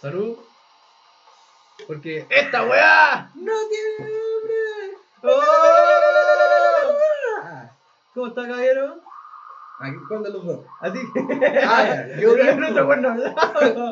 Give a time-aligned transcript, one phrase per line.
[0.00, 0.36] Salud.
[1.86, 3.30] Porque esta weá.
[3.34, 4.98] No tiene nombre.
[5.22, 6.94] ¡Oh!
[8.14, 9.00] ¿Cómo está, caballero?
[9.80, 10.60] aquí, ¿Cuál de los dos?
[10.80, 10.98] Así.
[11.64, 12.20] Ah, ya.
[12.20, 12.88] Yo bien, bien, no.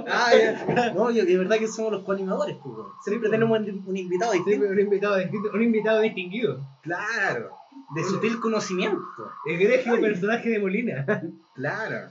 [0.09, 0.93] Ah, ya.
[0.95, 2.75] No, yo, de verdad que somos los coanimadores, pues.
[3.05, 4.67] Siempre Sí, tenemos un, un invitado distinto.
[4.67, 6.61] un invitado distinto, un invitado distinguido.
[6.83, 7.51] Claro.
[7.95, 9.01] De sutil conocimiento.
[9.47, 11.07] Egregio personaje de Molina.
[11.55, 12.09] Claro.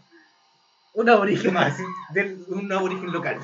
[0.95, 1.77] Un aborigen más.
[2.13, 3.37] De un aborigen local.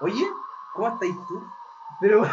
[0.00, 0.26] Oye,
[0.74, 1.42] ¿cómo estáis tú?
[2.00, 2.22] Pero.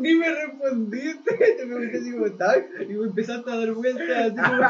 [0.00, 1.36] Ni me respondiste.
[1.36, 4.62] Te pregunté si cómo estabas y me empezaste a dar vueltas así como.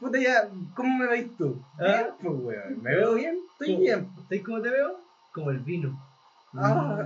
[0.00, 1.60] Puta ya, ¿cómo me veis tú?
[1.80, 2.08] Ah.
[2.22, 2.82] Pues weón.
[2.82, 3.38] ¿Me veo bien?
[3.52, 4.08] Estoy bien.
[4.28, 5.00] ¿Sabes cómo te veo?
[5.32, 5.98] Como el vino.
[6.54, 7.02] Ah.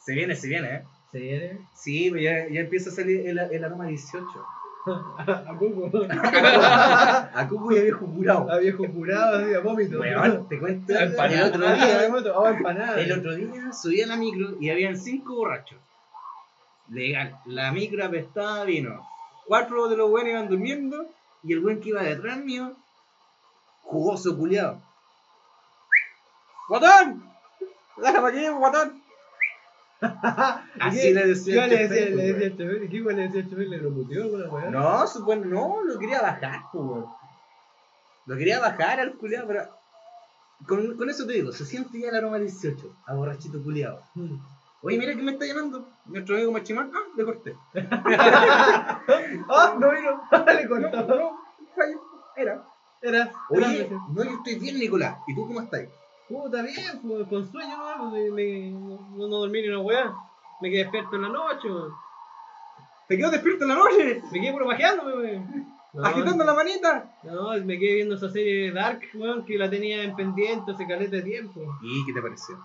[0.00, 0.84] Se viene, se viene, ¿eh?
[1.10, 1.58] ¿Se viene?
[1.74, 4.26] Sí, pues ya, ya empieza a salir el, el aroma 18.
[5.46, 5.90] A poco.
[6.08, 8.50] A cubo y a viejo curado.
[8.50, 10.00] A viejo jurado, así, a vómito.
[10.00, 10.92] Weón, te cuento.
[10.92, 12.00] El otro día,
[12.34, 13.00] Agua empanada.
[13.00, 15.78] el otro día subí a la micro y habían cinco borrachos.
[16.88, 17.38] Legal.
[17.46, 19.06] La micro apestaba vino.
[19.46, 21.06] Cuatro de los buenos iban durmiendo
[21.44, 22.72] y el buen que iba detrás mío,
[23.82, 24.80] jugoso culiado.
[26.68, 27.24] ¡Guatón!
[27.96, 29.01] ¡Déjame aquí, guatón!
[30.80, 32.88] Así le decía ¿Qué el le decía, chofer, le decía el chofer?
[32.88, 33.68] ¿Qué le decía el chofer?
[33.68, 34.70] ¿Le lo puteó alguna weá?
[34.70, 37.06] No, supongo, no, lo quería bajar, weón.
[38.26, 39.64] Lo quería bajar al culiado, pero.
[40.66, 44.00] Con, con eso te digo, se siente ya el aroma 18, a borrachito culiado.
[44.14, 44.36] Mm.
[44.82, 45.88] Oye, mira que me está llamando.
[46.06, 46.90] Nuestro amigo Machimán.
[46.94, 47.56] Ah, le corté.
[47.74, 49.76] ¡Ah!
[49.78, 50.22] No vino.
[50.46, 51.06] le cortó.
[51.06, 51.38] no.
[52.36, 52.64] Era.
[53.00, 53.32] Era.
[53.50, 55.16] Oye, era- no, yo estoy bien, Nicolás.
[55.26, 55.82] ¿Y tú cómo estás?
[56.32, 60.14] Puta bien, pues, con sueño no, pues, me, no, no dormí ni una weá.
[60.62, 61.92] Me quedé despierto en la noche, weón.
[63.06, 64.22] ¿Te quedas despierto en la noche?
[64.32, 65.66] Me quedé puro pajeándome, weón.
[65.92, 67.18] No, Agitando la manita.
[67.24, 71.16] No, me quedé viendo esa serie Dark, weón, que la tenía en pendiente hace caleta
[71.16, 71.60] de tiempo.
[71.82, 72.58] ¿Y qué te pareció?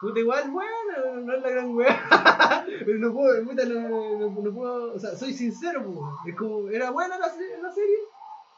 [0.00, 2.64] Puta, igual, bueno, no es la gran weá.
[2.86, 3.80] Pero no puedo, puta, no,
[4.18, 6.32] no, no puedo, o sea, soy sincero, pues.
[6.32, 7.96] Es como, era buena la, la serie,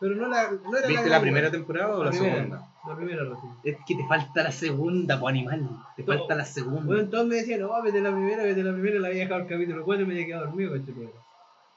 [0.00, 2.66] pero no, la, no era ¿Viste la primera temporada o la, segunda?
[2.88, 3.52] La primera recién.
[3.62, 5.68] Es que te falta la segunda, po animal.
[5.94, 6.86] Te falta la segunda.
[6.86, 9.46] Bueno, todos me decían, no, vete la primera, vete la primera, la había dejado el
[9.46, 10.92] capítulo 4 y me había quedado dormido, cacho.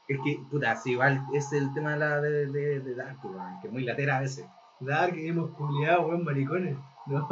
[0.07, 3.59] Es que, puta, sí, igual es el tema de la de, de, de Dark, weón,
[3.61, 4.45] que es muy latera a veces.
[4.79, 6.77] Dark, hemos culiado, weón, maricones.
[7.05, 7.27] No.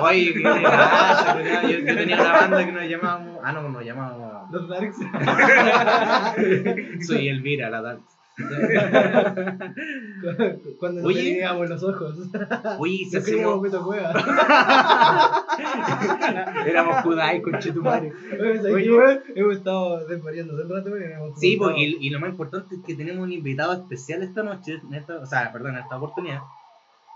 [0.00, 3.38] Oye, ¿qué pasa, yo, yo tenía una banda que nos llamábamos.
[3.44, 4.50] Ah, no, nos llamábamos.
[4.50, 4.96] Los Darks.
[7.06, 8.00] Soy Elvira, la Dark.
[10.78, 12.16] Cuando nos teníamos los ojos.
[12.78, 13.08] Oye.
[13.12, 14.12] Beto Cueva.
[16.66, 18.12] Éramos Kudai con Chetumare.
[18.32, 18.84] Oye, ¿sabes Oye.
[18.84, 19.20] qué, weón?
[19.34, 22.30] Hemos estado desvariando todo el rato, weón, y hemos Sí, pues, y, y lo más
[22.30, 25.82] importante es que tenemos un invitado especial esta noche, en esta, o sea, perdón, en
[25.82, 26.40] esta oportunidad.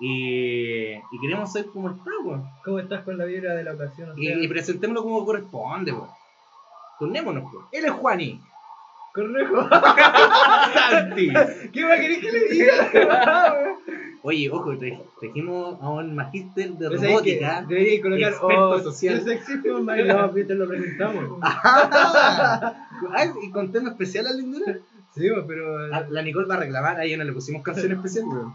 [0.00, 2.40] Y, y queremos saber cómo está, pues.
[2.64, 4.10] ¿Cómo estás con la vibra de la ocasión?
[4.10, 6.10] O Y, sea, y presentémoslo como corresponde, pues.
[6.98, 7.44] Turnémonos.
[7.72, 8.40] Él es Juani.
[9.14, 9.68] Cornejo.
[10.74, 11.28] Santi.
[11.72, 13.76] ¿Qué más querés que le diga?
[14.22, 17.64] Oye, ojo, tra- trajimos a un magíster de Pues robótica.
[17.68, 18.30] Debería colocar.
[18.32, 19.22] experto oh, social.
[19.62, 20.08] fue, man.
[20.08, 21.38] No, viste, lo presentamos.
[21.42, 22.74] Ah,
[23.42, 24.78] y con tema especial a Lindura.
[25.14, 25.94] Sí, pues, pero.
[25.94, 28.52] Ah, La Nicole va a reclamar, ahí no le pusimos canción especial, weón.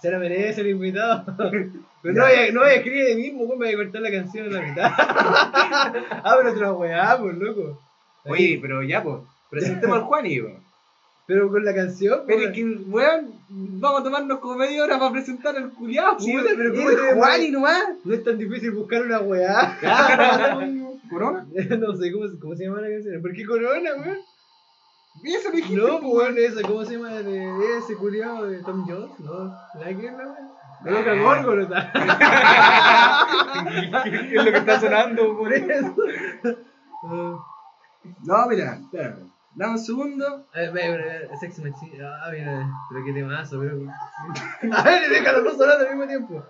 [0.00, 1.24] Se la merece el invitado.
[2.02, 4.46] Pero no vaya, no vaya a escribir de mismo, ¿cómo vaya a cortar la canción
[4.46, 4.90] en la mitad?
[4.98, 7.80] ah, pero otra weá, pues loco.
[8.24, 9.18] Oye, pero ya, pues,
[9.52, 10.62] presentemos al Juani, weón.
[11.24, 15.12] Pero con la canción, Pero es que, weón, vamos a tomarnos como media hora para
[15.12, 17.82] presentar al culiado, Sí, puta, pero ¿cómo es te- Juani nomás.
[18.04, 19.78] No es tan difícil buscar una weá.
[21.08, 21.46] ¿Corona?
[21.78, 23.22] no sé cómo, se- cómo se llama la canción.
[23.22, 24.18] ¿Por qué Corona, weón?
[25.24, 27.10] Eso me dijiste, No, po, pues weón, esa, ¿cómo se llama?
[27.10, 29.54] De ese culiado de Tom Jones, ¿no?
[29.78, 30.50] ¿La que es la weá?
[30.84, 31.92] La loca está.
[34.02, 35.94] ¿Qué es lo que está sonando, Por eso.
[37.04, 37.38] Ah.
[38.24, 39.30] No, mira, espérame.
[39.54, 40.46] Dame un segundo.
[40.54, 42.02] A ver, ve, Sex Machine.
[42.04, 43.76] Ah, mira, pero qué temazo, pero.
[44.76, 46.42] A ver, deja los dos sonando al mismo tiempo.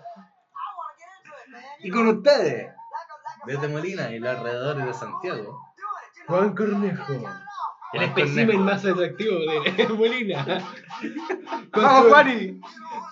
[1.79, 2.71] Y con ustedes,
[3.45, 5.59] desde Molina y los alrededores de Santiago.
[6.27, 7.13] Juan Cornejo.
[7.13, 7.19] El
[7.99, 8.63] Juan espécimen Cornejo.
[8.63, 10.45] más atractivo de Molina.
[11.73, 12.61] Con ¡Vamos, su- Juani!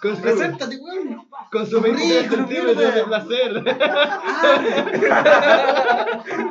[0.01, 1.27] Con su, ¡Preséntate, weón!
[1.51, 3.63] con su 23 Rico, centímetros de placer.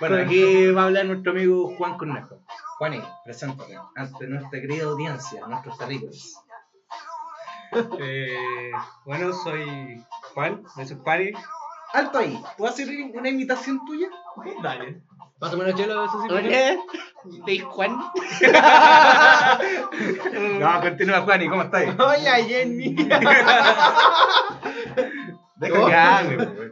[0.00, 2.40] Bueno, aquí va a hablar nuestro amigo Juan Cornejo.
[2.78, 6.36] Juani, preséntate ante nuestra querida audiencia, nuestros terribles.
[8.00, 8.72] Eh,
[9.04, 10.04] bueno, soy
[10.34, 11.32] Juan, de Supari.
[11.92, 14.08] Alto ahí, ¿puedo hacer una imitación tuya?
[14.60, 15.00] Dale.
[15.38, 16.28] Pásame una chela, eso sí.
[17.44, 17.92] Soy Juan.
[20.58, 21.90] No, continúa Juan, ¿y cómo estáis?
[21.96, 22.92] Hola, Jenny.
[25.56, 26.70] Deja que hable, weón.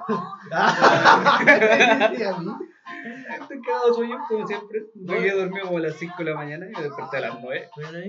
[3.64, 4.87] Cagado de sueño, como siempre.
[4.94, 7.69] Llegué dormido como a las 5 de la mañana y me desperté a las 9.
[7.76, 8.08] Bueno, ahí.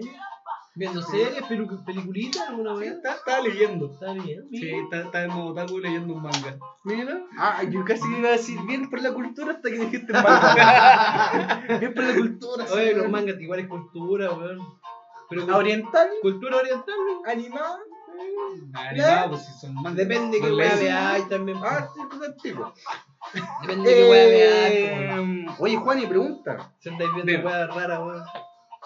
[0.75, 2.91] Viendo series, pelu- peliculitas, alguna Sí, vez.
[2.91, 3.91] estaba, estaba leyendo.
[3.91, 4.47] Está bien.
[4.51, 6.57] Sí, estaba, estaba en modo otaku leyendo un manga.
[6.85, 7.19] Mira.
[7.37, 11.63] Ah, yo casi iba a decir bien por la cultura hasta que dijiste manga.
[11.79, 12.67] bien por la cultura.
[12.67, 13.11] sí, Oye, los weón.
[13.11, 14.59] mangas igual es cultura, weón.
[15.29, 17.29] Pero Oriental, cultura oriental, ¿no?
[17.29, 17.77] animado.
[19.29, 19.95] Pues si son mangas.
[19.95, 21.57] Depende de qué Los weá veáis también.
[21.63, 22.73] Ah, sí, pues antiguo.
[23.61, 24.75] Depende de qué weá veáis.
[24.75, 26.73] Eh, Oye, Juan, y pregunta.
[26.79, 28.23] Si andáis viendo weá rara, weón.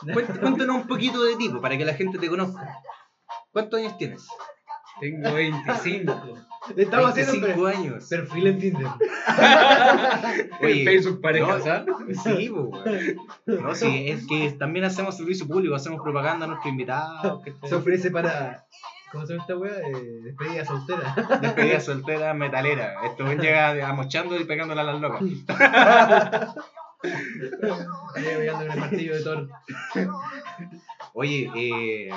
[0.01, 2.79] Cuént- Cuéntanos un poquito de ti, po, para que la gente te conozca.
[3.51, 4.27] ¿Cuántos años tienes?
[4.99, 6.13] Tengo 25.
[6.77, 8.07] Estamos haciendo 25 per- años.
[8.09, 8.87] perfil en Tinder.
[10.61, 11.85] En Facebook pareja, no, ¿sabes?
[12.23, 13.15] Sí, po, weón.
[13.63, 17.41] No, sí, es que también hacemos servicio público, hacemos propaganda a nuestros invitados.
[17.43, 18.65] que Se ofrece para.
[19.13, 19.77] ¿Cómo se llama esta weá?
[19.77, 21.15] Eh, despedida soltera.
[21.41, 22.95] Despedida soltera metalera.
[23.05, 25.21] Esto ven llega amochando y pegándole a las locas.
[28.15, 29.49] Pegando con el martillo de Thor.
[31.13, 32.09] Oye, eh,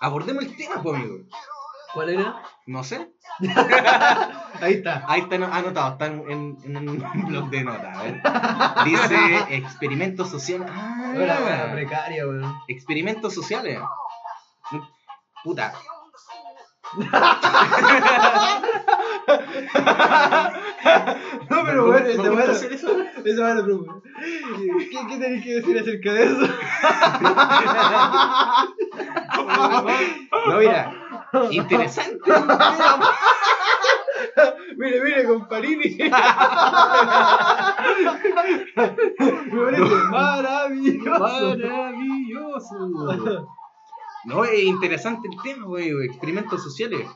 [0.00, 1.16] abordemos el tema, pues, amigo.
[1.94, 2.42] ¿Cuál era?
[2.66, 3.10] No sé.
[4.60, 5.04] Ahí está.
[5.08, 7.96] Ahí está anotado, está en, en un blog de notas.
[7.96, 8.22] a ver.
[8.84, 10.68] Dice experimentos sociales.
[10.70, 12.54] Ah, precaria, weón.
[12.68, 13.78] experimentos sociales.
[15.42, 15.72] Puta.
[21.50, 22.88] No, pero bueno, ¿Me esa gusta weá no- hacer eso?
[23.54, 23.94] no preocupa.
[24.90, 26.46] ¿Qué, qué tenéis que decir acerca de eso?
[30.48, 30.92] No, mira.
[31.50, 32.18] Interesante.
[34.76, 35.96] Mire, mire, comparini.
[35.98, 36.08] Me
[39.62, 41.18] parece maravilloso.
[41.20, 42.76] Maravilloso.
[44.24, 45.90] No, es interesante el tema, güey.
[46.04, 47.08] Experimentos sociales.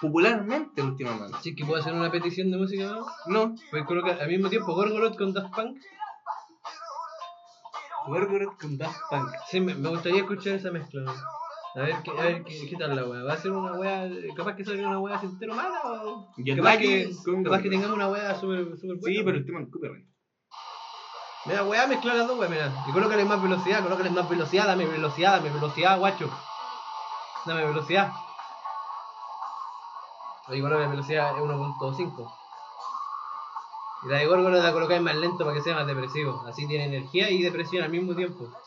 [0.00, 1.36] Popularmente últimamente.
[1.42, 3.06] Sí, que puedo hacer una petición de música, ¿no?
[3.26, 3.54] No.
[3.70, 5.78] Puedes colocar al mismo tiempo Gorgoroth con Daft Punk.
[8.06, 9.30] Gorgoroth con Daft Punk.
[9.50, 11.02] Sí, me, me gustaría escuchar esa mezcla.
[11.02, 11.12] ¿no?
[11.74, 13.24] A ver, qué, a ver qué, qué tal la weá.
[13.24, 17.10] ¿Va a ser una weá, capaz que salga una weá entero mala o capaz que,
[17.42, 19.02] capaz que tengamos una weá súper super buena?
[19.02, 20.06] Sí, pero el tema del copyright.
[21.46, 22.72] Mira, weá, mezclar las dos weá, mira.
[22.88, 26.30] Y colócale más velocidad, colócale más velocidad, dame velocidad, dame velocidad, guacho.
[27.46, 28.12] Dame velocidad.
[30.48, 32.32] Oye, colócale velocidad es 1.5.
[34.04, 36.44] Y la de Gorgoroth la colocáis más lento para que sea más depresivo.
[36.46, 38.48] Así tiene energía y depresión al mismo tiempo.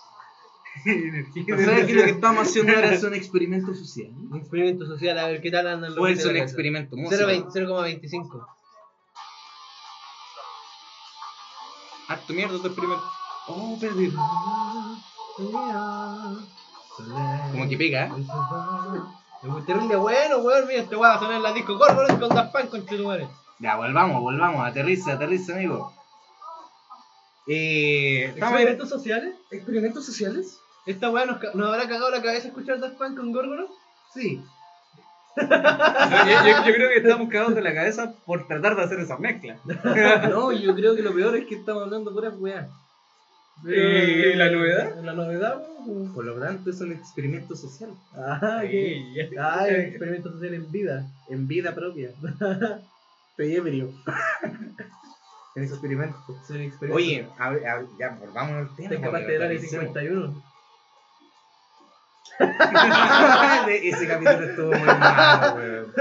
[0.78, 4.16] O sea, que lo que estamos haciendo ahora son experimentos sociales.
[4.30, 7.30] Un experimento social, a ver qué tal andan los Puede de ser un experimento musical.
[7.30, 8.57] 0.20
[12.08, 12.14] 0,25.
[12.14, 13.04] Harto mierda tu experimento.
[13.48, 14.14] Oh, perdí.
[17.52, 18.12] Como que pega, ¿eh?
[19.44, 20.68] Muy terrible bueno, weón.
[20.68, 23.28] Mira, este weón va a sonar en la disco Gorgoroth con Daft Punk con Chetumare.
[23.60, 24.66] Ya, volvamos, volvamos.
[24.66, 25.94] Aterriza, aterriza, amigo.
[27.48, 29.36] Eh, ¿Experimentos sociales?
[29.52, 30.60] ¿Experimentos sociales?
[30.86, 33.72] ¿Esta weá nos, ca- nos habrá cagado la cabeza escuchar Daft Punk con Gorgoroth?
[34.14, 34.42] Sí.
[35.38, 39.18] Yo, yo- yo creo que estamos cagados de la cabeza por tratar de hacer esa
[39.18, 39.58] mezcla.
[40.30, 42.68] No, yo creo que lo peor es que estamos hablando puras weas.
[43.66, 44.96] ¿Y la novedad?
[45.04, 46.14] La novedad, weón.
[46.14, 47.90] Por lo tanto, es un experimento social.
[48.16, 48.40] Ah.
[49.40, 51.08] Ah, es experimento social en vida.
[51.30, 52.10] En vida propia.
[53.32, 53.92] Estoy ebrio.
[55.56, 56.16] en experimento.
[56.44, 56.94] Es un experimento.
[56.96, 59.02] Oye, a a ya, volvamos al tema.
[59.02, 59.86] Capaz de dar el analicemos.
[59.88, 60.44] 51.
[63.70, 65.94] Ese capítulo estuvo muy malo, weón.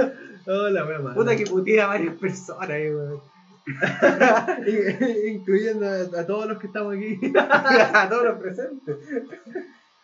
[0.47, 1.15] Hola, weón.
[1.15, 3.21] Puta que putea a varias personas, weón.
[5.27, 7.19] Incluyendo a, a todos los que estamos aquí.
[7.39, 8.97] a todos los presentes.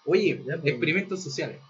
[0.04, 0.72] Oye, Ya, pues.
[0.72, 1.60] experimentos sociales.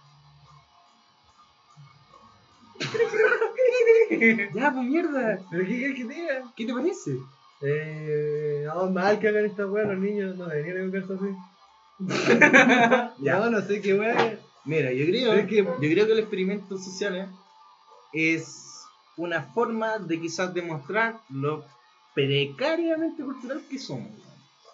[4.54, 5.38] ya, pues mierda.
[5.50, 6.42] ¿Pero qué quieres que te diga?
[6.56, 7.10] ¿Qué te parece?
[7.62, 11.34] Eh, no, mal que hagan esta weá, los niños no deberían educarse así.
[13.20, 13.38] Ya.
[13.38, 14.38] No, no sé qué weá.
[14.64, 17.28] Mira, yo creo, es que- yo creo que el experimento social
[18.12, 18.84] es
[19.16, 21.64] una forma de quizás demostrar lo
[22.14, 24.10] precariamente cultural que somos,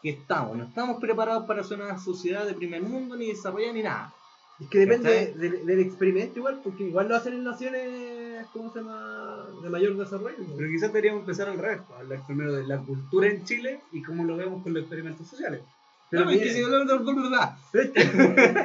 [0.03, 3.83] que estamos, no estamos preparados para ser una sociedad de primer mundo, ni desarrollada, ni
[3.83, 4.15] nada.
[4.61, 8.81] Es que depende del, del experimento igual, porque igual lo hacen en naciones, ¿cómo se
[8.81, 9.47] llama?
[9.63, 10.37] De mayor desarrollo.
[10.41, 10.57] ¿no?
[10.57, 14.03] Pero quizás deberíamos empezar al revés, pues, hablar primero de la cultura en Chile y
[14.03, 15.63] cómo lo vemos con los experimentos sociales.
[16.11, 17.59] Pero No, es que si- bla, bla, bla, bla, bla.
[17.73, 18.01] pero este-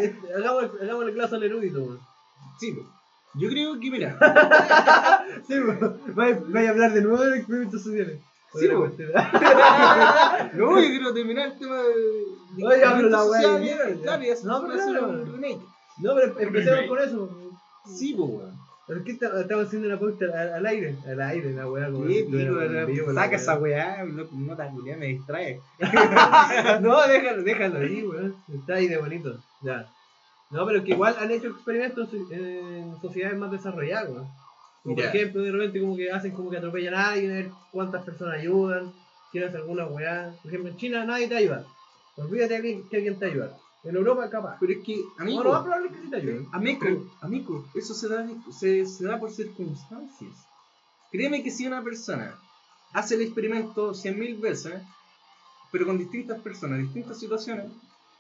[0.06, 2.00] este- hagamos, el clase al erudito, weón.
[2.60, 2.88] Sí, pues.
[3.36, 4.18] yo creo que, mira,
[5.48, 6.00] Sí, weón.
[6.16, 8.20] Vaya, a hablar de nuevo de experimentos sociales.
[8.54, 9.12] Sí, cuestión.
[10.54, 11.90] No, yo quiero terminar el tema de.
[12.56, 15.62] de Oye, hablo la de eso No, pero un remake.
[15.98, 17.30] No, pero empecemos con eso.
[17.96, 18.63] Sí, pues, weón.
[18.86, 20.96] ¿Por qué está- estamos haciendo una pauta al, al aire?
[21.08, 21.90] Al aire, la weá.
[21.90, 25.62] como Sí, si pico, la saca esa weá, no, no tan me distrae.
[26.82, 28.36] no, déjalo, déjalo ahí, weón.
[28.54, 29.38] Está ahí de bonito.
[29.62, 29.88] Ya.
[30.52, 34.28] No, pero que igual han hecho experimentos en sociedades más desarrolladas, weón.
[34.84, 37.50] Como por ejemplo, de repente como que hacen como que atropellan a alguien, a ver
[37.72, 38.92] cuántas personas ayudan,
[39.32, 40.34] quieren hacer alguna weá.
[40.42, 41.64] Por ejemplo, en China nadie te ayuda.
[42.18, 43.58] Olvídate que alguien te ayuda.
[43.84, 44.58] En Europa capaz.
[44.60, 46.48] Pero es que, amigo, No, lo más probable es que sí te ayuden.
[46.54, 50.48] amigo, amigo, eso se da, se, se da por circunstancias.
[51.12, 52.36] Créeme que si una persona
[52.94, 54.82] hace el experimento 100.000 veces,
[55.72, 57.72] pero con distintas personas, distintas situaciones,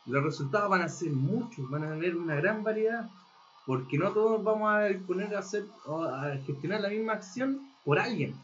[0.05, 3.09] los resultados van a ser muchos, van a haber una gran variedad.
[3.65, 7.97] Porque no todos vamos a disponer a hacer o a gestionar la misma acción por
[7.97, 8.35] alguien.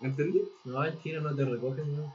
[0.00, 0.42] ¿Entendí?
[0.64, 2.14] No, en China no te recogen, ¿no?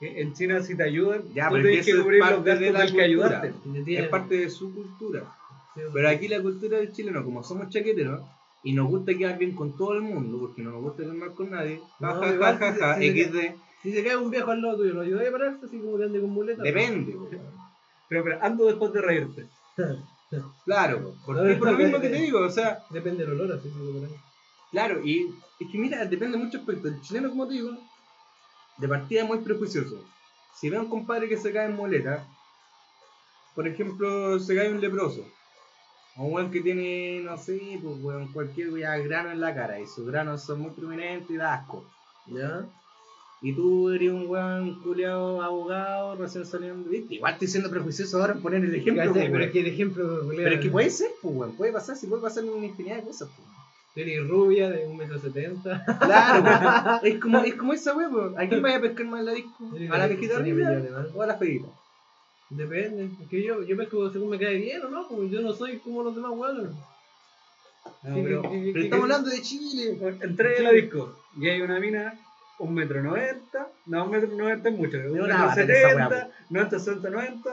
[0.00, 2.50] En China si te ayudan, Ya, tú pero tienes es que es cubrir los parte
[2.50, 3.54] de gastos la del que ayudaste.
[3.86, 5.34] Es parte de su cultura.
[5.74, 8.20] sí, Pero aquí la cultura del chileno, como somos chaqueteros,
[8.62, 11.32] y nos gusta quedar bien con todo el mundo, porque no nos gusta quedar mal
[11.34, 13.36] con nadie, ja, No, ja, ja, ja, XD,
[13.82, 16.04] Si se cae un viejo al lado tuyo, ¿lo ayudáis a pararse así como que
[16.04, 16.64] ande con muletas?
[16.64, 17.16] depende.
[18.08, 19.46] Pero, pero ando después de reírte.
[20.64, 24.08] Claro, porque por lo mismo que te digo, o sea, Depende del olor, así como
[24.72, 25.26] claro, y
[25.60, 26.92] es que mira, depende de muchos aspectos.
[26.92, 27.70] El chileno, como te digo,
[28.78, 30.04] de partida es muy prejuicioso.
[30.54, 32.26] Si ve a un compadre que se cae en muleta,
[33.54, 35.24] por ejemplo, se cae un leproso,
[36.16, 39.80] o un weón que tiene, no sé, pues weón, cualquier weón, grano en la cara,
[39.80, 41.84] y sus granos son muy prominentes y da asco.
[42.26, 42.66] ¿Ya?
[43.42, 46.88] Y tú eres un weón culeado abogado recién saliendo.
[46.88, 47.16] ¿viste?
[47.16, 49.12] Igual estoy siendo prejuicioso ahora en poner el ejemplo.
[49.12, 50.28] Pues, pero es que el ejemplo.
[50.34, 51.52] Pero es que puede ser, pues, weón.
[51.52, 53.53] Puede pasar, si puede pasar una infinidad de cosas, pues.
[53.96, 55.98] Eres rubia de 1,70m.
[56.00, 58.44] Claro, es, como, es como esa weón, pues.
[58.44, 59.70] ¿A quién vaya a pescar más en la disco?
[59.90, 61.06] ¿A la millones, ¿no?
[61.18, 61.68] o a la feita?
[62.50, 63.08] Depende.
[63.22, 65.78] Es que yo, yo pesco según me cae bien o no, porque yo no soy
[65.78, 66.70] como los demás weones.
[68.02, 69.98] No, Sí, pero- que- que- Pero que- estamos hablando de Chile.
[70.22, 72.14] Entré a la disco y hay una mina,
[72.58, 76.78] un metro noventa, no, un metro noventa es mucho, un una metro en setenta, noventa,
[76.78, 77.50] sesenta, noventa,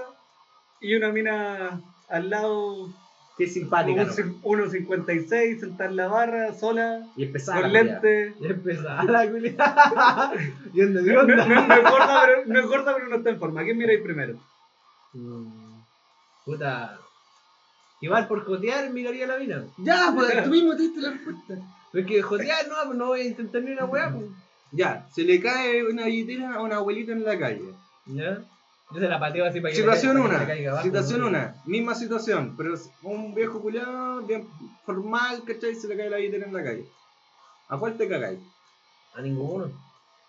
[0.79, 2.89] y una mina al lado,
[3.37, 4.13] Qué simpática, ¿no?
[4.43, 8.35] un- 1.56, sentada en la barra, sola, Y con la lente.
[8.39, 9.55] Ya empezaba la culia.
[10.73, 13.29] Yendo de No, no, no- no es gorda, pero, no es gorda, pero no está
[13.29, 13.61] en forma.
[13.61, 14.37] ¿A quién miráis primero?
[15.13, 15.81] Mm,
[16.45, 16.97] Puta.
[18.01, 19.63] Igual por jotear miraría la mina.
[19.77, 21.55] Ya, pues tú mismo te diste la respuesta.
[21.91, 24.25] Pero es que jotear no, pues no voy a intentar ni una weá, pues.
[24.71, 27.63] Ya, se le cae una billetera a una abuelita en la calle.
[28.05, 28.39] ¿Ya?
[28.93, 31.21] Yo se la pateo así para que Situación para que 1, le caiga abajo, situación
[31.21, 31.27] ¿no?
[31.27, 34.47] 1, misma situación, pero un viejo culiado, bien
[34.85, 35.75] formal, ¿cachai?
[35.75, 36.85] Se le cae la billetera en la calle.
[37.69, 38.39] ¿A cuál te cagáis?
[39.15, 39.71] A ninguno.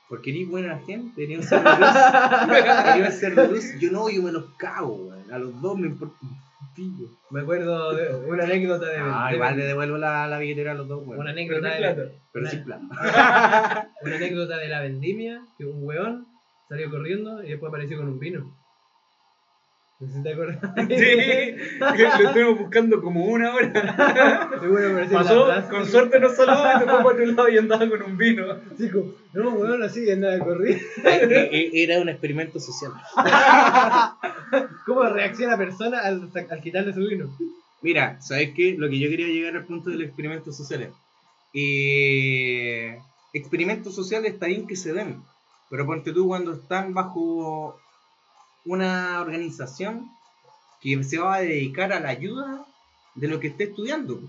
[0.08, 1.88] Porque eres buena gente, eres un ser de luz.
[2.96, 3.64] Eres un ser de luz.
[3.80, 5.32] Yo no, yo me los cago, weón.
[5.32, 7.10] A los dos me importa un pico.
[7.30, 8.96] Me acuerdo de una anécdota de.
[9.00, 11.18] Ah, de- igual le devuelvo la, la billetera a los dos, weón.
[11.20, 12.10] Una Pero anécdota sin de, plata.
[12.32, 13.88] Pero una- sin plata.
[14.02, 16.26] una anécdota de la vendimia, que un weón
[16.72, 18.56] salió corriendo y después apareció con un vino.
[20.00, 20.58] No sé si te acuerdas.
[20.88, 23.70] Sí, lo estuvimos buscando como una hora.
[23.74, 28.02] La Pasó, con suerte no saludaba y se fue para otro lado y andaba con
[28.02, 28.46] un vino.
[28.90, 30.80] Como, no, weón, así de correr.
[31.04, 32.92] Era un experimento social.
[34.86, 37.36] ¿Cómo reacciona la persona al, al quitarle su vino?
[37.82, 38.76] Mira, ¿sabes qué?
[38.78, 40.88] Lo que yo quería llegar al punto de los experimentos sociales.
[41.52, 42.96] Eh,
[43.34, 45.22] experimentos sociales está bien que se den,
[45.72, 47.80] pero ponte tú cuando están bajo
[48.66, 50.10] una organización
[50.82, 52.66] que se va a dedicar a la ayuda
[53.14, 54.20] de lo que esté estudiando.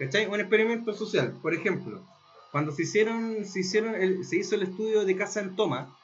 [0.00, 0.26] ¿Cachai?
[0.26, 2.02] Un experimento social, por ejemplo,
[2.50, 5.96] cuando se hicieron, se hicieron el- se hizo el estudio de casa en toma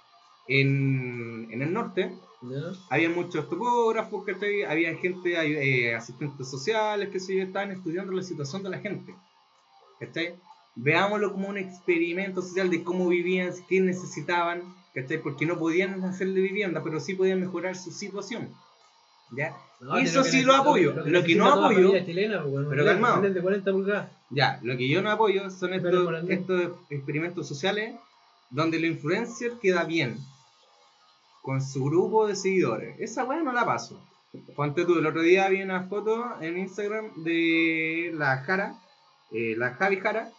[0.46, 2.60] en, en el norte, ¿Ya?
[2.90, 4.62] había muchos topógrafos, ¿cachai?
[4.62, 9.14] Había gente, eh, asistentes sociales, que se estaban estudiando la situación de la gente.
[9.98, 10.36] ¿Cachai?
[10.76, 14.62] Veámoslo como un experimento social de cómo vivían, qué necesitaban,
[14.94, 15.18] ¿cachai?
[15.22, 18.50] Porque no podían hacerle vivienda, pero sí podían mejorar su situación.
[19.36, 19.56] ¿Ya?
[19.80, 20.92] No, Eso sí lo apoyo.
[21.04, 23.16] Lo que no apoyo- chilena, pues, Pero calmado.
[23.16, 24.10] tele- un de 40 pulgadas.
[24.30, 27.94] Ya, lo que yo no apoyo son estos experimentos sociales
[28.50, 30.18] donde el influencer queda bien
[31.42, 32.96] con su grupo de seguidores.
[33.00, 34.00] Esa weá no la paso.
[34.56, 38.74] Ponte tú, el otro día vi una foto en Instagram de la Jara,
[39.30, 40.30] eh, la Javi Jara,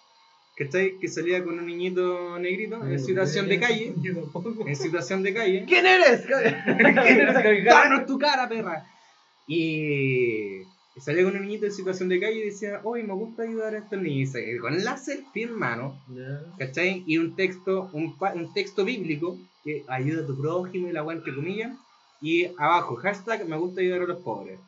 [0.55, 0.97] ¿cachai?
[0.97, 3.93] Que salía con un niñito negrito en situación de calle.
[4.65, 5.65] En situación de calle.
[5.67, 6.25] ¿Quién eres?
[6.25, 7.65] ¿Quién eres?
[7.65, 8.85] ¡Danos tu cara, perra!
[9.47, 10.61] Y
[10.97, 13.79] salía con un niñito en situación de calle y decía, hoy me gusta ayudar a
[13.79, 14.33] estos niños.
[14.35, 16.01] Y Con la selfie en mano.
[16.57, 17.03] ¿cachai?
[17.05, 21.35] Y un texto, un, un texto bíblico que ayuda a tu prójimo y la entre
[21.35, 21.77] comillas.
[22.21, 24.59] Y abajo, hashtag me gusta ayudar a los pobres.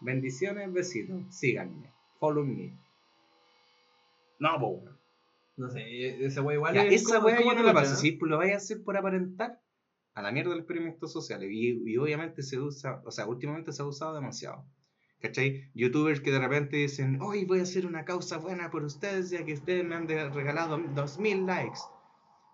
[0.00, 2.72] Bendiciones, besitos, síganme, follow me.
[4.38, 4.99] No, weón.
[5.60, 7.94] No sé, esa wea igual Ya, es esa como yo no la paso.
[7.94, 9.60] Si lo vais a hacer por aparentar,
[10.14, 11.50] a la mierda los experimentos sociales.
[11.52, 14.64] Y, y obviamente se usa, o sea, últimamente se ha usado demasiado.
[15.20, 15.70] ¿Cachai?
[15.74, 19.44] Youtubers que de repente dicen, hoy voy a hacer una causa buena por ustedes, ya
[19.44, 21.80] que ustedes me han regalado 2000 likes.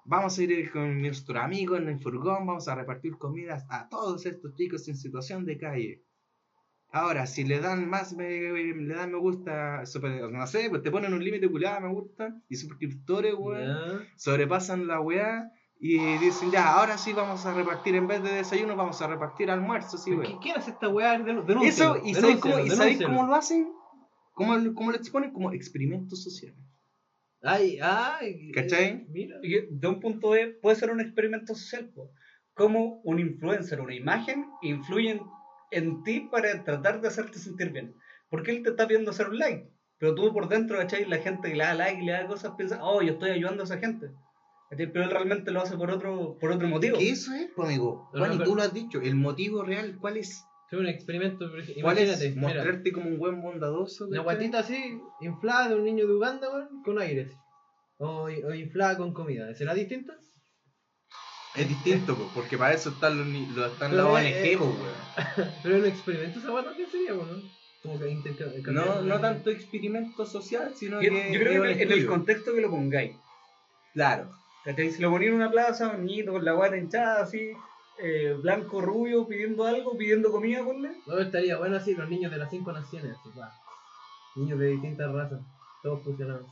[0.05, 4.27] Vamos a ir con nuestro amigo en el furgón, vamos a repartir comidas a todos
[4.27, 6.03] estos chicos en situación de calle.
[6.99, 10.91] Ahora, si le dan más me, le dan me gusta, super- no sé, pues te
[10.91, 14.09] ponen un límite culiado me gusta y suscriptores, weón Ya.
[14.17, 18.77] sobrepasan la weá y dicen ya, ahora sí vamos a repartir, en vez de desayuno,
[18.77, 20.39] vamos a repartir almuerzo, sí, ¿Qué- weá.
[20.41, 21.19] ¿Quién hace esta weá?
[21.19, 23.69] Denú- denúncialo, Eso, ¿y sabéis cómo, ¿y sabéis cómo lo hacen?
[24.33, 25.33] ¿Cómo, cómo lo exponen?
[25.33, 26.59] Como experimentos sociales.
[27.43, 28.51] Ay, ay.
[28.53, 28.85] ¿Cachai?
[28.87, 29.37] eh, Mira.
[29.43, 31.91] Y que de un punto de puede ser un experimento social.
[31.95, 32.11] po.
[32.55, 35.25] Cómo un influencer, una imagen, influyen en
[36.05, 37.95] ti para tratar de hacerte sentir bien.
[38.31, 39.69] Porque él te está pidiendo hacer un like.
[39.99, 41.07] Pero tú por dentro, ¿cachai?
[41.07, 43.63] La gente que le da like y le da cosas piensa, oh, yo estoy ayudando
[43.63, 44.09] a esa gente.
[44.71, 44.93] ¿Cachai?
[44.93, 46.99] Pero él realmente lo hace por otro, por otro motivo.
[46.99, 48.09] ¿Qué eso es, pues, amigo?
[48.13, 50.45] Juan, y tú lo has dicho, el motivo real, ¿cuál es?
[50.71, 51.45] Es un experimento.
[51.57, 52.35] ejemplo, ¿Cuál Imagínate, es?
[52.37, 54.09] mira, Mostrarte como un buen bondadoso.
[54.09, 56.49] una guatita así, inflada de un niño de Uganda,
[56.85, 57.33] con aires.
[57.99, 59.55] O, o inflada con comida.
[59.55, 60.13] ¿Será distinto?
[61.57, 65.51] Es distinto, pues, porque para eso están los, los- están las ONG, eh, pues, weón.
[65.63, 67.43] Pero es un experimento esa guata, ¿qué sería, weón?
[67.83, 68.69] Como que intercambiar.
[68.73, 71.33] No, no tanto experimento social, sino Yo, que.
[71.33, 72.09] yo creo que en el estudio.
[72.09, 73.17] contexto que lo pongáis.
[73.95, 74.31] Claro.
[74.65, 74.91] ¿Cachai?
[74.91, 77.53] Si lo ponía en una plaza, un niñito con la guata hinchada así,
[77.99, 80.91] eh, blanco, rubio, pidiendo algo, pidiendo comida, ponle.
[81.07, 83.31] No, estaría bueno así, los niños de las cinco naciones, así.
[84.35, 85.41] Niños de distintas razas,
[85.83, 86.45] todos fusionados.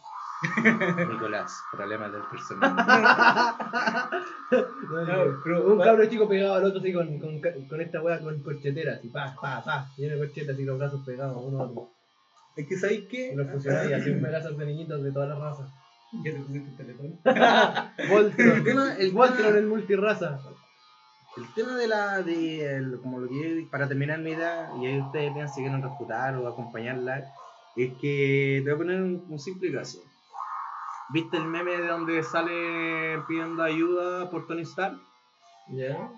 [1.12, 2.74] Nicolás, problemas del personal.
[4.50, 8.40] No, pero- un cabro chico pegado al otro así con, con, con esta weá con
[8.42, 11.90] corchetera, así, pa, pa, pa, lleno de corchetas y los brazos pegados uno a otro.
[12.56, 13.32] es que sabéis Y qué?
[13.34, 15.68] los fusionáis y así un megazord de niñitos de todas las razas.
[16.22, 17.20] ¿Qué te pusiste el teletón?
[18.10, 20.38] Voltron, El tema- el Voltron multiraza.
[21.36, 22.22] El tema de la.
[22.22, 25.62] De, el- como lo que yo- para terminar mi idea, y ahí ustedes vean si
[25.62, 27.24] quieren refutar o acompañarla,
[27.74, 29.98] es que te voy a poner un, un simple caso.
[31.10, 34.98] ¿Viste el meme de donde sale pidiendo ayuda por Tony Stark?
[35.68, 36.10] ¿Ya?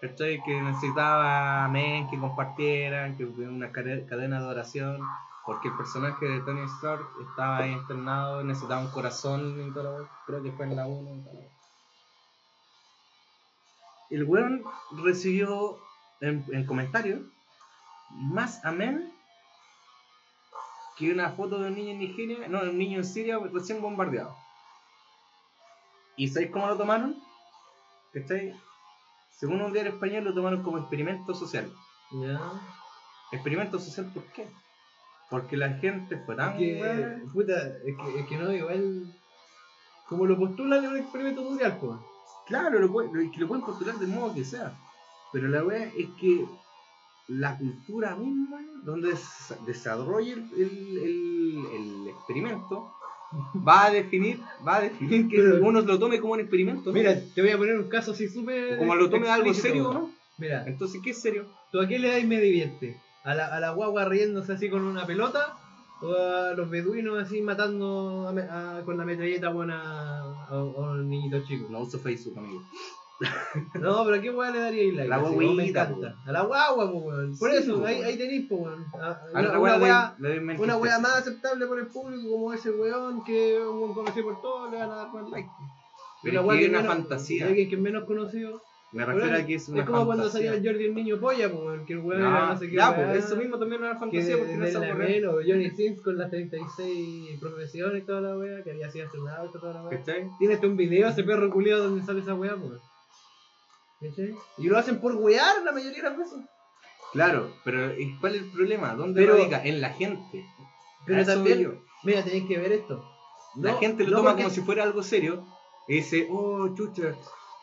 [0.00, 0.42] ¿Cachai?
[0.44, 5.00] Que necesitaba men que compartieran, que hubiera una cade- cadena de oración,
[5.44, 10.08] porque el personaje de Tony Stark estaba internado, necesitaba un corazón y la wea.
[10.26, 11.24] creo que fue en la 1.
[14.10, 14.62] El weón
[15.02, 15.78] recibió
[16.20, 17.20] en, en comentarios
[18.10, 19.12] más amén
[20.96, 23.80] que una foto de un niño en Nigeria, no, de un niño en Siria recién
[23.82, 24.36] bombardeado.
[26.16, 27.16] ¿Y sabéis cómo lo tomaron?
[28.12, 28.54] ¿Cachai?
[29.30, 31.72] Según un diario español lo tomaron como experimento social.
[32.12, 32.40] ¿Ya?
[33.32, 34.48] ¿Experimento social por qué?
[35.28, 36.56] Porque la gente fue tan...
[36.56, 36.74] Que,
[37.32, 37.54] puta,
[37.84, 39.12] es que, es que no, igual.
[40.08, 41.98] Como lo postulan en un experimento social, pues.
[42.46, 44.78] Claro, lo, puede- lo- pueden postular del modo que sea.
[45.32, 46.46] Pero la wea es que
[47.28, 51.66] la cultura misma, donde se desarrolla el, el- el-
[52.02, 52.90] el experimento,
[53.66, 56.98] va a definir, va a definir que uno lo tome como un experimento, ¿no?
[56.98, 58.76] Mira, te voy a poner un caso así súper.
[58.78, 59.92] Como lo tome algo serio.
[59.92, 60.10] ¿no?
[60.38, 61.46] Mira, Entonces, ¿qué es serio?
[61.72, 63.00] ¿tú a qué le das me divierte?
[63.24, 65.56] ¿A la, ¿A la guagua riéndose así con una pelota?
[66.02, 70.62] ¿O a los beduinos así matando a me- a- con la metralleta buena a, a
[70.62, 71.68] un niñito chico?
[71.70, 72.62] No uso Facebook, amigo.
[73.80, 75.08] No, pero ¿a qué guagua le daría like?
[75.08, 76.16] La oh, me encanta.
[76.26, 77.38] A la guagua, weón.
[77.38, 78.06] Por Sí, eso, po, ahí, weón.
[78.06, 78.84] ahí tenéis, weón.
[78.92, 80.14] Una, la
[80.58, 84.42] una wea más aceptable por el público como ese weón que un weón conocido por
[84.42, 85.48] todos le van a dar más like.
[86.22, 87.46] Pero una es una menos- fantasía.
[87.46, 88.62] alguien que es menos conocido.
[88.92, 90.50] Me refiero a que es una es como cuando fantasía.
[90.52, 92.76] salía el Jordi el niño polla, weón, que el weón era No, no sé qué.
[92.76, 94.96] ya, weá, pues eso mismo también es una fantasía porque no real.
[94.98, 99.50] menos, Johnny Sins con las 36 profesiones y toda la wea, que había sido astronauta
[99.56, 99.98] y toda la wea.
[99.98, 100.28] ¿Cachai?
[100.38, 102.80] Tiene hasta un video ese perro culiado donde sale esa weá, pues.
[104.08, 104.34] ¿Cachai?
[104.58, 106.38] Y lo hacen por wear la mayoría de las veces.
[107.12, 108.94] Claro, pero ¿y ¿cuál es el problema?
[108.94, 109.64] ¿Dónde Pero- radica?
[109.64, 110.44] En la gente.
[111.06, 111.82] Pero A eso también, voy yo.
[112.02, 113.04] mira, tenéis que ver esto.
[113.56, 115.44] La No- gente lo no toma porque- como si fuera algo serio
[115.86, 117.14] y dice, oh, chucha,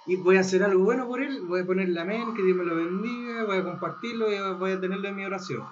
[0.07, 2.63] y voy a hacer algo bueno por él, voy a ponerle amén, que Dios me
[2.63, 5.63] lo bendiga, voy a compartirlo y voy a tenerlo en mi oración.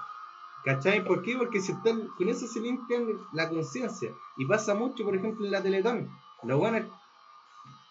[0.65, 1.05] ¿Cachai?
[1.05, 1.37] ¿Por qué?
[1.37, 4.11] Porque si están, con eso se limpian la conciencia.
[4.37, 6.09] Y pasa mucho, por ejemplo, en la Teletón.
[6.43, 6.85] Lo bueno es,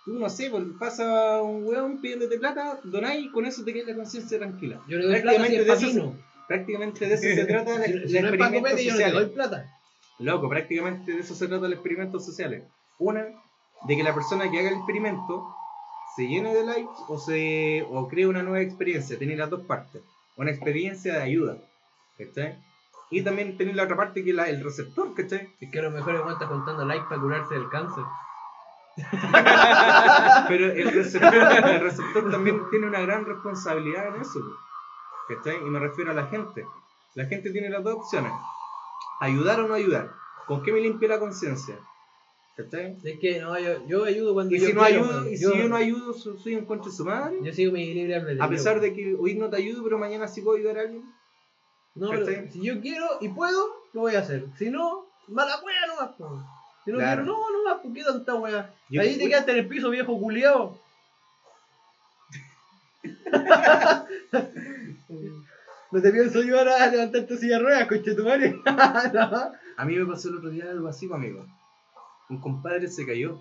[0.09, 3.89] tú no sé, pues, pasa un weón pidiéndote plata, donáis y con eso te queda
[3.91, 4.81] la conciencia tranquila.
[4.89, 6.15] Yo le doy plata si Prácticamente es de eso
[6.49, 9.13] prácticamente de eso se trata el, el si no experimento no social.
[9.13, 9.67] doy plata.
[10.19, 12.65] Loco, prácticamente de eso se trata el experimento sociales.
[12.99, 13.27] Una,
[13.87, 15.47] de que la persona que haga el experimento
[16.17, 19.19] se llene de likes o se o cree una nueva experiencia.
[19.19, 20.01] Tiene las dos partes.
[20.37, 21.59] Una experiencia de ayuda.
[22.17, 22.59] ¿Cachai?
[23.11, 25.49] Y también tiene la otra parte que es la- el receptor, ¿cachai?
[25.61, 28.05] Es que a lo mejor está contando likes para curarse del cáncer.
[30.49, 34.41] Pero el receptor, el receptor también tiene una gran responsabilidad en eso.
[35.29, 35.57] ¿Cachai?
[35.59, 36.65] Y me refiero a la gente.
[37.15, 38.33] La gente tiene las dos opciones.
[39.21, 40.11] Ayudar o no ayudar.
[40.47, 41.79] ¿Con qué me limpio la conciencia?
[42.57, 42.97] ¿Cachai?
[43.05, 45.45] Es que no, yo, yo ayudo cuando Y yo si no quiero, ayudo, y si
[45.45, 47.39] yo, yo no ayudo, so- soy un contra de su madre.
[47.43, 48.43] yo sigo mi libre albedrío.
[48.43, 51.05] A pesar de que hoy no te ayudo, pero mañana sí puedo ayudar a alguien.
[51.95, 54.47] No, pero si yo quiero y puedo, lo voy a hacer.
[54.57, 56.45] Si no, mala wea nomás.
[56.89, 57.23] Si no Claro.
[57.23, 58.71] quiero, no, nomás, ¿por qué tanta wea?
[58.89, 60.79] Yo- Ahí te quedaste en el piso, viejo culiao.
[65.93, 68.59] no te pienso ayudar a levantar tu silla de ruedas, coche tu madre.
[69.13, 69.53] No.
[69.77, 71.45] A mí me pasó el otro día algo así, pues, amigo.
[72.31, 73.39] Un compadre se cayó.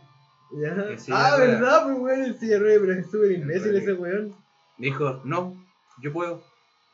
[0.51, 0.75] Ya.
[1.11, 1.39] Ah, ruedas.
[1.39, 4.35] verdad, pues weón, el silla de ruedas, pero es súper imbécil ese weón.
[4.77, 5.55] Dijo, no,
[6.01, 6.43] yo puedo.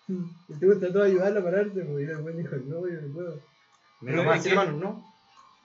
[0.08, 3.14] Y tú trató de ayudarlo a pararse, pues, y el weón dijo, no, yo no
[3.14, 3.36] puedo.
[4.02, 5.13] Me Pero tomó es así que- la mano, no,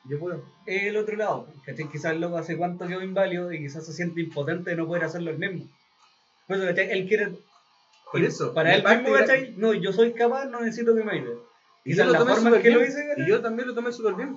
[0.08, 0.42] yo puedo.
[0.66, 1.48] Es el otro lado.
[1.64, 1.88] ¿cachai?
[1.88, 5.04] Quizás el loco hace cuánto quedó inválido y quizás se siente impotente de no poder
[5.04, 5.66] hacerlo él mismo.
[6.46, 6.90] Por eso, ¿cachai?
[6.90, 7.32] Él quiere.
[8.10, 8.54] Por eso.
[8.54, 9.54] Para él mismo, era- ¿cachai?
[9.56, 11.38] No, yo soy capaz, no necesito que me ayude.
[11.84, 13.06] Y Quizás yo lo la tomé forma que lo hice.
[13.18, 14.34] Y yo también lo tomé súper bien.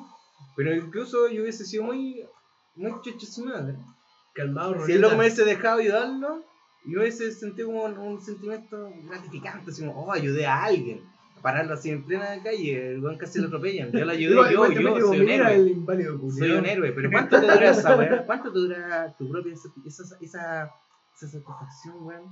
[0.56, 2.26] Pero incluso yo hubiese sido muy.
[2.76, 3.76] Muy chucho su madre.
[4.34, 6.44] Calmado, Si el loco me hubiese dejado ayudarlo,
[6.86, 9.72] yo hubiese sentido como un, un sentimiento gratificante.
[9.72, 11.02] Así como, oh, ayudé a alguien.
[11.42, 13.92] Pararlo así en plena calle, el weón casi lo atropellan.
[13.92, 15.76] Yo lo ayudé, yo, yo, soy un héroe.
[16.38, 18.26] Soy un héroe, pero ¿cuánto te dura esa weá?
[18.26, 20.72] ¿Cuánto te dura tu propia esa, esa, esa,
[21.16, 22.24] satisfacción, weón?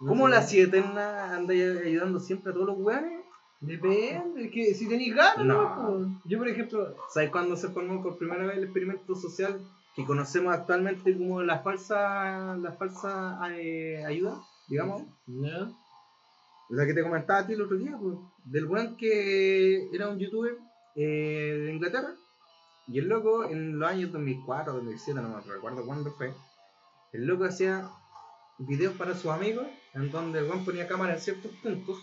[0.00, 3.22] No ¿Cómo la siete eterna anda ayudando siempre a todos los weones?
[3.60, 5.62] Depende, es que si tenéis ganas, No.
[5.62, 5.98] no.
[5.98, 6.08] pues.
[6.24, 9.60] Yo, por ejemplo, ¿Sabes cuándo se formó por primera vez el experimento social
[9.94, 15.02] que conocemos actualmente como la falsa, la falsa eh, ayuda, digamos?
[15.26, 15.81] ¿no?
[16.74, 20.18] La que te comentaba a ti el otro día, pues, del weón que era un
[20.18, 20.56] youtuber
[20.96, 22.14] eh, de Inglaterra.
[22.88, 26.32] Y el loco, en los años 2004, 2007, no me recuerdo cuándo fue,
[27.12, 27.88] el loco hacía
[28.58, 31.98] videos para sus amigos en donde el weón ponía cámara en ciertos puntos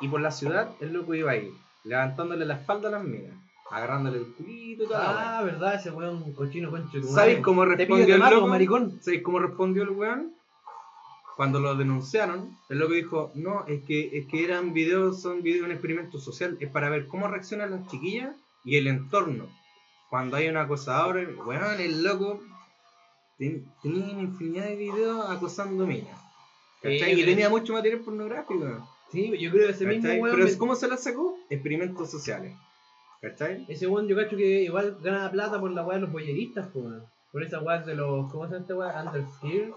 [0.00, 1.48] y por la ciudad el loco iba ahí,
[1.84, 3.34] levantándole la espalda a las minas,
[3.70, 5.38] agarrándole el culito y weá.
[5.38, 6.96] Ah, verdad, ese weón cochino concho.
[6.98, 7.42] de tu ¿Sabes madre.
[7.42, 8.48] cómo respondió el mato, loco?
[8.48, 8.98] maricón.
[9.00, 10.34] ¿Sabéis cómo respondió el weón?
[11.40, 15.60] Cuando lo denunciaron, el loco dijo, no, es que, es que eran videos, son videos
[15.60, 19.48] de un experimento social, es para ver cómo reaccionan las chiquillas y el entorno.
[20.10, 22.42] Cuando hay un acosador, weón, el loco
[23.38, 26.20] ten- tenía una infinidad de videos acosando minas.
[26.82, 27.18] ¿Cachai?
[27.18, 28.86] Y tenía mucho material pornográfico.
[29.10, 30.20] Sí, yo creo que ese mismo ¿cachai?
[30.20, 30.36] weón.
[30.36, 31.38] Pero me- ¿cómo se la sacó?
[31.48, 32.54] Experimentos sociales.
[33.22, 33.64] ¿Cachai?
[33.66, 37.02] Ese weón yo cacho que igual gana plata por la weá de los boyeristas, weón.
[37.32, 38.30] Por esa weá de los.
[38.30, 39.02] ¿Cómo se llama esta weá?
[39.04, 39.72] Underskill.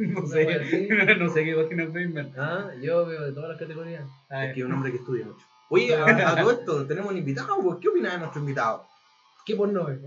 [0.14, 2.32] No sé, no sé qué página Feynman.
[2.38, 4.04] Ah, yo veo de todas las categorías.
[4.30, 5.44] Ah, Es que es un hombre que estudia mucho.
[5.68, 8.84] Oye, a, a todo esto, tenemos un invitado, pues, ¿qué opinas de nuestro invitado?
[9.44, 9.98] ¿Qué porno es?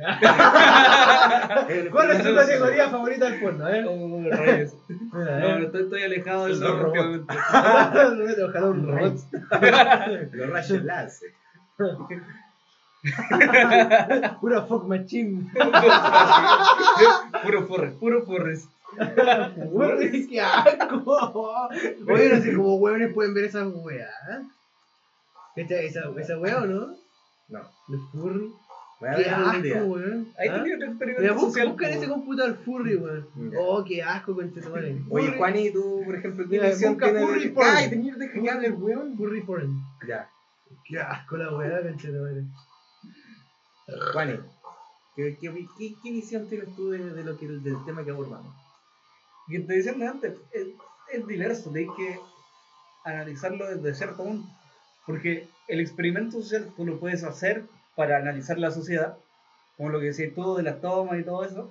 [1.92, 3.68] ¿Cuál es tu categoría favorita del porno?
[3.68, 3.84] Eh?
[3.88, 4.74] oh, rayos.
[4.88, 5.64] Mira, No, eh.
[5.66, 6.96] estoy, estoy alejado del Los robot.
[6.96, 8.40] robots.
[8.50, 9.16] Ojalá un robot.
[10.34, 11.30] Los rayos láser.
[14.40, 15.50] Pura fuck machine.
[17.44, 18.68] puro forres, puro forres.
[19.72, 21.70] Weón, qué asco.
[22.08, 24.10] Oye, no sé cómo hueones pueden ver esa weá.
[25.56, 26.96] ¿Esa, esa, esa weá o no?
[27.50, 27.60] No.
[27.88, 28.52] De furry.
[29.00, 30.28] Voy a Qué asco, weón.
[30.38, 30.56] Ahí ¿Ah?
[30.56, 33.28] tenía otro experimento busca, busca en ese computador furry, weón.
[33.60, 34.98] Oh, qué asco, conchetumare.
[35.10, 37.68] Oye, Juan, y tú, por ejemplo, ¿qué visión tienes furry porn.
[37.70, 39.18] Ay, tenías de que hablar, weón.
[39.18, 39.82] Furry porn.
[40.08, 40.30] Ya.
[40.86, 42.46] Qué asco la weá, conchetumare.
[44.14, 44.46] Juan,
[45.16, 48.56] ¿qué, qué, qué, qué visión tienes tú de, de lo que, del tema que abordamos?
[49.50, 50.68] Que te diciendo antes, es,
[51.12, 52.20] es diverso, tenéis que
[53.04, 54.48] analizarlo desde cierto punto.
[55.06, 57.64] Porque el experimento social tú lo puedes hacer
[57.96, 59.14] para analizar la sociedad,
[59.78, 61.70] como lo que decís tú de las tomas y todo eso,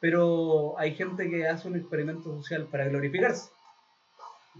[0.00, 3.48] pero hay gente que hace un experimento social para glorificarse,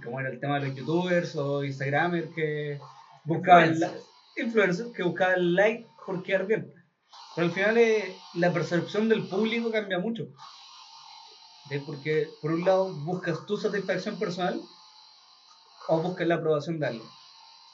[0.02, 2.78] como era el tema de los youtubers o instagramers que
[3.24, 3.92] buscaban la-
[4.36, 6.72] influencers que buscaban like por quedar bien.
[7.34, 10.24] Pero al final eh, la percepción del público cambia mucho.
[11.72, 11.82] ¿Sí?
[11.84, 14.60] Porque por un lado buscas tu satisfacción personal
[15.88, 17.08] o buscas la aprobación de alguien.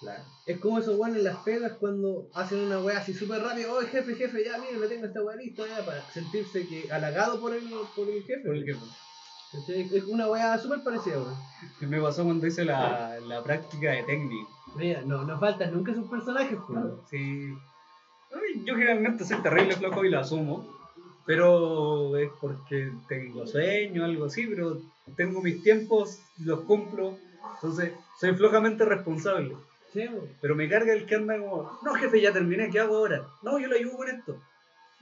[0.00, 0.22] Claro.
[0.46, 3.74] Es como esos weones en las pegas cuando hacen una weá así súper rápido.
[3.74, 7.40] Oh, jefe, jefe, ya, mire, le tengo esta weá lista ya para sentirse que halagado
[7.40, 8.46] por el, por el jefe.
[8.46, 8.78] Por el
[9.50, 9.88] ¿Cachai?
[9.92, 11.36] Es una weá súper parecida, weón.
[11.80, 14.48] Me pasó cuando hice la, la práctica de técnica.
[14.76, 16.78] Mira, no, no faltan nunca sus personajes, pues.
[17.10, 17.48] Sí.
[18.30, 20.77] Ay, Yo generalmente soy terrible flojo y lo asumo.
[21.28, 24.78] Pero es porque tengo sueño, algo así, pero
[25.14, 27.18] tengo mis tiempos, los cumplo.
[27.56, 29.54] Entonces, soy flojamente responsable.
[29.92, 30.06] Sí.
[30.40, 33.26] Pero me carga el que anda como, no jefe, ya terminé, ¿qué hago ahora?
[33.42, 34.38] No, yo le ayudo con esto.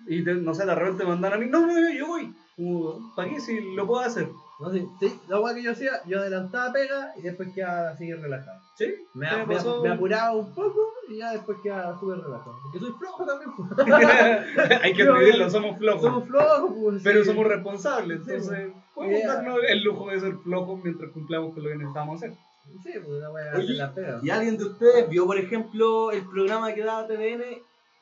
[0.08, 2.34] Y te- no sé, de repente mandan a mí, no, no, yo, yo voy.
[2.56, 4.26] Como, ¿Para qué si lo puedo hacer?
[4.58, 8.10] No, sí, sí, la weá que yo hacía, yo adelantaba pega y después quedaba así
[8.12, 8.58] relajado.
[8.74, 8.86] ¿Sí?
[9.12, 9.82] Me, ¿Qué me- pasó?
[9.82, 12.56] me apuraba un poco y ya después quedaba súper relajado.
[12.62, 13.50] Porque soy flojo también.
[14.82, 16.02] Hay que admitirlo, somos flojos.
[16.02, 17.02] Somos flojos, pues.
[17.04, 17.26] pero sí.
[17.26, 19.34] somos responsables, Sí, entonces podemos Yeah.
[19.34, 22.34] darnos el lujo de ser flojos mientras cumplamos con lo que necesitamos hacer.
[22.82, 24.20] Sí, pues la weá Oye, se la pega.
[24.22, 27.42] ¿Y alguien de ustedes vio, por ejemplo, el programa que daba TVN?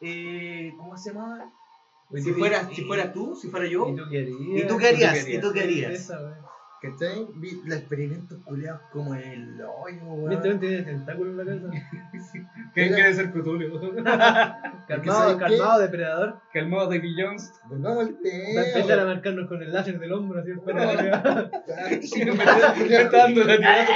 [0.00, 1.50] Eh, ¿Cómo se llamaba?
[2.14, 3.88] Si fuera, si fuera tú, si fuera yo.
[3.88, 4.38] ¿Y tú querías?
[4.38, 5.14] ¿Y tú qué harías?
[5.24, 5.28] querías?
[5.28, 6.12] ¿Y tú qué harías?
[6.84, 7.26] ¿Cachai?
[7.64, 10.28] Los experimentos culiados como el hoyo, weón.
[10.28, 11.70] Viste, tiene tentáculos en la cabeza.
[12.74, 12.94] ¿Quién Mira.
[12.96, 13.94] quiere ser Cthulhu?
[14.86, 15.40] Calmado, ¿sabes qué?
[15.40, 16.40] calmado, depredador.
[16.52, 17.52] de Davy Jones.
[17.70, 19.14] Volvamos al Va a empezar a tema.
[19.14, 21.50] marcarnos con el láser del hombro, así fuera de arriba.
[22.84, 23.86] me está dando la tirada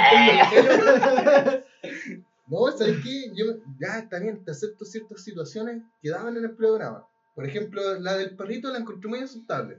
[2.47, 3.31] No, ¿sabes qué?
[3.35, 3.45] Yo,
[3.79, 7.05] ya bien, te acepto ciertas situaciones que daban en el programa.
[7.35, 9.77] Por ejemplo, la del perrito la encontré muy aceptable.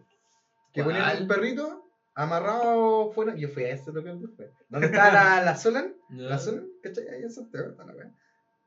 [0.72, 3.34] Que ponían el perrito amarrado fuera.
[3.36, 4.50] Yo fui a ese local después.
[4.68, 5.94] ¿Dónde está la, la Solan?
[6.10, 7.08] La Solan, ¿cachai?
[7.08, 8.10] Ahí en Santiago está la wea.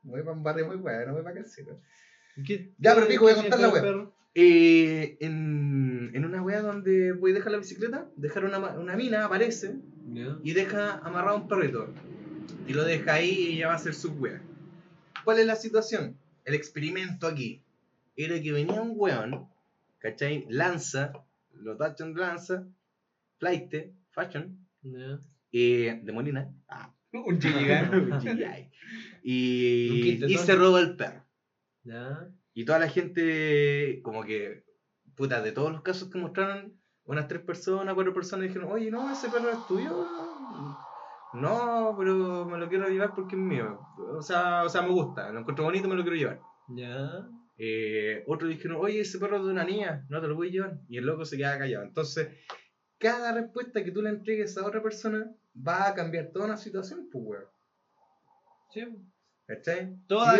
[0.02, 1.80] Voy para un barrio muy bueno, voy para casino.
[2.46, 4.14] ¿Qué- Ya, pero pico, voy a contar la perro?
[4.34, 9.24] Eh, en, en una wea donde voy a dejar la bicicleta, dejar una, una mina,
[9.24, 9.76] aparece,
[10.42, 11.88] y deja amarrado un perrito.
[12.66, 14.42] Y lo deja ahí y ella va a hacer su wea.
[15.24, 16.18] ¿Cuál es la situación?
[16.44, 17.62] El experimento aquí
[18.16, 19.48] era que venía un weón,
[20.00, 20.44] ¿cachai?
[20.50, 21.12] Lanza,
[21.52, 22.66] lo tachan de lanza,
[23.44, 23.74] flight,
[24.12, 25.18] fashion, Ya.
[25.52, 26.50] eh, de Molina.
[26.68, 27.94] Ah, Un Gilligan.
[27.94, 28.30] un GI.
[28.32, 28.70] Un
[29.22, 31.22] y, y se roba el perro.
[31.84, 32.28] Ya.
[32.54, 34.64] Y toda la gente, como que,
[35.16, 39.10] puta, de todos los casos que mostraron, unas tres personas, cuatro personas dijeron, oye, no,
[39.12, 40.06] ese perro es tuyo.
[41.34, 43.80] No, pero me lo quiero llevar porque es mío.
[44.16, 46.40] O sea, o sea me gusta, lo encuentro bonito, me lo quiero llevar.
[46.68, 47.26] Ya.
[47.58, 50.52] Eh, otros dijeron, oye, ese perro es de una niña, no te lo voy a
[50.52, 50.78] llevar.
[50.88, 51.84] Y el loco se queda callado.
[51.84, 52.28] Entonces,
[53.08, 55.30] cada respuesta que tú le entregues a otra persona
[55.66, 57.44] va a cambiar toda una situación, pues, weón.
[58.72, 58.84] Sí.
[59.46, 59.94] ¿Cachai?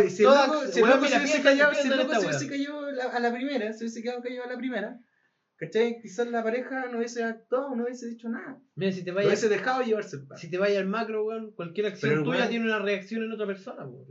[0.09, 2.13] Si, si el loco, si el loco se hubiese callado, si piensa el en loco
[2.13, 2.37] esta se weá.
[2.39, 5.01] hubiese callado la- a la primera, se hubiese quedado callado a la primera,
[5.57, 6.01] ¿cachai?
[6.01, 8.59] Quizás la pareja no hubiese actuado, no hubiese dicho nada.
[8.77, 10.39] Mira, si te vayas hubiese dejado llevarse el pan.
[10.39, 13.33] si te vayas al macro, weón, cualquier acción Pero tuya weón- tiene una reacción en
[13.33, 14.07] otra persona, weón.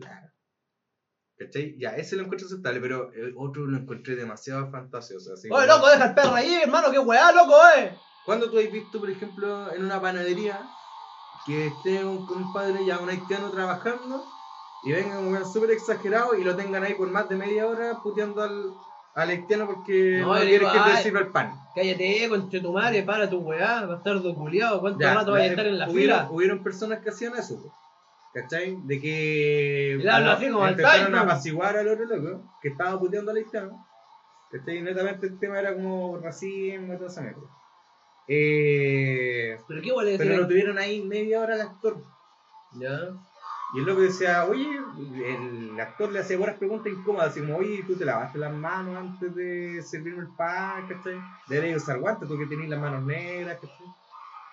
[1.40, 1.76] ¿Cachai?
[1.80, 5.34] Ya, ese lo encuentro aceptable, pero el otro lo encontré demasiado fantasioso.
[5.34, 7.92] Así Oye, como- loco, deja el perro ahí, hermano, qué weá, loco, eh.
[8.26, 10.70] ¿Cuándo tú has visto, por ejemplo, en una panadería
[11.46, 14.24] que esté un compadre ya un haitiano trabajando
[14.84, 18.00] y venga un weón súper exagerado y lo tengan ahí por más de media hora
[18.02, 18.74] puteando al,
[19.16, 21.60] al haitiano porque No, no, quiere digo, que te sirva el pan?
[21.76, 25.66] Cállate, conche tu madre, para tu weá, bastardo culiado, ¿cuánto Ya, rato vas a estar
[25.66, 26.30] en la hubieron, fila?
[26.32, 27.60] hubieron personas que hacían eso,
[28.32, 28.78] ¿cachai?
[28.84, 32.98] De que Le hablo a- así como empezaron a apaciguar al otro loco que estaba
[33.00, 33.86] puteando al haitiano.
[34.52, 34.78] ¿Cachai?
[34.78, 37.42] Y netamente el tema era como racismo y toda esa mierda.
[38.28, 41.98] Eh, Pero qué pero lo tuvieron ahí media hora al actor.
[42.74, 43.14] Ya.
[43.74, 44.70] Y el loco decía, oye,
[45.26, 48.96] el actor le hacía buenas preguntas incómodas, así como, oye, tú te lavaste las manos
[48.96, 51.20] antes de servirme el pan, ¿cachai?
[51.48, 53.88] Deberías usar guantes, tú que tenés las manos negras, ¿cachai?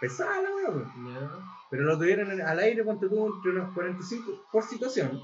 [0.00, 0.86] Pesada la weá, pues.
[1.12, 1.30] Ya.
[1.68, 5.20] Pero lo tuvieron al aire, ponte tú, entre unos 45 por situación,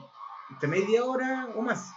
[0.51, 1.91] entre media hora o más,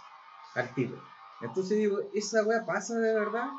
[0.54, 0.96] al tiro.
[1.42, 3.50] Entonces digo, ¿esa weá pasa de verdad?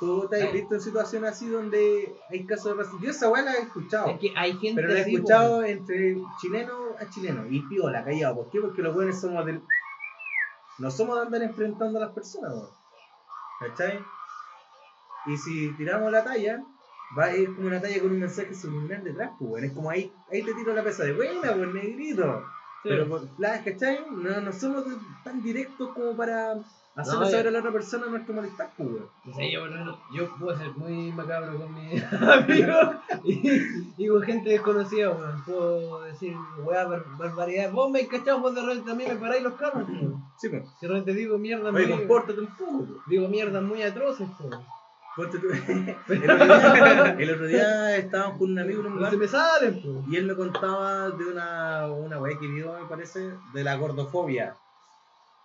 [0.00, 3.00] ¿Tú te has visto en situaciones así donde hay casos de racismo?
[3.00, 4.08] Yo esa weá la he escuchado.
[4.10, 8.04] Es que hay gente Pero lo he así, escuchado entre chileno a chileno y piola,
[8.04, 8.34] callado.
[8.36, 8.60] ¿Por qué?
[8.60, 9.62] Porque los buenos somos del.
[10.78, 12.68] No somos de andar enfrentando a las personas, weón.
[13.60, 14.00] ¿Cachai?
[15.26, 16.62] Y si tiramos la talla,
[17.16, 19.64] va es como una talla con un mensaje subliminal detrás, pues, weón.
[19.64, 22.42] Es como ahí, ahí te tiro la pesa de buena, pues, negrito.
[22.82, 22.88] Sí.
[22.90, 24.04] Pero, por- la- ¿cachai?
[24.10, 24.84] No, no somos
[25.22, 26.56] tan directos como para
[26.96, 29.08] hacerle No, saber a la otra persona nuestro malestar, pues, weón.
[29.24, 33.50] No sé, yo, puedo ser muy macabro con mis amigos y,
[33.96, 35.44] y con gente desconocida, weón.
[35.44, 37.72] Puedo decir, weá, bar barbaridad.
[37.72, 40.24] Vos me cachado, vos de repente también me paráis los carros, weón.
[40.38, 40.64] Sí, pues.
[40.78, 43.00] Si de repente digo mierda Oye, muy, compórtate un poco, pues.
[43.06, 44.62] digo mierdas muy atroces, weón.
[45.16, 49.16] El, otro día, el otro día estábamos con un amigo en un No lugar se
[49.16, 50.04] me salen, weón.
[50.12, 54.56] y él me contaba de una, una weá que vio, me parece, de la gordofobia,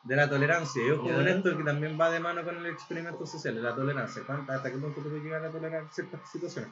[0.04, 0.86] de la tolerancia.
[0.86, 1.16] Y ojo Ya.
[1.16, 4.22] con esto que también va de mano con el experimento social, de la tolerancia.
[4.26, 6.72] ¿Cuánta- ¿Hasta qué punto tú puedes llegar a tolerar ciertas situaciones?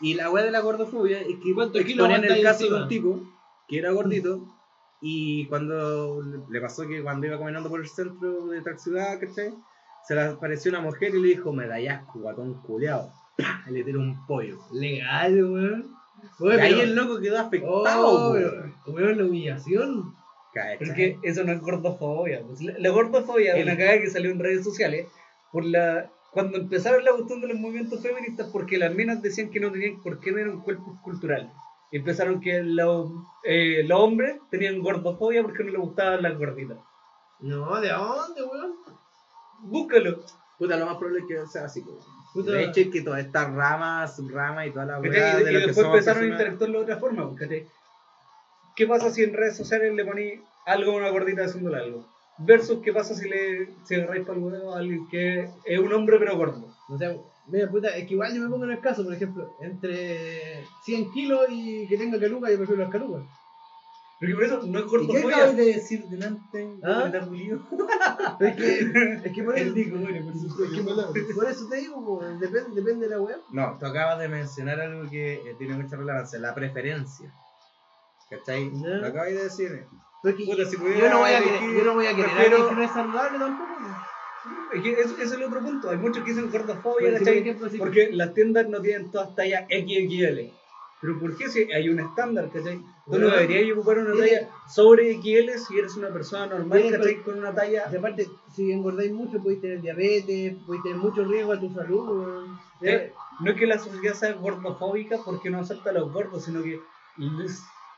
[0.00, 2.82] Y la weá de la gordofobia es que ¿Cuántos kilos exponían el caso de encima?
[2.82, 3.20] un tipo
[3.66, 4.46] que era gordito
[5.00, 9.54] y cuando le pasó que cuando iba caminando por el centro de tal ciudad, ¿cachai?
[10.06, 13.10] Se le apareció una mujer y le dijo, me da asco, guatón culeado.
[13.68, 14.58] Y le tiró un pollo.
[14.72, 15.90] Legal, weón.
[16.40, 18.06] Y ahí pero- el loco quedó afectado.
[18.06, 18.32] Oh,
[18.86, 20.14] weón, la humillación.
[20.62, 20.78] ¿Cachai?
[20.78, 22.42] Pero es que eso no es gordofobia.
[22.46, 22.60] pues.
[22.62, 25.06] La, la gordofobia es una cagada que salió en redes sociales
[25.52, 29.58] por la cuando empezaron la cuestión de los movimientos feministas porque las minas decían que
[29.60, 31.50] no tenían por qué no eran cuerpos culturales.
[31.90, 33.10] Empezaron que los,
[33.44, 36.76] eh, los hombres tenían gordofobia porque no les gustaban las gorditas.
[37.40, 38.72] No, ¿de dónde, weón?
[39.62, 40.18] Búscalo.
[40.58, 41.82] Puta, lo más probable es que sea así.
[42.34, 42.52] Puta.
[42.52, 45.54] De hecho, es que todas estas ramas, subramas y toda la weá Y, de y
[45.54, 47.28] lo que después empezaron a interactuar de otra forma.
[47.28, 47.66] pues, ¿cachai?
[48.76, 52.06] ¿Qué pasa si en redes sociales le ponéis algo a una gordita haciéndole algo?
[52.38, 55.92] Versus qué pasa si le si agarráis para el huevo a alguien que es un
[55.94, 56.68] hombre pero gordo.
[56.90, 59.50] O sea, mira, puta, es que igual yo me pongo en el caso, por ejemplo,
[59.60, 63.24] entre 100 kilos y que tenga caluga, yo prefiero las calugas.
[64.18, 66.68] Porque por eso no es ¿Y qué acabas de decir delante?
[66.82, 67.10] ¿Ah?
[67.12, 68.36] ¿Ah?
[68.38, 70.64] Pero es que, es que por eso, Nico, bueno, por supuesto.
[70.64, 73.36] es que por, por eso te digo, po, depende, depende de la weá.
[73.50, 77.30] No, tú acabas de mencionar algo que eh, tiene mucha relevancia, la preferencia.
[78.30, 78.70] ¿Cachai?
[78.74, 78.88] Ya.
[78.88, 79.84] Lo acabas de decir.
[80.22, 82.74] Puta, si yo, no voy a elegir, querer, yo no voy a querer prefiero- que
[82.74, 83.70] no es saludable tampoco.
[83.78, 84.74] po.
[84.76, 85.90] Es que eso, eso es el otro punto.
[85.90, 87.38] Hay muchos que dicen gordofobia, por ¿cachai?
[87.38, 90.52] ejemplo, Porque las tiendas no tienen todas tallas XXL.
[91.00, 92.80] Pero ¿por qué si hay un estándar, ¿cachai?
[93.04, 97.22] Tú no deberías ocupar una talla sobre XL si eres una persona normal, ¿cachai?
[97.22, 97.84] Con una talla...
[97.92, 102.46] Y aparte, si engordáis mucho, podéis tener diabetes, podéis tener mucho riesgo a tu salud.
[102.80, 106.62] Eh, No es que la sociedad sea gordofóbica porque no acepta a los gordos, sino
[106.62, 106.80] que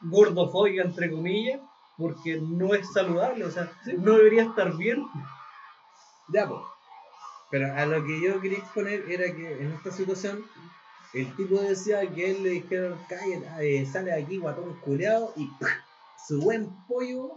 [0.01, 1.61] gordofóbica, entre comillas,
[1.97, 3.45] porque no es saludable.
[3.45, 3.95] O sea, Sí.
[3.99, 5.05] no debería estar bien.
[6.29, 6.61] Ya, pues.
[7.51, 10.45] Pero a lo que yo quería exponer era que en esta situación,
[11.15, 15.69] el tipo decía que él le dijeron, cállate, sale de aquí, guatón culeado, y ¡pah!
[16.27, 17.31] su buen pollo,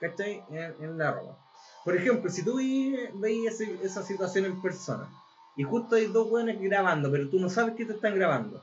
[0.00, 0.42] ¿cachai?
[0.50, 1.38] En, en la ropa.
[1.84, 5.08] Por ejemplo, si tú ve- veis ese- esa situación en persona,
[5.54, 8.60] y justo hay dos buenos grabando, pero tú no sabes que te están grabando.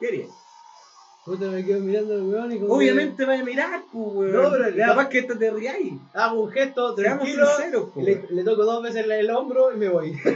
[0.00, 0.30] ¿qué harías?
[1.28, 4.32] Puta, me quedo mirando al weón y como Obviamente vaya a mirar, pues, weón.
[4.32, 5.92] No, pero le capaz que te riáis.
[6.14, 8.06] hago un gesto Seamos tranquilo, sinceros, pues.
[8.06, 10.18] le, le toco dos veces el hombro y me voy.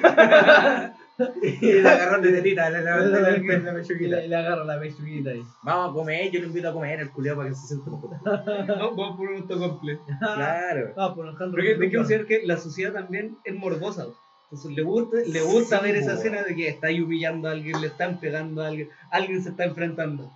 [1.43, 4.17] Y le agarran de tetita, le levantan la, la y pechuguita.
[4.17, 5.43] le, le agarro la pechuguita ahí.
[5.63, 8.11] Vamos a comer, yo le invito a comer el culiao para que se sienta mejor.
[8.67, 9.99] Vamos por un autocomple.
[10.19, 10.93] Claro.
[10.97, 11.53] Ah, por Alejandro.
[11.63, 14.07] Porque hay que considerar que la sociedad también es morbosa.
[14.45, 16.19] Entonces le gusta, le gusta Sí, ver esa po.
[16.19, 19.51] escena de que está ahí humillando a alguien, le están pegando a alguien, alguien se
[19.51, 20.31] está enfrentando.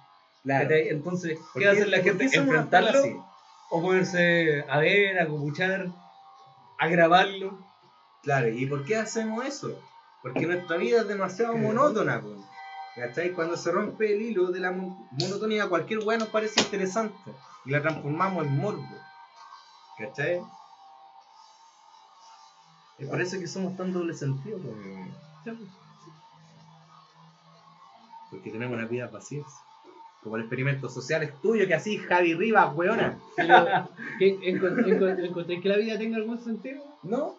[0.48, 2.24] Entonces, ¿Por ¿qué va a hacer la gente?
[2.32, 2.98] ¿Enfrentarlo?
[3.00, 3.16] así?
[3.70, 5.86] O ponerse a ver, a copuchar,
[6.78, 7.58] a grabarlo.
[8.22, 9.76] Claro, ¿y por qué hacemos eso?
[10.22, 12.28] Porque nuestra vida es demasiado monótona, po.
[12.96, 13.32] ¿Cachai?
[13.32, 17.14] Cuando se rompe el hilo de la mon- monotonía, cualquier weá nos parece interesante.
[17.64, 18.82] Y la transformamos en morbo.
[19.98, 20.40] ¿Cachai?
[23.10, 25.14] Por eso que somos tan doble sentido, po, weón.
[28.30, 29.44] Porque tenemos una vida vacías.
[30.26, 33.16] Como el experimento social es tuyo que así Javi Rivas, weona.
[33.36, 33.64] Pero,
[34.18, 36.82] ¿qué- encon- encon- ¿Encontréis que la vida tenga algún sentido?
[37.04, 37.36] ¿No?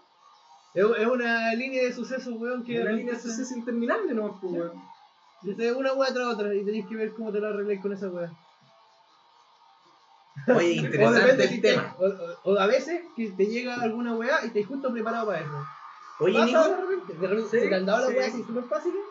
[0.73, 4.39] Es, es una línea de sucesos, weón, que Una línea de suceso interminable, ¿no?
[4.39, 4.71] Pues, weón.
[5.41, 8.08] Desde una weá tras otra y tenéis que ver cómo te la arregláis con esa
[8.08, 8.32] weá.
[10.47, 11.93] Oye, O interesante el te- tema.
[12.45, 15.65] o, a veces que te llega alguna weá y estás justo preparado para eso.
[16.21, 18.15] Oye, Nico, de repente, de repente Sí, se te han dado las sí.
[18.15, 19.02] weas así súper fáciles.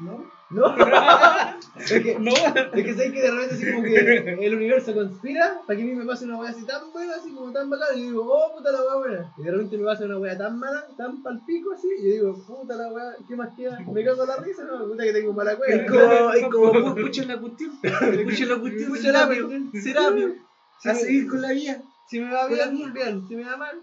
[0.00, 0.24] ¿No?
[0.50, 0.74] No.
[1.76, 2.32] es que, No.
[2.32, 5.86] es que sabes que de repente así como que el universo conspira para que a
[5.86, 8.24] mí me pase una wea así tan buena, así como tan bacana, y yo digo,
[8.26, 9.32] oh puta la wea buena.
[9.36, 12.44] Y de repente me pasa una wea tan mala, tan palpico así, y yo digo,
[12.46, 13.78] puta la wea, ¿qué más queda?
[13.92, 15.86] Me cago en la risa, no, puta que tengo mala es wea.
[15.86, 19.70] como, es como, escuchen la cuestión, escuchen la cuestión, Escucha la cuestión.
[19.82, 20.34] Serapio,
[20.80, 21.82] Sí, a me- seguir con la vida.
[22.08, 23.76] Si me va bien, bien, si me va mal,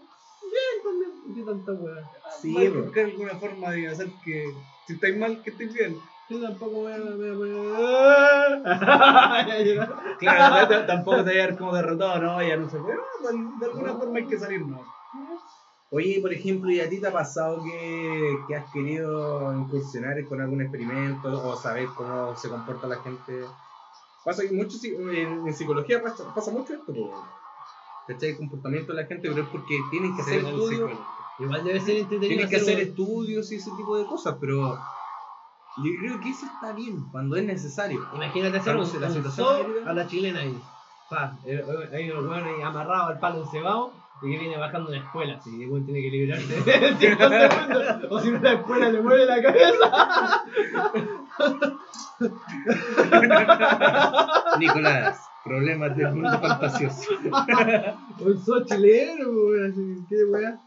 [0.58, 1.12] bien también.
[1.28, 2.12] ¿Y ¿Qué tanta wea?
[2.41, 2.84] Sí, bro.
[2.84, 4.54] buscar alguna forma de hacer que
[4.86, 5.96] si estáis mal, que estéis bien.
[6.30, 7.38] Yo tampoco voy a poner.
[9.48, 9.89] Ya llorar.
[10.20, 12.96] Claro, t- tampoco te voy a dar como derrotado, no, ya no se puede.
[12.96, 14.82] No, de, de alguna forma hay que salir, ¿no?
[15.89, 20.41] Oye, por ejemplo, ¿y a ti te ha pasado que, que has querido incursionar con
[20.41, 23.45] algún experimento o saber cómo se comporta la gente?
[24.26, 27.26] Pasa que mucho, en, en psicología pasa, pasa mucho esto, po.
[28.08, 28.30] ¿Cachai?
[28.30, 30.91] El comportamiento de la gente, pero es porque tienen que hacer estudios,
[31.39, 32.28] Igual debe ser entretenido.
[32.30, 34.76] tienen que hacer un- estudios y ese tipo de cosas, pero
[35.84, 38.03] yo creo que eso está bien cuando es necesario.
[38.16, 40.60] Imagínate hacer un, la un situación a la chilena ahí.
[41.10, 43.93] Pa, eh, eh, hay unos weones ahí amarrados al palo encebado
[44.24, 45.38] y que viene bajando una escuela.
[45.38, 46.64] Así que el weón tiene que librarse en
[46.97, 47.84] 5 segundos.
[48.10, 50.43] O si no, la escuela le mueve la cabeza.
[54.60, 57.12] Nicolás, problemas del mundo fantasioso.
[58.20, 60.60] Un sol chileno, weón, así, qué weá.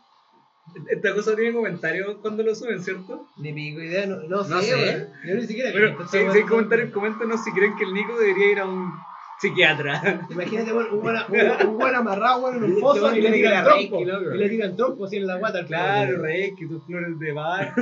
[0.89, 3.27] Esta cosa tiene comentarios cuando lo suben, ¿cierto?
[3.39, 4.75] Ni pico idea, no, no, No sé, sé.
[4.77, 5.09] weón.
[5.27, 5.73] Yo ni siquiera.
[5.73, 8.67] Bueno, si, si hay no- comentarios, coméntanos si creen que el Nico debería ir a
[8.67, 8.93] un
[9.41, 10.21] psiquiatra.
[10.31, 13.33] Imagínate, weón, un buen, un, un buen amarrado, weón, en un foso weón y le
[13.33, 14.01] tiran trompo.
[14.01, 14.05] Y
[14.39, 16.23] le tiran trompo así en la guata al Claro, weón.
[16.23, 17.75] rey, que tus flores de bar.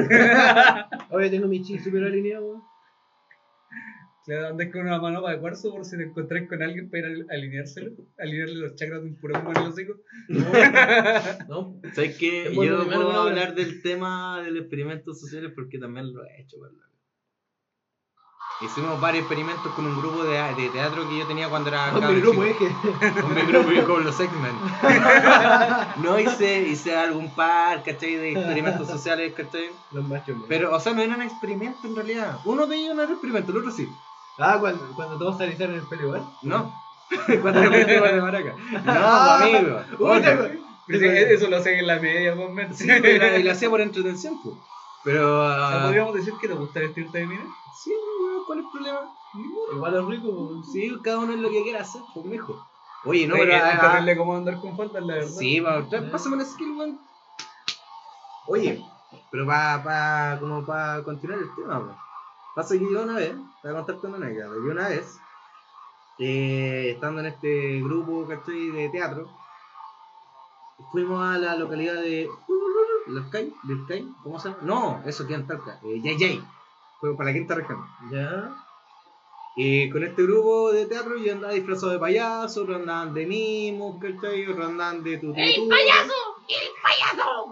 [1.11, 2.63] Oye, tengo mi chi super alineado, weón.
[4.29, 7.25] Claro, andas con una mano de cuarzo por si te encontrás con alguien para ir
[7.31, 9.95] a alineárselo, alinearle los chakras de un puro en el hocico.
[11.49, 12.53] No, ¿Sabes qué?
[12.55, 16.59] Yo mano, puedo hablar del tema de los experimentos sociales porque también lo he hecho,
[16.59, 16.77] weón.
[18.61, 22.15] Hicimos varios experimentos con un grupo de, de teatro que yo tenía cuando era con
[22.15, 22.67] mi grupo, chico.
[22.67, 24.57] es Con mi grupo y con los X-Men.
[26.03, 28.17] No hice, hice algún par, ¿cachai?
[28.17, 29.71] De experimentos sociales, ¿cachai?
[29.91, 30.49] Los machos, weón.
[30.49, 32.41] Pero, o sea, no eran experimentos en realidad.
[32.45, 33.89] Uno de ellos no era experimento, el otro sí.
[34.39, 36.29] Ah, cuando, cuando todos se alisaron el pelo igual.
[36.43, 36.73] No.
[37.43, 38.55] Cuando le metimos de maraca.
[38.85, 39.81] No, amigo.
[39.99, 40.49] Uy, Otro.
[40.89, 42.75] Eso, lo hacen en la media, pues, men.
[42.75, 44.55] Sí, y la- y lo hacía por entretención, pues.
[45.05, 45.43] Pero.
[45.45, 47.45] O sea, ah, ¿Podríamos decir que te gusta vestirte de mina?
[47.83, 47.93] Sí,
[48.47, 49.01] ¿cuál es el problema?
[49.73, 50.63] Igual es rico.
[50.71, 52.63] Sí, cada uno es lo que quiera hacer, pues, mijo.
[53.05, 53.55] Oye, no, pero.
[53.55, 55.31] es ah, terrible cómo andar con faltas, la verdad.
[55.31, 57.01] Sí, tra- pásame una skill, weón.
[58.47, 58.83] Oye,
[59.31, 61.97] pero para pa, como para continuar el tema, weón.
[62.59, 65.21] Pasa que yo una vez, para contarte una anécdota, yo una vez,
[66.19, 68.71] eh, estando en este grupo, ¿cachai?
[68.73, 69.31] De teatro,
[70.91, 72.29] fuimos a la localidad de
[73.07, 74.63] Lefkay, Lefkay, ¿cómo se llama?
[74.63, 76.45] No, eso queda en Talca, eh, Yay.
[76.99, 77.79] Fuimos para la quinta región.
[78.11, 78.53] Ya.
[79.55, 84.03] Y con este grupo de teatro yo andaba disfrazado de payaso, otros andaban de mimos,
[84.03, 84.49] ¿cachai?
[84.49, 85.33] Otros andaban de tutú.
[85.37, 86.15] ¡El payaso!
[86.49, 87.45] ¡El payaso!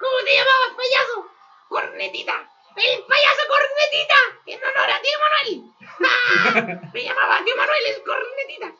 [0.00, 1.30] ¿Cómo te llamabas, payaso?
[1.68, 2.57] ¡Cornetita!
[2.78, 4.20] ¡El payaso Cornetita!
[4.46, 5.72] En honor a tío Manuel.
[6.06, 6.90] ¡Ah!
[6.94, 8.72] Me llamaba tío Manuel el Cornetita.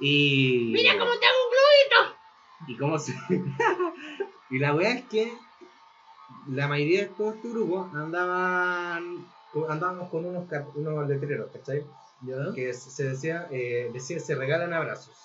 [0.00, 0.70] Y.
[0.72, 2.16] Mira cómo te hago un globito.
[2.68, 3.14] Y cómo se.
[4.50, 5.32] y la weá es que
[6.48, 9.26] la mayoría de todo este grupo andaban.
[9.68, 10.44] Andábamos con unos,
[10.74, 11.82] unos letreros, ¿cachai?
[12.20, 12.52] Ya.
[12.54, 15.16] Que se decía, eh, decía se regalan abrazos.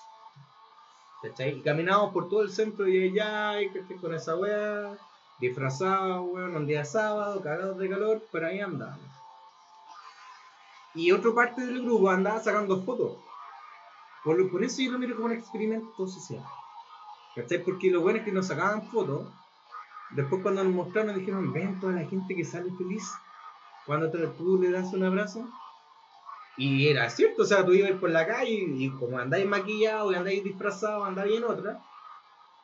[1.22, 1.58] ¿Cachai?
[1.58, 3.68] Y caminábamos por todo el centro y allá, y
[4.00, 4.96] con esa weá,
[5.40, 9.10] disfrazados, weón, un día sábado, cagados de calor, pero ahí andábamos.
[10.94, 13.18] Y otra parte del grupo andaba sacando fotos.
[14.24, 16.42] Por, lo- por eso yo lo miro como un experimento social.
[17.36, 17.64] ¿Cachai?
[17.64, 19.28] Porque lo bueno es que nos sacaban fotos.
[20.10, 23.10] Después cuando nos mostraron dijeron, ven toda la gente que sale feliz
[23.86, 25.48] cuando tú le das un abrazo.
[26.56, 30.12] Y era cierto, o sea, tú ibas por la calle y, y como andáis maquillado
[30.12, 31.82] y andáis disfrazado, andáis en otra.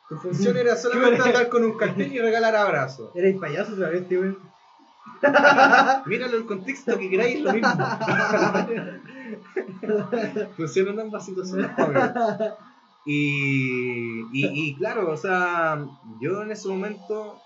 [0.09, 3.15] Tu función era solamente andar con un cartel y regalar abrazos.
[3.15, 4.23] Eres payaso otra vez, tío.
[6.07, 7.69] Míralo el contexto que queráis, lo mismo.
[10.57, 11.71] Funcionan ambas situaciones.
[13.05, 15.79] Y, y, y claro, o sea,
[16.21, 17.39] yo en ese momento,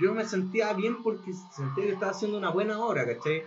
[0.00, 3.42] yo me sentía bien porque sentía que estaba haciendo una buena obra, ¿cachai?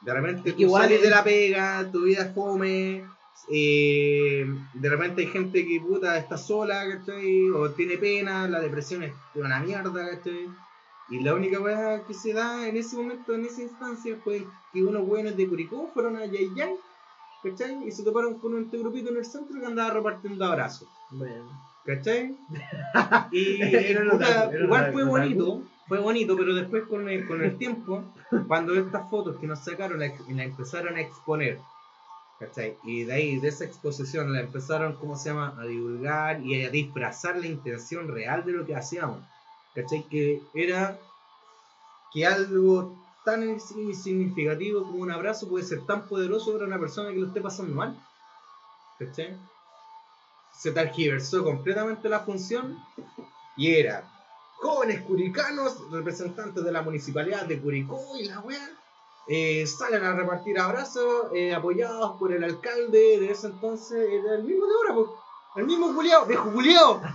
[0.00, 3.04] De repente tú Igual sales es- de la pega, tu vida es fome,
[3.48, 7.50] eh, de repente hay gente que puta está sola, ¿cachai?
[7.50, 10.48] O tiene pena, la depresión es una mierda, ¿cachai?
[11.08, 14.82] Y la única weá que se da en ese momento, en esa instancia, fue que
[14.82, 16.74] unos weones de Curicó fueron a Yay Yay,
[17.44, 17.86] ¿cachai?
[17.86, 21.44] Y se toparon con este grupito en el centro que andaba repartiendo abrazos, Bueno.
[21.84, 22.36] ¿cachai?
[23.32, 27.56] Y Era puta, era igual fue bonito, fue bonito, pero después con el, con el
[27.56, 28.02] tiempo,
[28.48, 31.60] cuando estas fotos que nos sacaron la, la empezaron a exponer,
[32.38, 32.76] ¿cachai?
[32.84, 36.70] Y de ahí, de esa exposición, la empezaron, ¿cómo se llama?, a divulgar y a
[36.70, 39.22] disfrazar la intención real de lo que hacíamos,
[39.74, 40.04] ¿cachai?
[40.04, 40.98] Que era
[42.12, 47.18] que algo tan insignificativo como un abrazo puede ser tan poderoso para una persona que
[47.18, 47.98] lo esté pasando mal,
[48.98, 49.36] ¿cachai?
[50.52, 52.78] Se tergiversó completamente la función
[53.56, 54.10] y era
[54.58, 58.70] jóvenes curicanos, representantes de la municipalidad de Curicó y la wea,
[59.28, 64.44] eh, salen a repartir abrazos eh, apoyados por el alcalde de ese entonces, era el
[64.44, 65.14] mismo de ahora, po.
[65.56, 67.00] el mismo culiao, viejo culiao.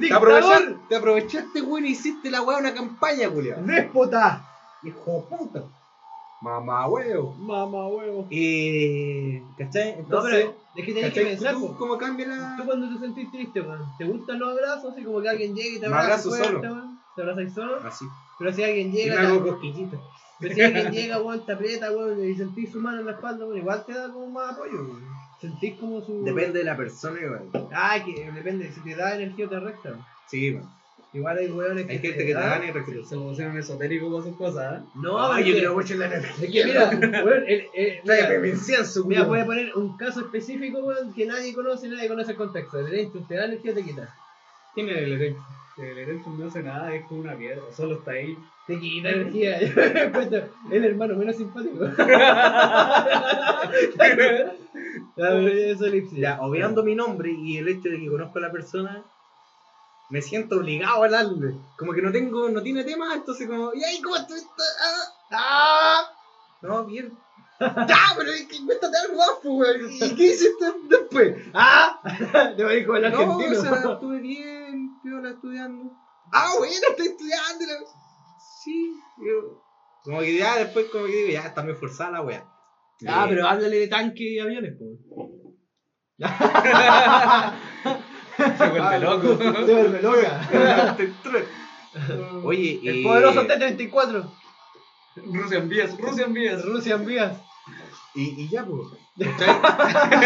[0.00, 3.60] Te aprovechaste, te aprovechaste, weón, y hiciste la weá una campaña, culiao.
[3.60, 4.42] ¡Déspota!
[4.82, 5.64] Hijo puta.
[6.40, 7.34] Mamá, huevo.
[7.38, 8.26] Mamá, huevo.
[8.30, 9.40] Y.
[9.58, 9.92] ¿Cachai?
[9.96, 11.76] No, Entonces, pero es que tenés que pensar, ¿Tú.
[11.76, 12.56] ¿Cómo cambia la.?
[12.56, 14.92] Tú cuando te sentís triste, weón, ¿te gustan los abrazos?
[14.94, 16.84] Así como que alguien llegue y te Me abraza abrazo fuerte, solo.
[17.14, 17.76] ¿Te abrazas solo?
[17.86, 18.06] Así.
[18.38, 20.00] Pero si alguien Y me llega, hago te- cosquillitas.
[20.42, 23.46] Pero si alguien llega, weón, te aprieta, weón, y sentís su mano en la espalda,
[23.46, 25.02] weón, igual te da como más apoyo, weón.
[25.40, 26.22] Sentís como su...
[26.24, 27.48] Depende de la persona, igual.
[27.72, 30.06] Ah, que depende, si te da energía o te resta.
[30.28, 30.68] Sí, weón.
[31.14, 31.92] Igual hay hueones que.
[31.92, 33.06] Hay gente que te gana y recluta.
[33.06, 34.84] Se pusieron esotérico con sus cosas, ¿eh?
[34.94, 36.46] No, yo quiero mucho la energía.
[36.46, 41.12] Es que mira, weón, el- el- incienso, Mira, voy a poner un caso específico, weón,
[41.12, 42.78] que nadie conoce, nadie conoce el contexto.
[42.78, 44.14] El te da energía, te quita.
[44.74, 45.44] ¿Quién es el herecho?
[45.78, 48.36] El Erenchun no hace nada, es como una piedra, solo está ahí.
[48.66, 49.58] Te quita energía.
[49.60, 49.74] Yo
[50.68, 51.84] me el hermano menos simpático.
[56.12, 59.02] Ya, obviando mi nombre y el hecho de que conozco a la persona,
[60.10, 61.54] me siento obligado a hablarle.
[61.76, 64.46] Como que no tengo, no tiene tema, entonces como, ¿y ahí cómo estás?
[64.80, 66.02] Ah, ah.
[66.62, 67.12] No, bien.
[67.60, 70.02] Ya, pero es que cuéntate algo más, pues.
[70.02, 71.36] ¿Y qué hiciste después?
[71.54, 72.00] ¡Ah!
[72.56, 73.60] Te voy a ir con el No, argentino.
[73.60, 74.81] o sea, estuve bien,
[75.12, 75.92] piola estudiando.
[76.32, 77.64] Ah, bueno, estoy estudiando.
[77.66, 77.86] la-
[78.64, 79.62] Sí, yo.
[80.04, 82.44] Como que ya después, como que digo, ya está muy forzada la wea.
[83.08, 84.98] Ah, Eh, pero háblale de tanque y aviones, pues.
[88.58, 89.36] Se vuelve loco.
[89.66, 90.48] Se vuelve loca.
[92.44, 94.30] Oye, El eh, poderoso T-34.
[95.16, 96.64] Russian Vías, Russian Vías.
[96.64, 97.36] Rusia en vías.
[98.14, 98.88] Y, y ya, pues.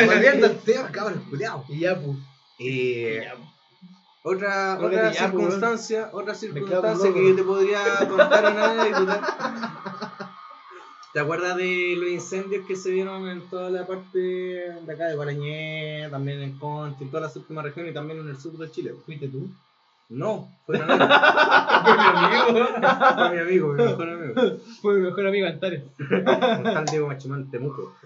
[0.07, 1.65] Volviendo al tema, cabrón, culiao.
[1.69, 2.17] Y ya, pues.
[2.61, 3.29] Eh,
[4.27, 9.21] otra, Creo otra llamo, circunstancia, otra circunstancia que yo te podría contar una anécdota.
[11.13, 15.15] ¿Te acuerdas de los incendios que se vieron en toda la parte de acá de
[15.15, 18.69] Guarañé, también en Concha, en toda la séptima región y también en el sur de
[18.71, 18.95] Chile?
[19.07, 19.49] ¿Fuiste tú?
[20.09, 20.79] No, fue.
[20.87, 20.99] Fue mi
[22.03, 22.67] amigo.
[23.15, 24.59] fue mi amigo, mi mejor amigo.
[24.83, 25.85] Fue mi mejor amigo Antares.
[26.09, 27.95] Tal Diego Machimán Temuco.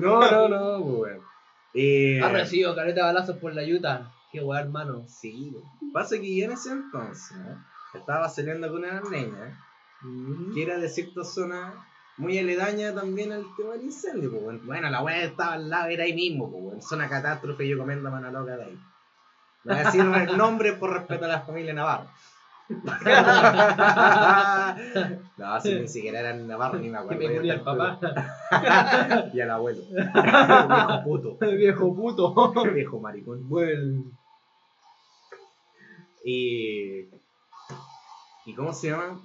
[0.00, 1.30] No, no, no, pues weón.
[1.74, 4.10] Eh, Ha recibido careta de balazos por la yuta.
[4.32, 5.04] Qué weá, hermano.
[5.08, 5.56] Sí,
[5.92, 7.64] pasa que yo en ese entonces ¿no?
[7.98, 9.58] estaba saliendo con una niña
[10.54, 11.74] que era de cierta zona
[12.16, 14.30] muy aledaña también al tema del incendio.
[14.30, 16.82] Pues, bueno, la weá estaba al lado, era ahí mismo, pues, weón.
[16.82, 18.78] zona catástrofe, yo comiendo a mano loca de ahí.
[19.64, 22.08] No voy a decir el nombre por respeto a la familia Navarro.
[25.38, 27.20] No, si ni siquiera eran Navarro, ni me Que acuerdo.
[27.20, 29.30] me culia el está papá.
[29.34, 29.82] Y al abuelo.
[29.90, 31.38] Viejo puto.
[31.40, 32.34] Viejo puto.
[32.72, 33.48] Viejo maricón.
[33.48, 34.04] Bueno.
[36.24, 37.08] Y.
[38.46, 39.20] ¿Y cómo se llama?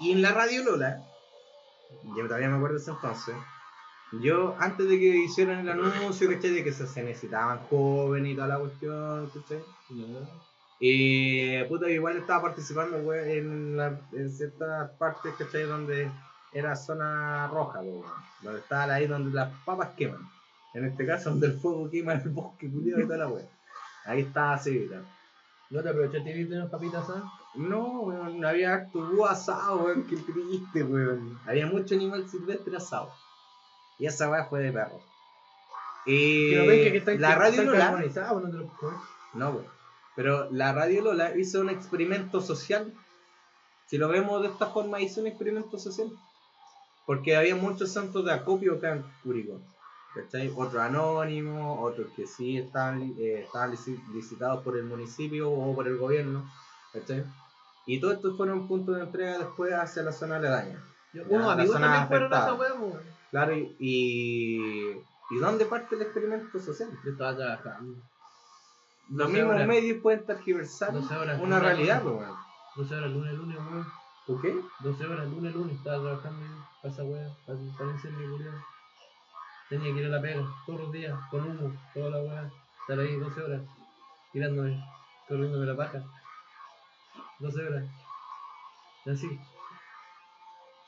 [0.00, 1.02] Y en la radio Lola,
[2.16, 3.36] yo todavía me acuerdo de ese entonces,
[4.20, 6.50] yo antes de que hicieran el anuncio, ¿cachai?
[6.50, 9.62] De que se, necesitaban jóvenes y toda la cuestión, ¿cachai?
[10.84, 15.62] Y puta, igual estaba participando güey, en, la- en ciertas partes, ¿cachai?
[15.62, 16.10] Donde
[16.52, 18.02] era zona roja, weón.
[18.42, 20.28] donde estaba ahí donde las papas queman.
[20.74, 23.46] En este caso, donde el fuego quema el bosque, culiado y toda la wea.
[24.06, 24.90] Ahí estaba así,
[25.70, 27.22] ¿No te aprovechaste de irte unas papitas asadas?
[27.54, 31.38] no, weón, había harto búho asado, weón, qué triste, weón.
[31.46, 33.12] Había mucho animal silvestre asado.
[34.00, 35.00] Y esa weá fue de perro.
[36.06, 37.70] Y Que que están la radio no
[38.80, 39.00] puedo
[39.34, 39.81] no, weón.
[40.16, 42.92] Pero la radio Lola hizo un experimento social.
[43.86, 46.08] Si lo vemos de esta forma, hizo un experimento social.
[47.06, 49.60] Porque había muchos santos de acopio acá en Curicó.
[50.14, 50.52] ¿Cachai?
[50.54, 55.96] Otros anónimos, otros que sí estaban, eh, lici- licitados por el municipio o por el
[55.96, 56.50] gobierno.
[56.92, 57.24] ¿Cachai?
[57.86, 60.78] Y todos estos fueron puntos de entrega después hacia la zona aledaña.
[61.28, 63.02] Unos amigos también fueron a esa pues.
[63.30, 64.90] Claro, y, y,
[65.30, 66.90] ¿y dónde parte el experimento social?
[67.04, 67.96] Yo estaba trabajando.
[69.08, 69.68] Los 12 mismos horas.
[69.68, 71.40] medios pueden tergiversar 12 horas.
[71.40, 72.36] una realidad, pues, weón.
[72.76, 73.86] 12 horas lunes, lunes, weón.
[74.26, 74.54] ¿Por qué?
[74.80, 75.76] 12 horas lunes, lunes.
[75.76, 76.46] Estaba trabajando
[76.82, 78.54] esa weá, para, incendio, culiao.
[79.68, 82.50] Tenía que ir a la pega todos los días, con humo, toda la weá.
[82.80, 83.62] Estar ahí 12 horas,
[84.32, 84.84] tirándome,
[85.28, 86.02] corriéndome la paja.
[87.38, 87.84] 12 horas.
[89.06, 89.40] Así.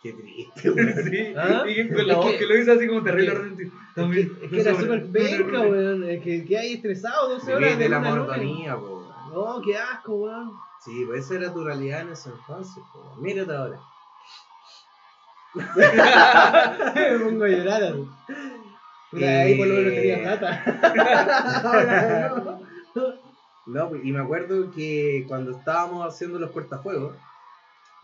[0.04, 0.92] Qué triste, weón.
[1.10, 1.64] Sí, ¿Ah?
[1.66, 3.72] y con la voz que- que lo hizo así como terrible es que- arrepentido.
[3.88, 4.36] Es También.
[4.38, 6.04] que, es que era súper penca, weón.
[6.10, 7.78] Es que, que hay estresado 12 horas.
[7.78, 9.08] De la monotonía, weón.
[9.32, 10.52] No, qué asco, weón.
[10.84, 13.22] Sí, pues esa era tu realidad en ese entonces, po, weón.
[13.22, 13.80] Mírate ahora.
[16.94, 17.82] Me pongo a llorar.
[17.84, 18.08] así.
[19.10, 20.22] Puta, ahí por lo menos tenía Eh.
[20.22, 21.60] plata.
[21.64, 22.28] Ahora
[22.94, 23.24] no.
[23.66, 27.14] No, pues, y me acuerdo que cuando estábamos haciendo los cortafuegos,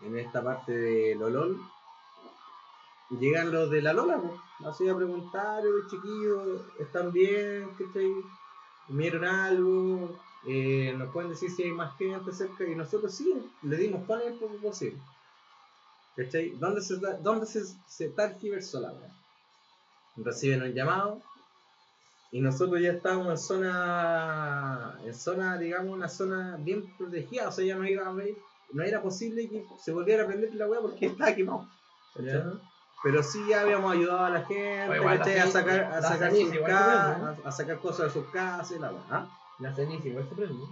[0.01, 1.59] en esta parte de Lolol,
[3.19, 4.33] llegan los de la Lola, pues,
[4.65, 7.69] así a preguntar, "Oye, chiquillos, ¿están bien?
[7.77, 8.11] ¿Cachai?
[8.87, 10.17] ¿Comieron algo?
[10.47, 12.63] Eh, ¿Nos pueden decir si hay más gente cerca?
[12.65, 14.99] Y nosotros sí, le dimos toda la info posible.
[16.15, 16.51] ¿Cachai?
[16.51, 18.93] ¿Dónde se, dónde se, se tergiversó la?
[20.17, 21.21] Reciben un llamado,
[22.31, 27.65] y nosotros ya estábamos en zona, en zona, digamos, una zona bien protegida, o sea,
[27.65, 28.37] ya no iba a haber-
[28.73, 31.67] no era posible que se volviera a prender la weá porque estaba quemado.
[32.13, 32.33] ¿cachai?
[32.33, 32.70] Ya.
[33.03, 36.71] Pero sí ya habíamos ayudado a la gente a sacar, a sacar, ceniza sus igual
[36.71, 38.91] se ca- prende, a, a sacar cosas de sus casas y la.
[39.09, 39.27] ¿ah?
[39.59, 40.65] La ceniza igual se prende.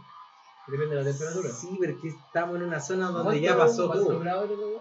[0.68, 1.50] Depende de la temperatura.
[1.50, 4.22] Sí, pero es que estamos en una zona donde ¿Cuánto- ya pasó todo.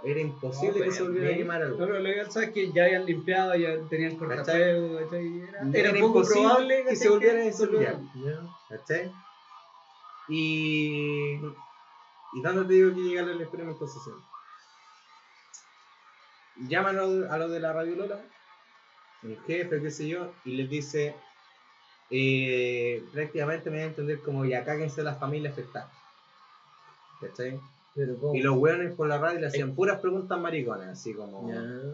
[0.05, 1.79] Era imposible No, que se volviera a quemar No, algo.
[1.79, 4.99] pero lo ideal sabes que ya habían limpiado, ya tenían cortafuego.
[4.99, 8.01] Era, Era era poco imposible probable que se volviera a.
[8.15, 8.41] Ya.
[8.69, 9.11] ¿Cachai?
[10.29, 11.41] Y.
[12.35, 14.17] ¿Y dónde te digo que llega el experimento social?
[16.67, 18.21] Llaman a lo- a los de la Radio Lola,
[19.23, 21.15] el jefe, qué sé yo, y les dice.
[22.11, 25.91] eh, prácticamente me voy a entender como ya cáguense las familias afectadas.
[27.21, 27.61] ¿Cachai?
[27.95, 28.35] Pero ¿cómo?
[28.35, 31.51] Y los weones por la radio le hacían puras preguntas mariconas, así como.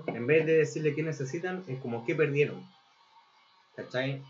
[0.06, 2.64] En vez de decirle qué necesitan, es como qué perdieron.
[3.74, 4.22] ¿Cachai?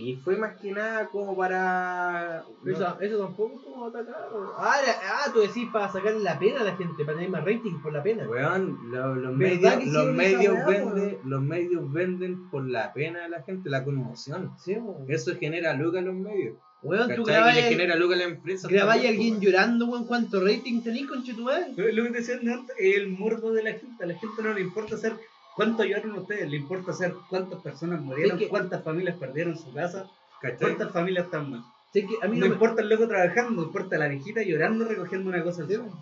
[0.00, 2.44] Y fue más que nada como para.
[2.64, 4.28] Eso, eso tampoco es como atacar.
[4.32, 7.30] o- Ah, era- ah, tú decís para sacarle la pena a la gente, para tener
[7.30, 8.28] más rating por la pena.
[8.28, 13.28] Weón, lo- los, ¿Verdad medios, los, medios venden, los medios venden por la pena de
[13.28, 14.52] la gente, la conmoción.
[14.56, 14.76] Sí.
[15.08, 16.56] Eso genera lucas a los medios.
[16.80, 17.58] Weón, tú ¿cachai?
[17.58, 18.68] Y le genera lucas a la empresa.
[18.68, 19.44] grabáis a también, alguien weón.
[19.44, 21.72] llorando, weón, ¿cuánto rating tenés con madre?
[21.76, 24.04] Lo lo que te decían antes es el morbo de la gente.
[24.04, 25.14] A la gente no le importa hacer
[25.58, 30.06] cuánto lloraron ustedes, le importa hacer cuántas personas murieron, que- cuántas familias perdieron su casa,
[30.40, 30.58] ¿Cachai?
[30.60, 31.62] cuántas familias están mal.
[31.92, 35.28] Que a mí No, no, me importa el loco trabajando, importa la viejita llorando recogiendo
[35.30, 35.84] una cosa al Sí, sol.
[35.86, 35.98] weón.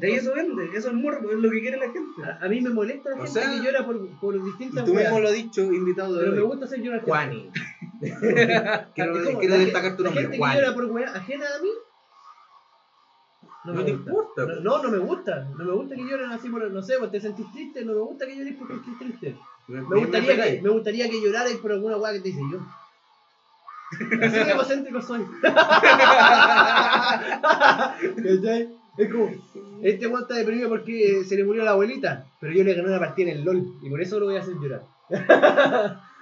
[0.00, 2.22] De ahí eso vende, eso es morbo, es lo que quiere la gente.
[2.24, 4.84] A, a mí me molesta la O gente sea, que llora por, por Y distintas
[4.84, 6.46] tú mismo lo has dicho, invitado de Pero me hoy.
[6.48, 7.10] gusta hacer llorar gente.
[7.10, 7.50] Juani.
[8.94, 10.60] Quiero quiero destacar tu La nombre, gente que Juani.
[10.60, 11.68] llora por weas ajena a mí.
[13.64, 15.48] No me te importa, No, no, no me gusta.
[15.56, 17.84] No me gusta que lloren así por, no sé, pues te sentís triste.
[17.84, 19.36] No me gusta que llores porque estés triste.
[19.68, 22.58] Me gustaría, que, me gustaría que llorarais por alguna weá que te hice yo.
[24.22, 25.24] Así de egocéntrico soy.
[28.22, 28.68] ¿Cachai?
[28.96, 29.30] Es como,
[29.82, 33.00] este weón está deprimido porque se le murió la abuelita, pero yo le gané una
[33.00, 34.82] partida en el LOL y por eso lo voy a hacer llorar.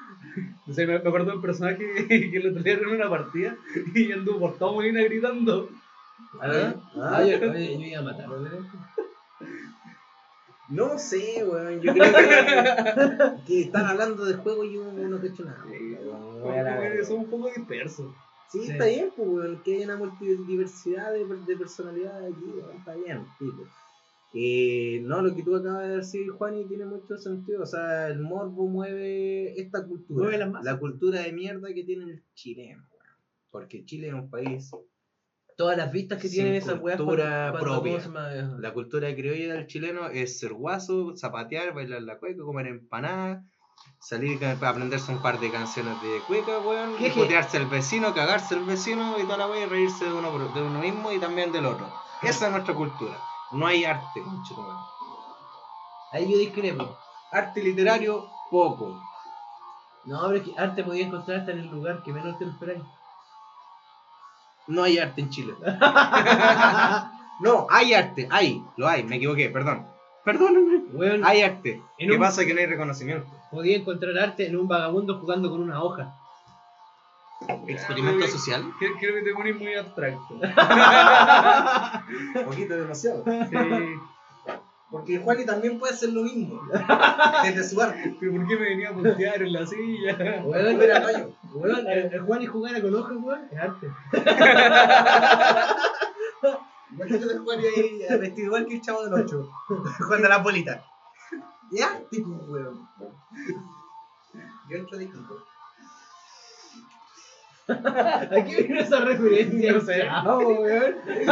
[0.66, 3.56] O sea, me, me acuerdo de un personaje que lo trajeron en una partida
[3.94, 5.68] y anduvo por toda Molina gritando.
[6.40, 8.40] Ah, Ah, yo, oye, yo iba a matarlo.
[10.68, 10.98] ¿no?
[10.98, 11.80] Sé, weón.
[11.80, 15.64] Yo creo que, que están hablando de juego y uno no te hecho nada.
[15.66, 16.64] weón.
[16.64, 17.04] La.
[17.04, 18.12] Son un poco dispersos.
[18.48, 18.72] Sí, Sí.
[18.72, 23.26] está bien, pues, weón, que haya una multidiversidad de, de personalidades aquí, weón, está bien,
[23.38, 23.66] tipo.
[24.34, 27.62] Eh, no, lo que tú acabas de decir, Juani, tiene mucho sentido.
[27.62, 30.22] O sea, el morbo mueve esta cultura.
[30.22, 30.72] Mueve las masas.
[30.72, 33.16] la cultura de mierda que tiene el chileno, weón.
[33.50, 34.70] Porque Chile es un país.
[35.56, 38.00] Todas las vistas que tienen esas weas cultura propia.
[38.58, 43.44] La cultura criolla del chileno es ser guaso, zapatear, bailar la cueca, comer empanadas,
[43.98, 48.14] salir para aprenderse un par de canciones de cueca, weón, ¿Qué, y putearse al vecino,
[48.14, 51.18] cagarse al vecino y toda la wea y reírse de uno, de uno mismo y
[51.18, 51.86] también del otro.
[52.22, 53.18] Esa es nuestra cultura.
[53.52, 54.78] No hay arte, conchetumare.
[56.12, 56.96] Ahí yo discrepo.
[57.30, 59.00] Arte literario, poco.
[60.04, 62.82] No, pero es que arte podía encontrar hasta en el lugar que menos te esperáis.
[64.68, 65.54] No hay arte en Chile.
[67.40, 69.84] No, hay arte, hay, lo hay, me equivoqué, perdón.
[70.24, 70.82] Perdónenme.
[70.92, 71.82] Weón, Hay arte.
[71.98, 72.44] En ¿Qué un- pasa?
[72.46, 73.26] Que no hay reconocimiento.
[73.50, 76.14] podía encontrar arte en un vagabundo jugando con una hoja.
[77.66, 78.62] Experimento social.
[78.78, 80.34] Creo, creo que te pones muy abstracto.
[80.34, 80.40] Un
[82.44, 83.24] poquito demasiado.
[83.24, 83.56] Sí.
[84.88, 86.60] Porque Juani también puede hacer lo mismo.
[87.42, 88.14] Desde su arte.
[88.20, 90.16] ¿Pero por qué me venía a puntear en la silla?
[90.44, 91.30] Weón, Fuera rayo.
[91.54, 93.90] Weón, el, el Juan y jugar con hojas, weón, es arte.
[96.92, 99.50] Imagínate a Juani ahí eh, vestido igual que el chavo del 8.
[99.98, 100.84] Jugando a la bolita.
[101.72, 102.88] Es arte, pues, weón.
[104.68, 105.38] Yo entro de Kiko.
[107.68, 109.72] Aquí viene esa referencia.
[109.72, 110.02] No sé.
[110.02, 110.94] Chao, weón.
[111.06, 111.24] De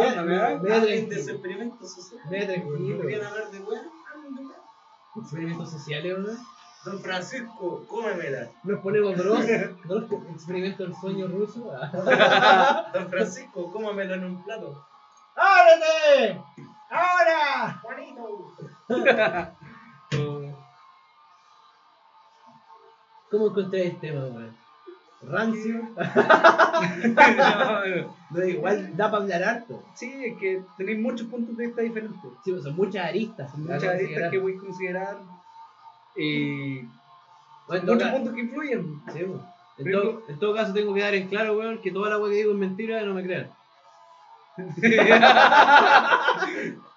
[0.00, 1.22] tranquilo.
[1.22, 2.20] su experimento social.
[2.30, 3.00] Mira, ¿No tranquilo.
[3.02, 3.86] querían hablar de weón?
[4.12, 4.52] Hablen de weón.
[5.22, 6.38] Experimentos sociales, weón.
[6.88, 8.48] Don Francisco, cómemela.
[8.64, 9.40] Nos ponemos bros.
[9.84, 11.70] Bros, experimento del sueño ruso.
[12.94, 14.84] Don Francisco, cómemelo en un plato.
[15.36, 16.40] ¡Ábrete!
[16.90, 17.78] ¡Ahora!
[17.82, 18.54] Juanito.
[23.30, 24.56] ¿Cómo encontré el tema, weón?
[25.22, 25.82] Rancio.
[28.30, 29.82] No, igual da para hablar harto.
[29.94, 32.20] Sí, es que tenéis muchos puntos de vista diferentes.
[32.44, 33.50] Sí, pues son muchas aristas.
[33.50, 34.30] son Muchas a aristas considerar.
[34.30, 35.16] que voy a considerar.
[36.18, 36.80] Y
[37.68, 39.00] Bueno, muchos puntos que influyen.
[39.12, 39.40] sí, pues.
[39.78, 42.18] en, Pero- todo, en todo caso tengo que dar en claro, weón, que toda la
[42.18, 43.50] weá que digo es mentira no me crean.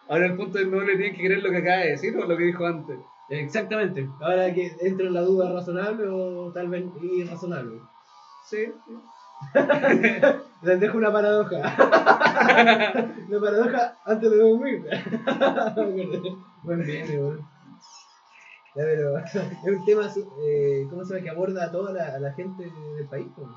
[0.10, 2.26] Ahora el punto es no le tienen que creer lo que acaba de decir o
[2.26, 2.98] lo que dijo antes.
[3.30, 4.10] Exactamente.
[4.20, 7.80] Ahora que entro en la duda razonable o tal vez irrazonable.
[8.50, 8.66] Sí.
[10.64, 11.58] Les dejo una paradoja.
[13.30, 14.84] La paradoja antes de dormir.
[16.64, 17.48] Buen meme, weón.
[18.76, 19.18] Ya, pero
[19.66, 20.08] es un tema,
[20.42, 21.24] eh, ¿cómo se llama?
[21.24, 23.28] Que aborda a toda la, a la gente del país.
[23.36, 23.48] pues.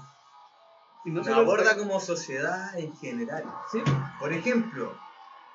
[1.04, 3.44] Y no Nos aborda como sociedad en general.
[3.70, 3.82] Sí,
[4.18, 4.92] Por ejemplo,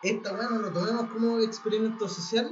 [0.03, 2.49] esta weá no lo tomemos como experimento social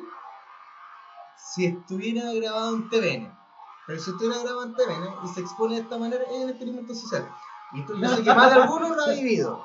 [1.53, 3.37] si estuviera grabado en TVN.
[3.85, 6.93] Pero si estuviera grabado en TVN y se expone de esta manera, es un experimento
[6.93, 7.29] social.
[7.73, 9.63] Y esto yo sé que más de alguno lo ha vivido.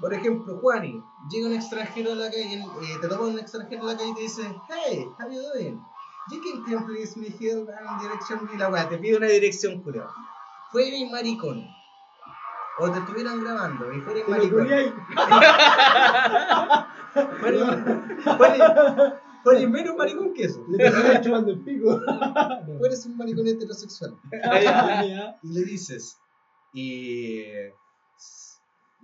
[0.00, 3.88] Por ejemplo, Juani, llega un extranjero a la calle, eh, te topa un extranjero en
[3.88, 5.82] la calle y te dice, Hey, how you doing?
[6.30, 9.82] You can come please me here and direction y la weá, te pide una dirección
[9.82, 10.08] culiao.
[10.70, 11.66] Fuera y maricón.
[12.78, 14.68] O te estuvieran grabando y lo maricón.
[19.42, 20.64] fuera menos maricón que eso.
[20.68, 22.00] Le termináis chupando el pico.
[22.78, 24.16] Tú eres un maricón heterosexual.
[25.42, 26.18] Y le dices,
[26.72, 27.42] y.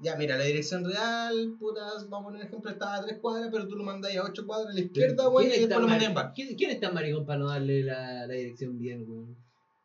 [0.00, 3.48] Ya, mira, la dirección real, putas, vamos a poner un ejemplo, estaba a 3 cuadras,
[3.50, 5.86] pero tú lo mandas a 8 cuadras a la izquierda, güey, y ¿Quién es después
[5.86, 6.32] lo mari- bar.
[6.34, 9.36] ¿Quién, quién es tan maricón para no darle la, la dirección bien, weón?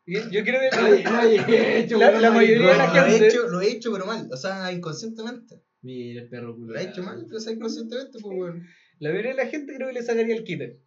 [0.06, 2.94] Yo creo que hecho, La- weón, la mayoría de la maricón.
[2.94, 5.62] Lo he gente- hecho, lo he hecho, pero mal, o sea, inconscientemente.
[5.82, 6.74] Mira el perro culo.
[6.74, 8.66] Lo he hecho mal, pero o sea, inconscientemente, pues, weón.
[9.00, 10.80] la mayoría de la gente creo que le sacaría el quite.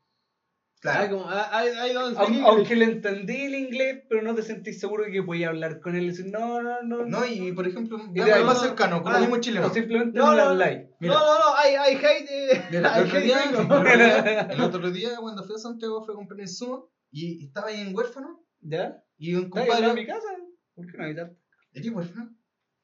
[0.78, 1.10] Ah, Claro.
[1.10, 2.48] como, ah, I, I don't speak Aunque, English.
[2.50, 5.96] aunque le entendí el inglés, pero no te sentís seguro de que podía hablar con
[5.96, 7.04] él y decir, no, no, no.
[7.04, 9.70] No, y por ejemplo, Y más cercano, con ah, mismo chileno.
[9.70, 10.50] Simplemente No, no, no, no.
[10.52, 10.82] habláis.
[11.00, 11.14] Mira.
[11.16, 12.28] No, no, no, I, I hate.
[12.28, 13.44] eh, Mira, I el otro, hate día,
[14.50, 17.96] el, otro cuando fui a Santiago, fui a comprar el sumo y estaba ahí en
[17.96, 18.92] huérfano ¿Ya?
[19.18, 20.06] y un ¿Estás en mi compadre.
[20.06, 20.28] casa?
[20.76, 21.34] ¿Por qué no avisaste?
[21.74, 22.28] ¿Eres huérfano?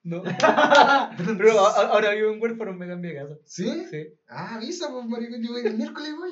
[0.03, 0.21] No.
[1.37, 3.35] Pero a- a- ahora vivo en huérfano, me cambié de casa.
[3.45, 3.85] ¿Sí?
[3.89, 4.03] Sí.
[4.27, 6.31] Ah, avisa, pues, maricón, yo voy el miércoles, voy.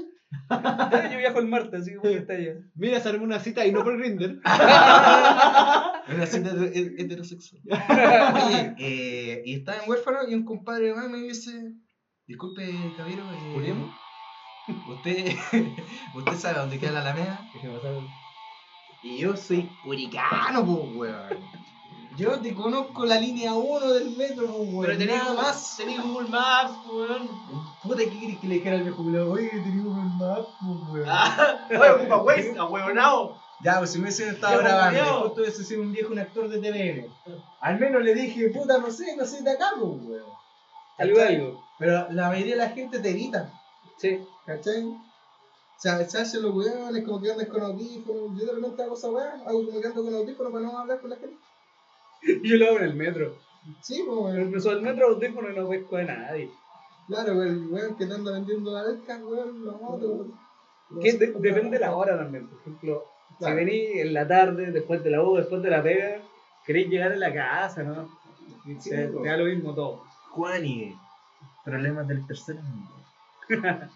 [0.50, 2.54] Ya, Yo viajo el martes, así que voy a estar allá.
[2.76, 4.40] Mira, se armó una cita y no por Grindr.
[6.08, 7.62] Una cita heter- he- heterosexual.
[8.46, 11.52] Oye, eh, y estaba en huérfano y un compadre más me dice,
[12.28, 12.64] disculpe,
[12.98, 13.92] caballero, eh, ¿Julián?
[14.90, 15.36] usted,
[16.16, 17.40] usted sabe dónde queda la Alameda.
[19.04, 21.61] Y yo soy curicano, pues, weón.
[22.18, 24.86] Yo te conozco la línea 1 del metro, pues, weón.
[24.86, 25.78] Pero tenés nada Google- más.
[25.78, 27.30] tenés Google Maps, weón.
[27.84, 29.32] Puta, ¿qué querés que le dijera al viejo culo?
[29.32, 31.06] Oye, tenía un map, pues, weón.
[31.10, 33.38] Ah, oye, ocupa Waze, ahueonao.
[33.64, 36.58] Ya, pues si me hubiesen estado grabando, justo hubiese sido un viejo, un actor de
[36.60, 37.14] TVN.
[37.62, 40.24] Al menos le dije, puta, no sé, no sé de acá, pues, weón.
[40.98, 41.64] Algo, algo.
[41.80, 43.52] Pero la mayoría de la gente te evita,
[43.98, 44.20] Sí.
[44.46, 44.84] ¿cachai?
[44.86, 45.00] O
[45.84, 48.38] sea, se hacen los weones como que andas con audífonos.
[48.40, 51.00] Yo de repente hago esa weá, hago como que ando con audífonos para no hablar
[51.02, 51.38] con la gente.
[52.44, 53.36] Yo lo hago en el metro.
[53.82, 54.52] Sí, pues, weón.
[54.52, 56.50] Me subo al metro audífono y no pesco de nadie.
[57.08, 61.80] Claro, el weón que te anda vendiendo alcas, weón, no, te- Que de- depende de
[61.80, 62.48] la hora también.
[62.48, 63.06] Por ejemplo,
[63.40, 63.54] Claro.
[63.58, 66.22] si venís en la tarde, después de la U, después de la pega,
[66.66, 68.10] queréis llegar a la casa, ¿no?
[68.66, 70.04] Y Sí, te, da lo mismo todo.
[70.32, 70.96] Juan y
[71.64, 72.92] problemas del tercer mundo.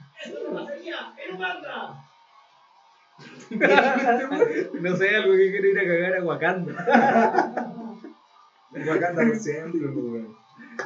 [4.81, 7.73] no sé, algo que quiero ir a cagar a Wakanda.
[8.87, 10.35] Wakanda por siempre, weón.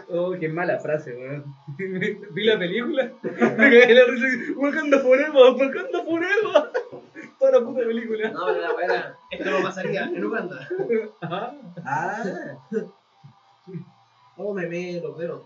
[0.09, 1.43] Oh, qué mala frase, weón.
[1.77, 6.71] Vi la película, me cagué la risa y Wakanda forever, Wakanda forever.
[7.39, 8.29] Toda la puta película.
[8.31, 10.67] No, pero la weá esto no pasaría en Uganda.
[11.21, 11.53] Ajá.
[11.85, 12.23] Ah,
[14.41, 15.41] Oh, me ve los dedos.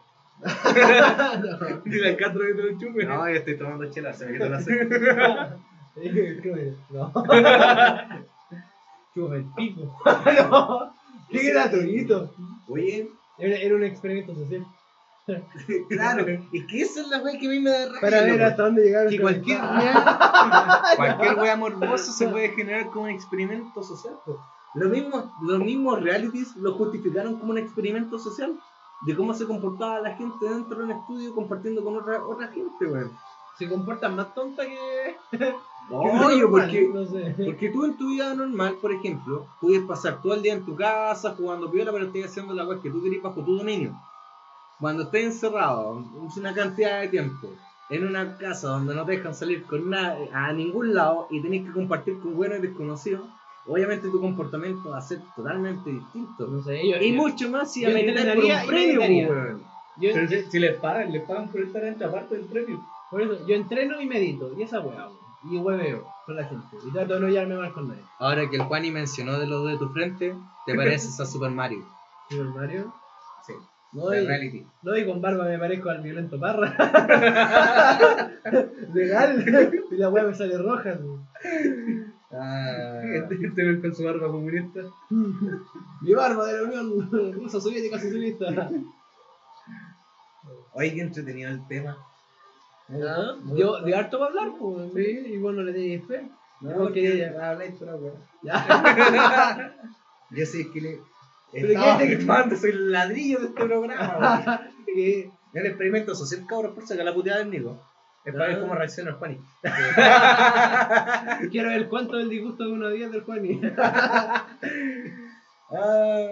[1.85, 3.05] Y la Castro que te lo chupe.
[3.05, 4.87] no, yo estoy tomando chela, se me quitó la sed.
[6.89, 7.11] No.
[9.13, 9.95] Chupa el pico.
[10.05, 10.92] No.
[11.33, 12.31] Qué gratuito.
[12.67, 14.65] Oye, Era, era un experimento social.
[15.89, 18.01] claro, es que esa es la weá que a mí me da rabia.
[18.01, 19.09] Para ver hasta dónde llegaron.
[19.09, 24.15] que cualquier wea, cualquier wea morbosa se puede generar como un experimento social.
[24.75, 28.59] Los mismos, los mismos realities lo justificaron como un experimento social
[29.05, 32.85] de cómo se comportaba la gente dentro de un estudio compartiendo con otra, otra gente,
[32.85, 33.11] weón.
[33.57, 35.15] Se comportan más tonta que.
[35.89, 37.35] Oye, porque, No sé.
[37.45, 40.75] porque tú en tu vida normal, por ejemplo, puedes pasar todo el día en tu
[40.75, 43.91] casa jugando piola, pero estás haciendo la wea que tú querés bajo tu dominio.
[44.79, 46.03] Cuando estés encerrado
[46.37, 47.49] una cantidad de tiempo
[47.89, 51.65] en una casa donde no te dejan salir con nadie, a ningún lado y tenés
[51.65, 53.21] que compartir con buenos y desconocidos,
[53.67, 56.47] obviamente tu comportamiento va a ser totalmente distinto.
[56.47, 56.97] No sé, yo.
[56.97, 59.01] Y yo- mucho más si yo ameritas por un premio,
[59.97, 62.81] yo- Pero si, si les pagan, les pagan por estar en esta parte del premio.
[63.13, 64.51] Por eso, yo entreno y medito.
[64.57, 65.07] Y esa weá.
[65.51, 66.65] Y hueveo con la gente.
[66.87, 68.01] Y trato de no llevarme mal con nadie.
[68.17, 70.35] Ahora que el Juani mencionó de lo de tu frente,
[70.65, 71.85] te pareces a Super Mario.
[72.29, 72.91] Super Mario.
[73.45, 73.53] Sí.
[73.91, 74.65] No, de y, reality.
[74.81, 76.75] no, y con barba me parezco al violento parra.
[78.95, 79.71] Legal.
[79.91, 80.97] y la weá me sale roja.
[82.31, 84.79] Ah, Este este con su barba comunista.
[86.01, 88.47] Mi barba de la Unión Rusa Soviética Socialista.
[90.73, 91.95] oye, qué entretenido el tema.
[92.89, 94.91] Ah, Yo, de harto va a hablar, pues.
[94.93, 96.29] Sí, y bueno, le tenéis fe.
[96.61, 98.13] No, No, porque que- habláis pura weá.
[98.43, 99.75] Ya.
[100.31, 100.99] Yo sé que le.
[101.51, 101.67] Pero
[101.99, 102.17] ¿qué
[102.49, 104.61] te- soy el ladrillo de este programa.
[104.85, 107.79] Que- El experimento social, cabros, por sacar la puteada del Nico.
[108.25, 108.61] Es para ver Ah.
[108.61, 109.37] cómo reacciona el Juani.
[111.51, 113.59] Quiero ver cuánto es el disgusto de unos días del Juani.
[115.71, 116.25] Ah,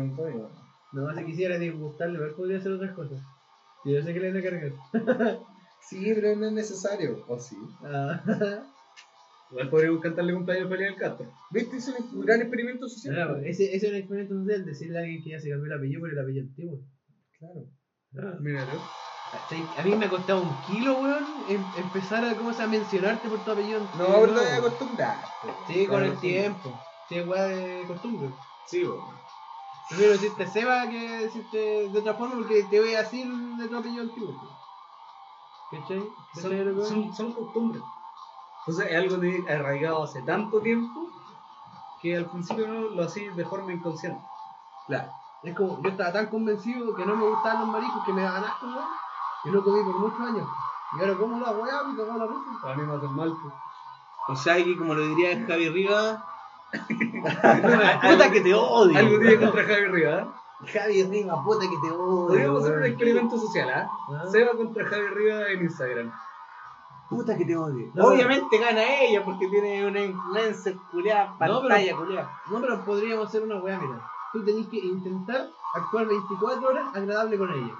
[0.00, 0.50] Antonio.
[0.92, 3.20] No, si quisiera disgustarle, ver, podría hacer otras cosas.
[3.84, 5.38] Y yo sé que le van a cargar.
[5.88, 7.24] Sí, pero no es necesario.
[7.28, 7.56] ¿O sí?
[7.84, 8.20] Ah.
[9.50, 11.32] Igual podríamos cantarle cumpleaños feliz al Castro.
[11.50, 11.76] ¿Viste?
[11.78, 13.28] Es un gran experimento social.
[13.40, 15.78] Pues, ese, ese es un experimento social, decirle a alguien que ya se cambió el
[15.78, 16.80] apellido por el apellido antiguo.
[17.38, 17.64] Claro.
[18.18, 18.36] Ah.
[18.40, 18.80] Mira, ¿no?
[19.48, 22.72] Sí, A mí me ha costado un kilo, weón, em- empezar a, ¿cómo se llama?
[22.72, 24.20] mencionarte por tu apellido No, antiguo.
[24.20, 25.16] pero te voy a acostumbrar.
[25.66, 26.80] Sí, con el tiempo.
[27.08, 28.30] Sí, es weá de costumbre.
[28.66, 29.00] Sí, weón.
[29.88, 31.56] Prefiero decirte Seba que decirte
[31.88, 34.57] de otra forma porque te voy a decir de tu apellido antiguo.
[35.70, 36.08] ¿Cachai?
[36.34, 37.82] ¿Cachai lo que Son, son, son costumbres.
[38.60, 41.08] Entonces es algo de, arraigado hace tanto tiempo
[42.00, 44.20] que al principio no lo hacía de forma inconsciente.
[44.86, 45.10] Claro.
[45.42, 48.44] Es como, yo estaba tan convencido que no me gustaban los mariscos que me daban
[48.44, 48.88] asco, weón.
[49.44, 50.48] Y no comí por muchos años.
[50.96, 52.62] Y ahora como la weá, me cagó la risa.
[52.62, 53.36] Para mí me hacen mal.
[53.42, 53.54] pues.
[54.28, 56.24] O sea, que como lo diría Javi Riva.
[58.02, 58.98] puta que te odio.
[58.98, 60.26] Algo tiene contra Javi Rivas.
[60.66, 62.26] Javi Riva, puta que te odio.
[62.26, 63.90] Podríamos hacer un experimento social, ¿ah?
[64.10, 64.26] Ah.
[64.30, 66.12] Seba contra Javi Rivas en Instagram.
[67.08, 67.90] Puta que te odio.
[67.94, 72.30] No, Obviamente gana ella porque tiene una influencer culiada, No, pantalla culiada.
[72.50, 74.10] No, pero podríamos hacer una weá, mira.
[74.32, 77.74] Tú tenés que intentar actuar 24 horas agradable con ella.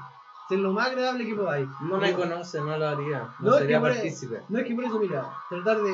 [0.49, 1.69] Ser lo más agradable que podáis.
[1.83, 3.29] No me conoce, no lo haría.
[3.41, 4.43] No, sería partícipe.
[4.49, 5.93] No es que por eso, mira, tratar de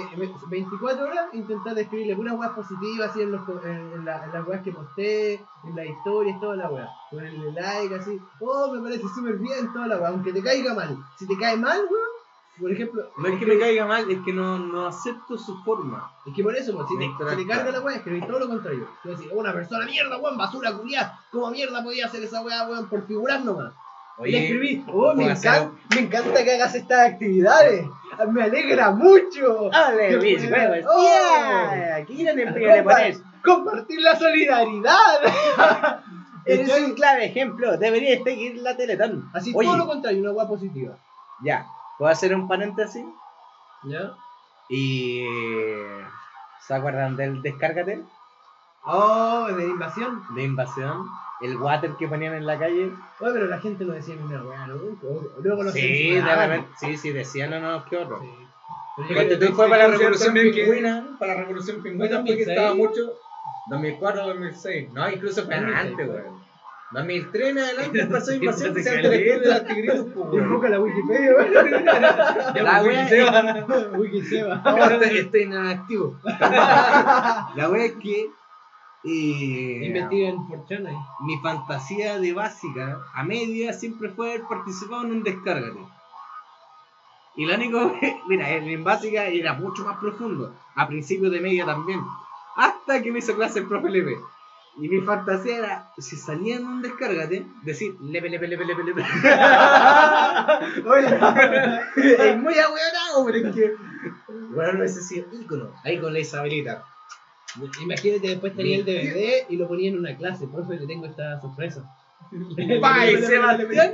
[0.49, 4.47] 24 horas intentar escribirle puras weas positivas así en, los, en, en la- en las
[4.47, 6.89] weas que posté, en las historias, toda la wea.
[7.11, 10.97] Ponerle like así, oh, me parece súper bien toda la wea, aunque te caiga mal.
[11.19, 12.15] Si te cae mal, weón,
[12.61, 16.13] por ejemplo, No es que me caiga mal, es que no, no acepto su forma.
[16.25, 18.47] es que por eso, pues, si, te, si te carga la wea, escribís todo lo
[18.49, 18.87] contrario.
[19.03, 22.87] Tú decís, una persona mierda, weón, basura culiada, ¿cómo mierda podía hacer esa wea, weón,
[22.89, 23.73] por figurar nomás?
[24.19, 27.85] Y le escribí, oh, me, encanta, me encanta que hagas estas actividades,
[28.29, 29.65] me alegra mucho.
[29.65, 30.79] ¡Ole, Qué mis huevos!
[30.89, 31.03] Oh.
[31.03, 31.97] ¡Yeah!
[31.97, 33.23] Aquí empeño le pones.
[33.45, 35.21] compartir la solidaridad.
[36.47, 36.85] Eres ¿Cachai?
[36.85, 37.77] un clave ejemplo.
[37.79, 39.31] Deberías seguir la Teletón.
[39.33, 40.97] Así Oye, todo lo contrario, una weá positiva.
[41.43, 41.67] ya.
[41.99, 43.05] ¿Puedo hacer un paréntesis?
[43.85, 44.13] ¿Ya?
[44.69, 45.25] Y.
[46.61, 48.03] ¿Se acuerdan del Descárgate?
[48.87, 50.23] Oh, de invasión.
[50.35, 51.07] De invasión.
[51.41, 52.93] El water que ponían en la calle.
[53.21, 54.77] Oye, pero la gente no decía ni una weá, ¿no?
[55.43, 58.21] Luego lo Sí, de sí, sí, decían no, no, qué otro.
[58.21, 59.15] Sí.
[59.15, 61.17] Yo- tú fue para la ¿Cómo se llama revolución pingüina.
[61.19, 62.49] Para la revolución pingüina porque 2006.
[62.49, 63.01] estaba mucho.
[63.69, 64.93] 2004 2006.
[64.93, 66.45] No, incluso fue 2006, antes, weón.
[66.93, 70.45] 2003 en adelante a invasión se de los tigritos, pues, weón.
[70.45, 71.85] Invoca la Wikipedia, weón.
[72.65, 74.63] La wea Wikiseba.
[74.65, 76.17] No, estoy inactivo.
[76.25, 78.31] La wea es que.
[79.05, 80.97] Eh, Investiga en Fortune ahí.
[81.21, 85.79] mi fantasía de básica a media siempre fue haber participado en un descárgate.
[87.37, 87.95] Y lo único,
[88.29, 92.01] mira, en básica era mucho más profundo, a principio de media también,
[92.57, 94.17] hasta que me hizo clase el profe Lepe.
[94.77, 99.03] Y mi fantasía era, si salía en un descárgate, decir, lepe, lepe, lepe, lepe, lepe.
[101.97, 103.77] es muy ahueonado, pero es que,
[104.51, 106.85] bueno, ese sí ícono, ahí con la Isabelita.
[107.83, 110.49] Imagínate después tenía el DVD y lo ponía en una clase.
[110.49, 111.95] Profe, le tengo esta sorpresa.
[112.81, 113.93] ¡Pay, Sebastián!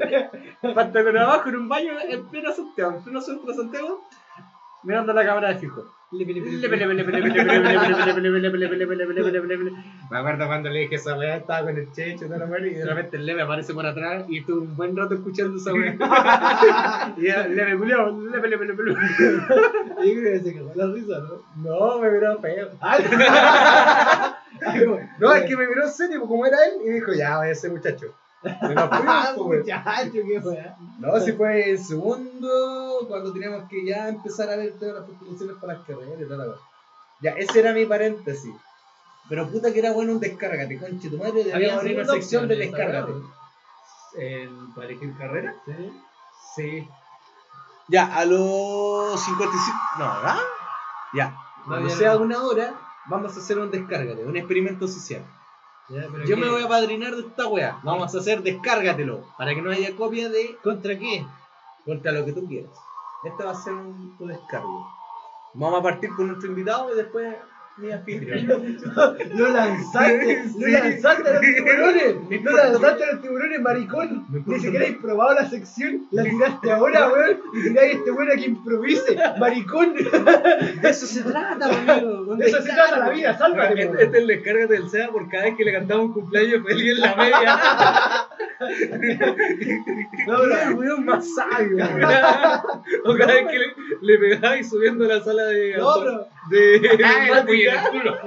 [0.75, 4.05] Pantalón abajo en un baño en pleno Santiago, en pleno centro de Santiago,
[4.83, 5.85] mirando la cámara de fijo.
[10.11, 12.85] Me acuerdo cuando le dije esa weá, estaba con el checho toda la y de
[12.85, 17.15] repente el leve aparece por atrás y estuve un buen rato escuchando esa weá.
[17.17, 19.01] y leve culiao, leve, leve, leve, leve.
[20.03, 21.45] Y creo que se cagó la risa, ¿no?
[21.63, 22.71] No, me miró feo.
[22.81, 24.37] Ah.
[25.21, 28.13] no, es que me miró serio, como era él, y dijo, ya, ese muchacho.
[28.43, 29.61] Ah, pues, weón.
[29.61, 30.76] muchacho, qué weá.
[30.99, 35.57] No, si fue el segundo, cuando teníamos que ya empezar a ver todas las postulaciones
[35.61, 36.64] para las carreras y toda la cosa.
[37.20, 38.55] Ya, ese era mi paréntesis.
[39.28, 42.49] Pero puta que era bueno un descárgate, conche tu madre, Había debía haber una sección
[42.49, 43.12] de descárgate.
[44.14, 45.55] ¿En- ¿Para elegir carrera?
[45.66, 45.93] Sí.
[46.57, 46.88] Sí.
[47.88, 49.78] Ya, a los 55.
[49.99, 50.38] No, ¿verdad?
[51.12, 51.36] Ya,
[51.66, 52.20] cuando ya sea no.
[52.22, 52.74] una hora,
[53.07, 55.24] vamos a hacer un descárgate, un experimento social.
[55.91, 56.41] Ya, pero Yo ¿qué?
[56.41, 57.80] me voy a padrinar de esta wea.
[57.82, 61.26] Vamos a hacer descárgatelo, para que no haya copia de ¿Contra qué?
[61.84, 62.70] contra lo que tú quieras.
[63.24, 64.86] Este va a ser un tu descargo.
[65.55, 67.34] Vamos a partir con nuestro invitado y después
[67.81, 72.14] Lo lanzaste, lanzaste a los tiburones,
[72.45, 74.26] lo lanzaste a los tiburones, maricón.
[74.47, 77.41] Ni siquiera has probado la sección, la tiraste ahora, weón.
[77.55, 79.95] Y tiráis este weón a que improvise, maricón.
[79.95, 82.37] De eso se trata, amigo.
[82.37, 84.01] De eso se trata la vida, sálvate, Este, weón.
[84.01, 86.93] este es el descarga del SEA por cada vez que le cantamos un cumpleaños feliz
[86.97, 87.59] en la media.
[88.61, 91.77] No, pero- el weón más sabio,
[93.05, 93.67] o cada vez que le,
[94.03, 95.77] le pegáis subiendo a la sala de.
[95.79, 96.27] No, pero.
[96.51, 98.19] de Ah, en el culo.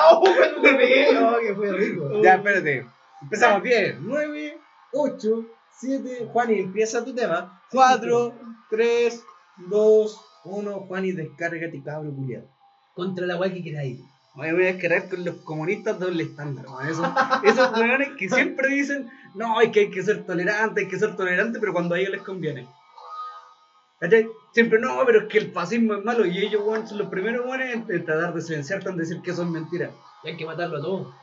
[0.00, 2.22] ¡Oh, que fue rico!
[2.22, 2.86] Ya, espérate.
[3.22, 3.98] Empezamos bien.
[4.00, 4.58] 9,
[4.92, 6.28] 8, 7.
[6.32, 7.60] Juani, empieza tu tema.
[7.70, 8.34] 4,
[8.70, 9.24] 3,
[9.68, 10.72] 2, 1.
[10.80, 12.46] Juani, descárgate, cabro culiado.
[12.94, 14.00] Contra la weá que queráis.
[14.38, 16.64] Me voy a descargar con los comunistas doble estándar.
[16.88, 17.06] Esos,
[17.42, 21.16] esos weones que siempre dicen, no, es que hay que ser tolerante, hay que ser
[21.16, 22.68] tolerante, pero cuando a ellos les conviene.
[24.00, 24.28] ¿Cachai?
[24.52, 27.44] Siempre, no, pero es que el fascismo es malo y ellos weón, son los primeros
[27.46, 29.90] weones en, en tratar de silenciarte, en decir que eso es mentira.
[30.22, 31.14] Y hay que matarlo a todos.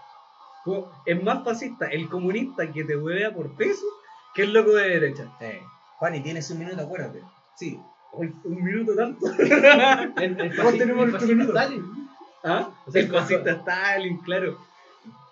[0.66, 3.86] Como, Es más fascista el comunista que te huevea por peso
[4.34, 5.32] que el loco de derecha.
[5.40, 5.62] Eh.
[6.00, 7.22] Juani, tienes un minuto, acuérdate.
[7.56, 7.80] Sí.
[8.12, 9.26] Uy, un minuto tanto.
[9.38, 11.58] El, el Todos fasci- tenemos el el fascista minuto.
[11.60, 12.05] Stalin.
[12.46, 12.70] ¿Ah?
[12.86, 14.58] O sea, el fascista Stalin, claro.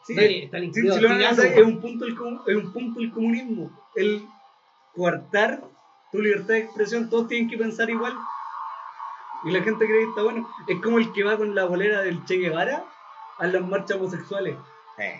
[0.06, 1.34] Sí, Stalin, Stalin, Sí, si lo van a cuidado.
[1.34, 3.72] hacer, es un punto el, es un punto el comunismo.
[3.96, 4.28] El
[4.96, 5.64] coartar
[6.12, 8.14] tu libertad de expresión, todos tienen que pensar igual.
[9.46, 10.50] Y la gente cree que está bueno.
[10.68, 12.84] Es como el que va con la bolera del Che Guevara
[13.38, 14.56] a las marchas homosexuales.
[14.98, 15.20] Eh.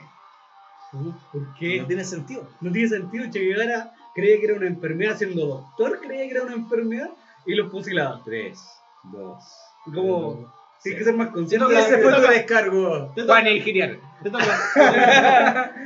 [1.32, 1.82] ¿Por qué?
[1.82, 2.48] No tiene sentido.
[2.62, 3.30] No tiene sentido.
[3.32, 7.10] Che Guevara creía que era una enfermedad siendo doctor, creía que era una enfermedad
[7.46, 8.22] y los fusilaba.
[8.24, 8.60] 3,
[9.04, 9.44] 2.
[9.94, 10.63] Como.
[10.84, 11.66] Tienes que ser más consciente.
[11.66, 13.12] toca- Ese fue tu descargo.
[13.16, 13.26] Toca.
[13.26, 14.00] Juani, genial.
[14.24, 15.72] Te toca.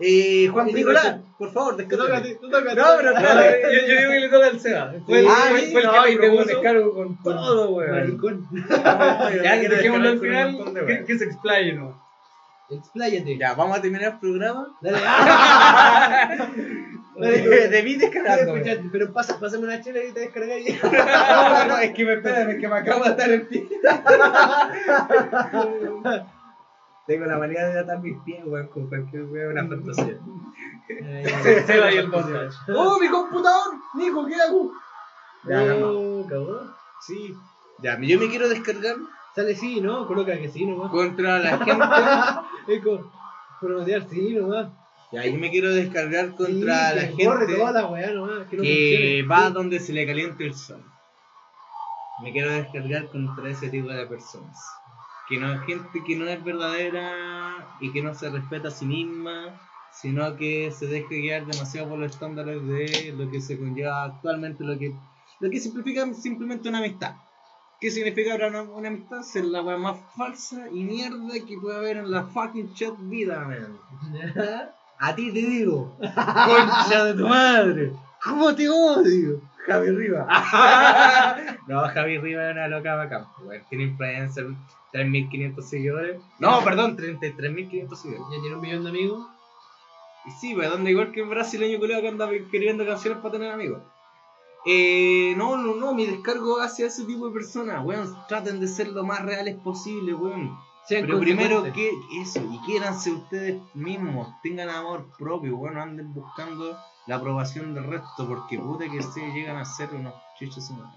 [0.00, 2.36] Eh, Juan Nicolás, por favor, descárgate.
[2.36, 2.72] te toca.
[2.72, 4.92] No, pero yo, yo digo que le toca al Seba.
[5.04, 7.90] Fue el, Ah, fue- fue el no, que me descargo con todo, weón.
[7.90, 8.46] Maricón.
[9.42, 12.00] Ya que dejémoslo al final, que se explaye, ¿no?
[12.70, 13.36] Expláyate.
[13.38, 14.68] Ya, vamos a terminar el programa.
[14.80, 14.98] Dale.
[17.18, 18.54] De, de mí Dale, descargando.
[18.56, 20.82] escuchate, Pero pasa, pásame una chela y te descargáis.
[20.88, 23.66] No, no, no, es que me espérame, es que me acabo de atar el pie.
[27.06, 30.18] Tengo la manera de atar mis pies, weón, con cualquier weón, una fantasía.
[30.86, 32.10] Se, se va y el.
[32.74, 33.74] ¡Oh, mi computador!
[33.94, 34.72] Nico, ¿qué hago?
[35.44, 35.74] Ya.
[35.82, 36.60] Oh, cagó.
[37.06, 37.34] Sí.
[37.78, 38.96] Ya, yo me quiero descargar
[39.34, 40.06] Sale sí, ¿no?
[40.06, 40.90] Coloca que sí nomás.
[40.90, 42.74] contra la gente.
[42.74, 43.10] Eco.
[43.60, 44.68] Promotear sí nomás.
[45.10, 48.46] Ya, yo me quiero descargar contra Sí, la gente toda la weá nomás.
[48.48, 50.84] Que no que va donde se le caliente el sol.
[52.22, 54.58] Me quiero descargar contra ese tipo de personas.
[55.28, 58.84] Que no es gente que no es verdadera y que no se respeta a sí
[58.84, 59.58] misma,
[59.92, 64.64] sino que se deja guiar demasiado por los estándares de lo que se conlleva actualmente,
[64.64, 64.92] lo que,
[65.40, 67.14] lo que simplifica simplemente una amistad.
[67.80, 69.22] ¿Qué significa ahora una, una amistad?
[69.22, 73.46] Ser la weá más falsa y mierda que puede haber en la fucking chat vida,
[73.46, 73.78] man.
[75.00, 77.92] A ti te digo, concha de tu madre,
[78.22, 79.40] ¿cómo te odio?
[79.68, 80.26] Javi Riva.
[81.68, 83.26] no, Javi Riva es una loca bacán.
[83.44, 84.46] Bueno, tiene influencer,
[84.92, 86.22] 3.500 seguidores.
[86.38, 88.26] No, perdón, 33.500 seguidores.
[88.32, 89.26] Ya tiene un millón de amigos.
[90.26, 93.52] Y sí, pues anda igual que el brasileño culiao que anda escribiendo canciones para tener
[93.52, 93.82] amigos.
[94.66, 98.16] Eh, no, no, no, mi descargo hacia ese tipo de personas, weón.
[98.26, 100.58] Traten de ser lo más reales posible, weón.
[100.88, 106.78] Sean Pero primero que eso, y quiéranse ustedes mismos, tengan amor propio, bueno, anden buscando
[107.06, 110.96] la aprobación del resto, porque puta que se llegan a ser unos chichos humanos.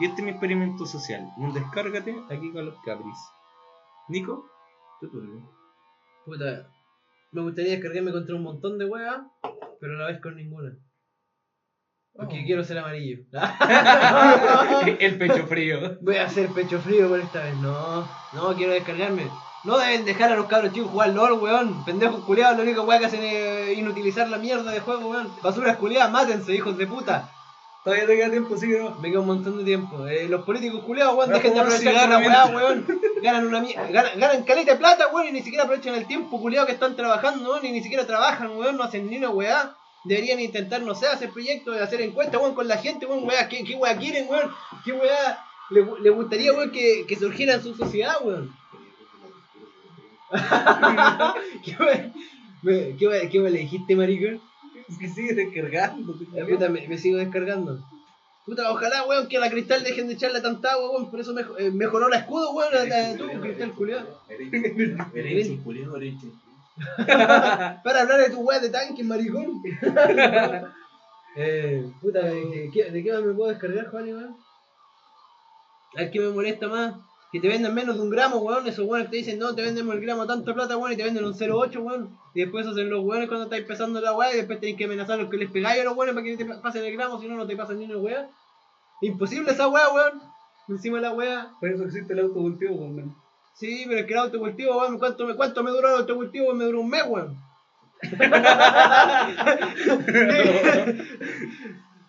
[0.00, 3.18] Y este es mi experimento social, un descárgate aquí con los cabris.
[4.08, 4.50] Nico,
[5.00, 5.48] tu turno.
[6.24, 6.68] Puta.
[7.30, 9.20] Me gustaría descargarme contra un montón de weas,
[9.78, 10.76] pero a la vez con ninguna.
[12.14, 12.44] Porque Oh.
[12.44, 13.18] quiero ser amarillo.
[14.98, 15.96] el pecho frío.
[16.00, 17.54] Voy a hacer pecho frío por esta vez.
[17.56, 19.28] No, no quiero descargarme.
[19.62, 21.84] No deben dejar a los cabros chicos jugar LOL, weón.
[21.84, 25.28] Pendejos culiados, lo único weón que hacen es inutilizar la mierda de juego, weón.
[25.42, 27.30] Basuras culiadas, mátense, hijos de puta.
[27.84, 28.90] Todavía te queda tiempo, sí que no.
[29.00, 30.06] Me queda un montón de tiempo.
[30.06, 32.86] Eh, los políticos culiados, weón, dejen de aprovechar la weá, weón.
[33.22, 33.86] Ganan una mierda.
[33.90, 36.96] Ganan, ganan caleta de plata, weón, y ni siquiera aprovechan el tiempo culiado que están
[36.96, 39.74] trabajando, weón, y ni siquiera trabajan, weón, no hacen ni una weá.
[40.04, 43.62] Deberían intentar, no sé, hacer proyectos, hacer encuestas, weón, con la gente, weón, weá, ¿qué,
[43.64, 44.50] qué weá quieren, weón?
[44.84, 48.50] ¿Qué weá le, le gustaría, weón, que, que surgiera en su sociedad, weón?
[51.64, 52.12] ¿Qué weá?
[52.62, 54.40] me- ¿Qué qué weá le dijiste, maricón?
[54.98, 56.16] Que sigue descargando.
[56.48, 57.78] Puta, me, me sigo descargando.
[58.46, 61.10] Puta, ojalá, weón, que a la cristal dejen de echarle tanta agua, weón.
[61.10, 62.72] Por eso mejo- eh, mejoró la escudo, weón.
[62.72, 64.20] La, la, tú, cristal culiado.
[64.28, 64.52] Eres
[65.14, 65.48] eres
[67.84, 69.62] Para hablar de tu weá de tanque, maricón.
[71.36, 74.36] eh, puta, ¿de qué, de qué más me puedo descargar, Juan, weón?
[75.96, 76.94] A ver qué me molesta más.
[77.32, 78.66] que te venden menos de un gramo, weón.
[78.66, 81.24] Esos weones te dicen, no, te vendemos el gramo tanta plata, weón, y te venden
[81.24, 82.16] un 0,8, weón.
[82.34, 85.18] Y después hacen los weones cuando estáis empezando la weá, y después tenéis que amenazar
[85.18, 87.28] a los que les pegáis a los weones para que te pasen el gramo, si
[87.28, 88.28] no, no te pasan ni una weá.
[89.02, 90.22] Imposible esa weá, weón.
[90.68, 91.50] Encima de la weá.
[91.58, 93.14] Por eso existe el autocultivo, man.
[93.60, 96.54] Sí, pero es que el autocultivo, weón, ¿cuánto me, cuánto me duró el autocultivo?
[96.54, 97.36] Me duró un mes, weón.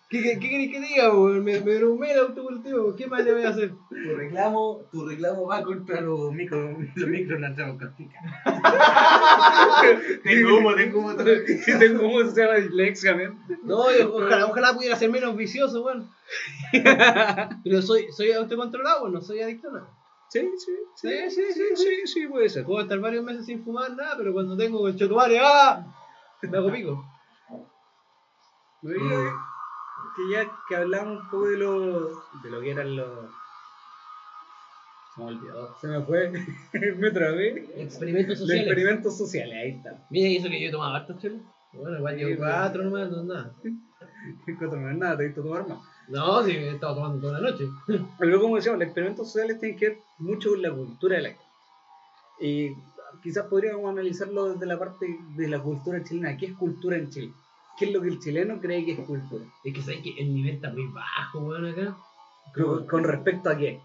[0.10, 1.44] ¿Qué, qué, qué querés que diga, weón?
[1.44, 3.72] Me, me duró un mes el autocultivo, ¿qué más le voy a hacer?
[3.90, 8.32] Tu reclamo, tu reclamo va contra los micro, los micro narcotraficantes.
[10.24, 11.16] tengo humo, tengo humo.
[11.16, 13.40] Tengo como se llama dislexia, man.
[13.64, 16.10] No, yo- ojalá, ojalá pudiera ser menos vicioso, weón.
[17.64, 19.90] Pero soy, soy autocontrolado, weón, no soy adicto a nada.
[20.32, 22.64] Sí, sí, sí, sí, sí, sí, sí, puede ser.
[22.64, 25.86] Puedo estar varios meses sin fumar nada, pero cuando tengo el chotomare, ¡ah!
[26.42, 27.04] Me hago pico.
[28.82, 32.10] Me digo que- ya que hablamos un poco de lo,
[32.44, 33.30] de lo que eran los...
[35.16, 36.32] Se me olvidó, se me fue,
[36.98, 37.82] me trabé.
[37.82, 38.68] Experimentos Los sociales.
[38.68, 40.06] experimentos sociales, ahí está.
[40.10, 41.42] Mira, y eso que yo he tomado hartos chelos.
[41.74, 43.54] Bueno, igual llevo cuatro nomás, no es nada.
[44.60, 45.80] Cuatro no es nada, te he visto tomar más.
[46.08, 47.70] No, sí, he estado tomando toda la noche.
[48.20, 51.36] Pero como decíamos, los experimentos sociales tienen que ver mucho con la cultura de la.
[52.40, 52.76] Y
[53.22, 56.38] quizás podríamos analizarlo desde la parte de la cultura chilena.
[56.38, 57.34] ¿Qué es cultura en Chile?
[57.78, 59.46] ¿Qué es lo que el chileno cree que es cultura?
[59.64, 61.96] Es que sabes que el nivel está muy bajo, weón, acá.
[62.54, 63.80] ¿Con, con respecto a qué?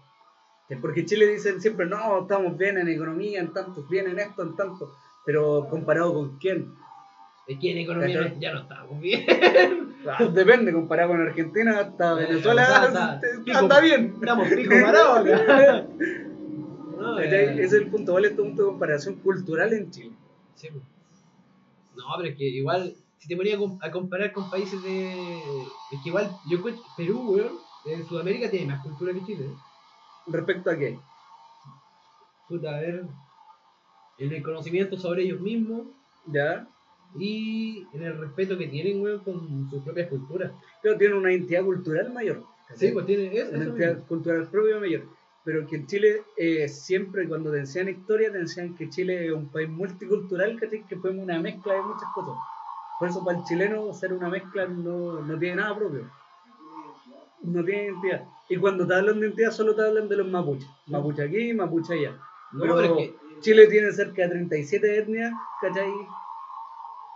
[0.67, 4.43] Que Porque Chile dicen siempre, no, estamos bien en economía, en tanto, bien en esto,
[4.43, 4.93] en tanto.
[5.25, 6.73] Pero comparado con quién?
[7.47, 9.25] Es que en economía ya no estamos bien.
[10.33, 14.13] Depende, comparado con Argentina, hasta Eh, Venezuela está- bien.
[14.19, 15.85] Estamos pico parados acá.
[16.97, 17.33] No, ¿Cachai?
[17.33, 18.29] eh, Ese es el punto, ¿vale?
[18.29, 20.11] Este punto de comparación cultural en Chile.
[20.55, 20.79] Sí, po.
[21.95, 25.37] No, pero es que igual, si te ponía a com- a comparar con países de.
[25.91, 26.83] Es que igual, yo encuentro.
[26.95, 27.51] Perú, weón,
[27.85, 29.45] en Sudamérica tiene más cultura que Chile.
[29.45, 29.55] ¿eh?
[30.27, 30.99] ¿Respecto a qué?
[32.47, 33.05] Puta, a ver.
[34.19, 35.83] En el conocimiento sobre ellos mismos
[36.25, 36.67] ¿Ya?
[37.17, 40.51] Y en el respeto que tienen, weón, con sus propias culturas.
[40.81, 42.43] Pero tiene una identidad cultural mayor.
[42.75, 43.49] Sí, pues tiene eso.
[43.49, 44.07] una eso identidad mismo.
[44.07, 45.03] cultural propia mayor.
[45.43, 49.31] Pero que en Chile eh, siempre cuando te enseñan historia te enseñan que Chile es
[49.31, 50.85] un país multicultural, ¿cachai?
[50.85, 52.35] que fue una mezcla de muchas cosas.
[52.99, 56.09] Por eso para el chileno ser una mezcla no, no tiene nada propio.
[57.43, 58.25] No tiene identidad.
[58.49, 60.67] Y cuando te hablan de identidad solo te hablan de los mapuches.
[60.87, 62.17] Mapuche aquí, mapuche allá.
[62.51, 63.15] No, Pero pero es que.
[63.39, 65.91] Chile tiene cerca de 37 etnias, ¿cachai?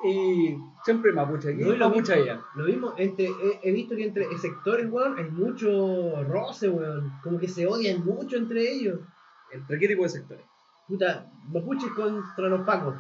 [0.04, 2.42] Y siempre mapuche aquí, No, y lo mapuche mismo, allá.
[2.56, 7.12] lo mismo entre, he, he visto que entre sectores, weón, hay mucho roce, weón.
[7.24, 9.00] Como que se odian mucho entre ellos.
[9.54, 10.46] ¿Entre qué tipo de sectores?
[10.88, 12.96] Puta, mapuches contra los pacos.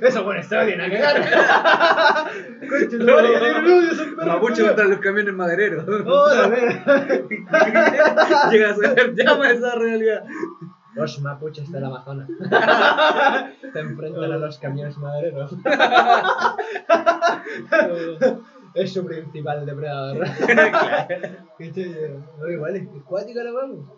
[0.00, 1.16] Eso bueno, está bien a cagar.
[2.68, 4.68] Concha tu madre, que tienen odio, esos perros Mapuche culiados.
[4.70, 5.86] contra los camiones madereros.
[5.86, 5.98] Ver.
[8.50, 10.24] Llega a ser llama esa realidad.
[10.98, 12.28] Los mapuches del Amazonas.
[13.72, 15.52] Se enfrentan a los camiones madereros.
[18.74, 20.26] es su principal depredador.
[22.50, 23.88] Igual es cuática la weón.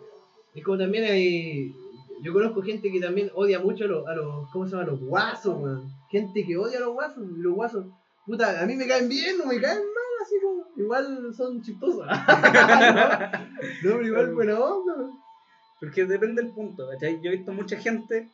[0.53, 1.75] Es como también hay.
[2.21, 4.83] Yo conozco gente que también odia mucho a los, a los ¿cómo se llama?
[4.83, 5.89] A los guasos, weón.
[6.11, 7.23] Gente que odia a los guasos.
[7.35, 7.87] Los guasos,
[8.27, 10.67] puta, a mí me caen bien, no me caen mal, así como.
[10.77, 12.05] Igual son chistosos.
[12.05, 12.13] no,
[13.81, 14.93] pero igual buena onda.
[15.81, 17.19] Porque depende del punto, ¿cachai?
[17.21, 18.29] Yo he visto mucha gente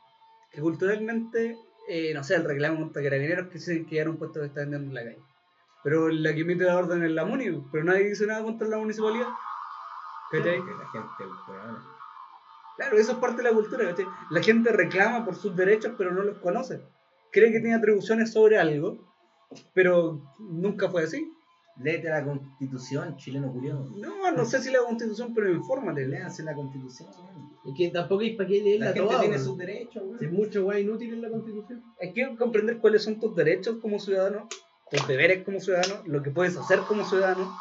[0.51, 4.17] que culturalmente, eh, no sé, el reclamo contra carabineros que dicen que ya era un
[4.17, 5.23] puesto que está vendiendo en la calle.
[5.81, 8.77] Pero la que emite la orden es la MUNI, pero nadie dice nada contra la
[8.77, 9.29] municipalidad.
[10.29, 10.57] ¿Cachai?
[10.57, 11.77] La gente, weón.
[12.75, 14.05] Claro, eso es parte de la cultura, ¿cachai?
[14.29, 16.83] La gente reclama por sus derechos, pero no los conoce.
[17.31, 18.97] Cree que tiene atribuciones sobre algo,
[19.73, 21.31] pero nunca fue así.
[21.79, 23.93] Léete la constitución, chileno curioso.
[23.97, 26.07] No, no sé si la constitución, pero infórmate.
[26.07, 27.09] Léanse la constitución.
[27.65, 30.17] Es que tampoco hay para qué leerla La gente toda, tiene sus derechos, weón.
[30.21, 31.83] Hay mucho guay inútil en la constitución.
[32.01, 34.47] Hay que comprender cuáles son tus derechos como ciudadano,
[34.89, 37.55] tus deberes como ciudadano, lo que puedes hacer como ciudadano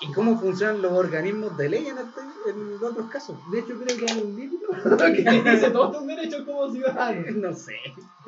[0.00, 3.36] y cómo funcionan los organismos de ley en, este- en otros casos.
[3.52, 4.70] De hecho, creo que hay un libro
[5.14, 7.22] que dice todos tus derechos como ciudadano.
[7.36, 7.74] No sé.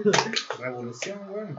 [0.60, 1.56] Revolución, weón.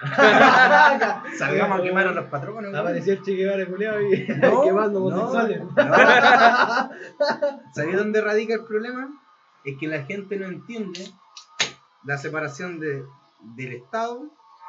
[1.38, 2.74] Salgamos a quemar a los patrones.
[2.74, 5.62] Apareció el Che Guevara culiao y No, quemando no, homosexuales.
[5.62, 6.90] no.
[7.74, 9.08] ¿Sabéis dónde radica el problema?
[9.64, 11.10] Es que la gente no entiende
[12.04, 13.04] la separación de,
[13.56, 14.22] del Estado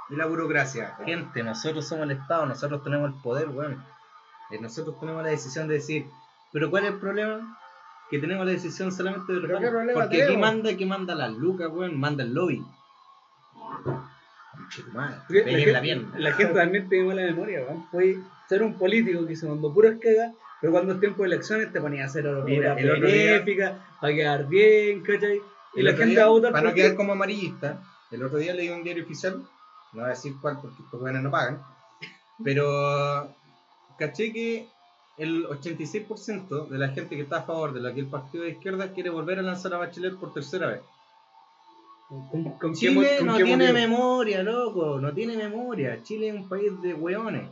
[0.10, 0.96] y la burocracia.
[1.06, 3.84] Gente, nosotros somos el Estado, nosotros tenemos el poder, weón.
[4.52, 6.08] Eh, Nosotros tenemos la decisión de decir,
[6.52, 7.60] pero ¿cuál es el problema?
[8.10, 9.78] Que tenemos la decisión solamente de los ¿Pero qué bancos.
[9.78, 12.66] problema Porque aquí manda, que manda las lucas, weón, manda el lobby.
[14.96, 16.10] La gente, pierna.
[16.18, 17.66] la gente también tiene mala memoria.
[17.92, 21.72] Puede ser un político que se mandó puras cagas Pero cuando es tiempo de elecciones
[21.72, 25.42] te ponía a hacer obras benéficas, para quedar bien, ¿cachai?
[25.76, 27.82] Y El la gente día, va a votar Para no quedar como amarillista,
[28.12, 29.38] el otro día leí un diario oficial,
[29.94, 31.62] no voy a decir cuál porque estos buenos no pagan,
[32.44, 33.36] pero
[33.98, 34.68] caché que
[35.18, 38.52] el 86% de la gente que está a favor de la que el partido de
[38.52, 40.82] izquierda quiere volver a lanzar a Bachelet por tercera vez.
[42.10, 43.80] ¿Con, con qué mo- Chile con no qué tiene motivo?
[43.88, 46.02] memoria, loco, no tiene memoria.
[46.04, 47.48] Chile es un país de hueones.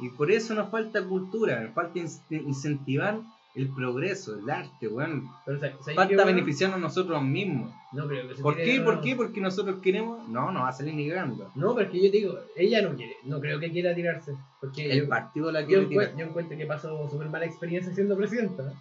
[0.00, 2.08] Y por eso nos falta cultura, nos falta in-
[2.48, 3.20] incentivar
[3.54, 5.28] el progreso, el arte, weón.
[5.44, 7.70] Pero, ¿sabes- sabes qué, Falta beneficiarnos nosotros mismos.
[7.92, 8.80] No que se ¿Por qué?
[8.80, 9.14] ¿Por qué?
[9.14, 10.26] Porque nosotros queremos.
[10.28, 11.52] No, no va a salir ni cagando.
[11.54, 14.32] No, pero es que yo digo, ella no quiere, no creo que quiera tirarse.
[14.60, 16.18] Porque El yo, partido la yo, quiere encuentro, tirar.
[16.24, 18.72] yo encuentro que pasó súper mala experiencia siendo presidenta.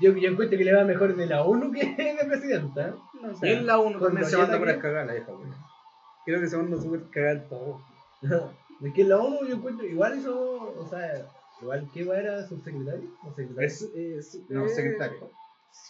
[0.00, 1.80] Yo, yo encuentro que le va mejor de la ONU que
[2.20, 2.94] de presidenta.
[3.20, 3.52] No Y sé.
[3.52, 5.54] en la 1 Cuando también se manda por ataque- cagar la vieja, weón.
[6.24, 7.80] Creo que se van a súper cagar todo.
[8.82, 11.06] Es que en la ONU yo encuentro, igual eso, o sea,
[11.60, 13.60] igual que era subsecretario o secretario.
[13.68, 15.30] Es, es- No, eh, secretario.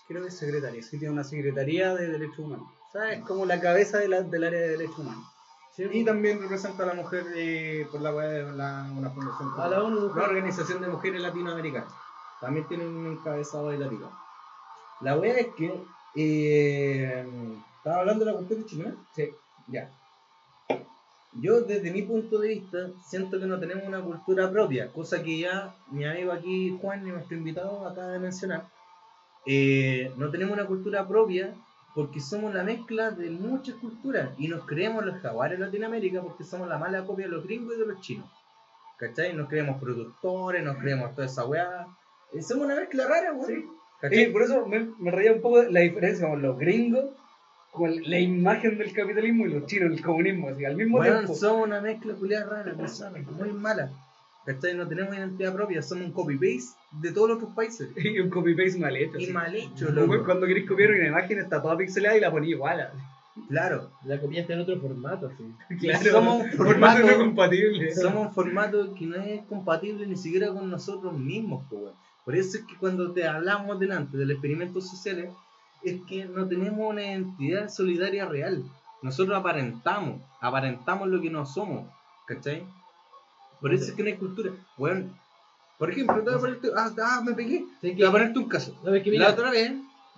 [0.09, 2.67] Creo que es secretario, sí tiene una secretaría de derechos humanos.
[2.89, 5.25] O sea, es como la cabeza de la- del área de derechos humanos.
[5.75, 9.49] Sí, Y también representa a la mujer eh, por la de la, una fundación.
[9.57, 10.15] A la ONU.
[10.15, 11.91] La Organización de Mujeres Latinoamericanas.
[12.43, 14.11] También tienen un encabezado de latino.
[15.01, 15.73] La weá es que.
[16.17, 17.25] Eh,
[17.79, 18.95] ¿Estaba hablando de la cuestión chilena?
[19.15, 19.31] Sí,
[19.69, 19.91] ya.
[21.41, 25.39] Yo, desde mi punto de vista, siento que no tenemos una cultura propia, cosa que
[25.39, 28.67] ya mi amigo aquí, Juan, nuestro invitado, acaba de mencionar.
[29.47, 31.55] Eh, no tenemos una cultura propia
[31.95, 36.45] porque somos la mezcla de muchas culturas y nos creemos los jaguares de Latinoamérica porque
[36.45, 38.29] somos la mala copia de los gringos y de los chinos.
[38.99, 39.33] ¿Cachai?
[39.33, 41.87] Nos creemos productores, nos creemos toda esa weá.
[42.41, 43.71] Somos una mezcla rara, weón.
[44.01, 44.23] ¿Cachai?
[44.25, 47.05] Y por eso me, me reía un poco la diferencia con los gringos,
[47.71, 51.35] con la imagen del capitalismo y los chinos, el comunismo, así, al mismo tiempo.
[51.35, 53.91] somos una mezcla culiada rara, bizarra, muy mala.
[54.45, 54.75] ¿Cachai?
[54.75, 57.91] No tenemos identidad propia, somos un copy-paste de todos los otros países.
[57.97, 59.19] Y un copy-paste mal hecho.
[59.19, 59.33] Y así.
[59.33, 60.25] mal hecho, loco.
[60.25, 62.81] Cuando querés copiar una imagen está toda pixelada y la ponís igual.
[62.81, 62.99] así.
[63.49, 63.91] Claro.
[64.05, 65.45] La copiaste en otro formato, sí.
[65.81, 66.11] Claro.
[66.11, 67.95] somos un formato no formato, compatible.
[67.95, 71.95] somos un formato que no es compatible ni siquiera con nosotros mismos, weón.
[72.25, 75.31] Por eso es que cuando te hablamos delante de los experimentos sociales,
[75.83, 78.63] es que no tenemos una identidad solidaria real.
[79.03, 81.87] Nosotros aparentamos, aparentamos lo que no somos,
[82.27, 82.65] ¿cachai?
[83.61, 84.53] Por eso es que no hay cultura.
[84.77, 85.11] Bueno,
[85.79, 87.65] por ejemplo, te voy a ponerte, ah, ah, me pegué.
[87.81, 88.79] Te voy a ponerte un caso.
[88.85, 89.73] No, es que La otra vez,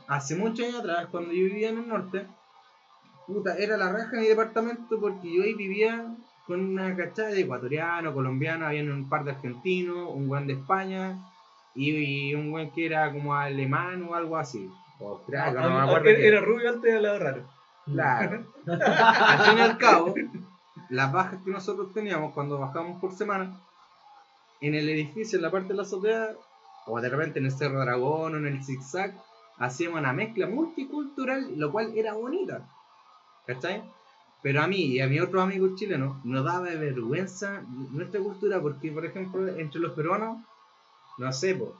[0.06, 2.26] hace muchos años atrás, cuando yo vivía en el norte,
[3.26, 6.14] puta, era la raja en mi departamento porque yo ahí vivía
[6.46, 11.18] con una cachada de ecuatoriano, colombiano, había un par de argentinos, un buen de España
[11.74, 14.70] y, y un buen que era como alemán o algo así.
[15.00, 16.08] O austriaco, no me acuerdo.
[16.08, 17.48] era, era rubio antes y hablaba raro.
[17.86, 18.46] Claro.
[18.66, 20.14] al fin y al cabo,
[20.88, 23.60] las bajas que nosotros teníamos cuando bajábamos por semana,
[24.60, 26.30] en el edificio, en la parte de la azotea,
[26.86, 29.14] o de repente en el Cerro Dragón o en el Zigzag,
[29.58, 32.68] hacíamos una mezcla multicultural, lo cual era bonita.
[33.46, 33.82] ¿Cachai?
[34.42, 38.92] Pero a mí y a mis otros amigos chilenos nos daba vergüenza nuestra cultura porque,
[38.92, 40.38] por ejemplo, entre los peruanos,
[41.18, 41.76] no sé, po,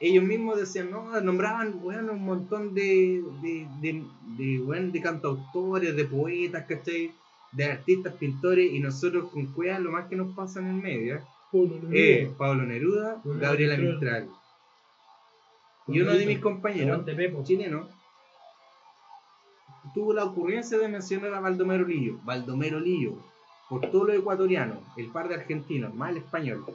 [0.00, 4.04] ellos mismos decían, no, nombraban, weón, un montón de, de, de,
[4.36, 7.12] de, de cantautores, de poetas, ¿cachai?
[7.52, 11.16] De artistas, pintores, y nosotros con cueva lo más que nos pasa en el medio
[11.16, 14.24] es Pablo Neruda, Pablo Gabriela Mistral.
[14.24, 14.38] Mistral.
[15.88, 17.04] Y uno de mis compañeros
[17.44, 17.88] chileno
[19.94, 22.18] tuvo la ocurrencia de mencionar a Baldomero Lillo.
[22.22, 23.14] Baldomero Lillo,
[23.70, 26.66] por todo lo ecuatoriano, el par de argentinos, más el español,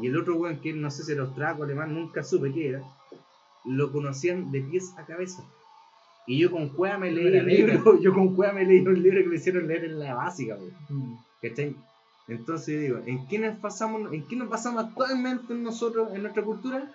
[0.00, 2.82] y el otro weón que no sé si era austraco, alemán, nunca supe qué era,
[3.64, 5.44] lo conocían de pies a cabeza.
[6.26, 9.22] Y yo con cueva me leí el libro, yo con cueva me leí un libro
[9.22, 10.74] que me hicieron leer en la básica, weón.
[10.88, 11.18] Mm.
[11.42, 11.76] ¿Cachai?
[12.26, 16.90] Entonces digo, ¿en qué nos pasamos, en qué nos pasamos actualmente nosotros, en nuestra cultura?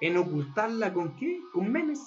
[0.00, 1.40] En ocultarla con qué?
[1.52, 2.00] Con memes.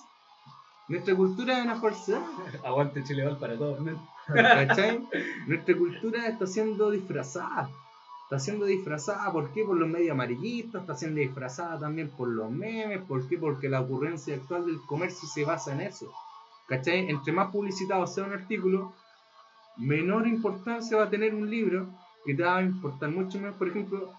[0.88, 2.22] Nuestra cultura es una falsedad.
[2.64, 3.82] Aguante Chile para todos.
[3.82, 3.98] men.
[4.28, 5.06] ¿Cachai?
[5.48, 7.70] Nuestra cultura está siendo disfrazada.
[8.28, 9.64] Está siendo disfrazada, ¿por qué?
[9.64, 13.38] Por los medios amarillistas, está siendo disfrazada también por los memes, ¿por qué?
[13.38, 16.12] Porque la ocurrencia actual del comercio se basa en eso.
[16.68, 17.10] ¿Cachai?
[17.10, 18.92] Entre más publicitado sea un artículo,
[19.78, 21.88] menor importancia va a tener un libro
[22.26, 23.56] que te va a importar mucho menos.
[23.56, 24.12] Por ejemplo,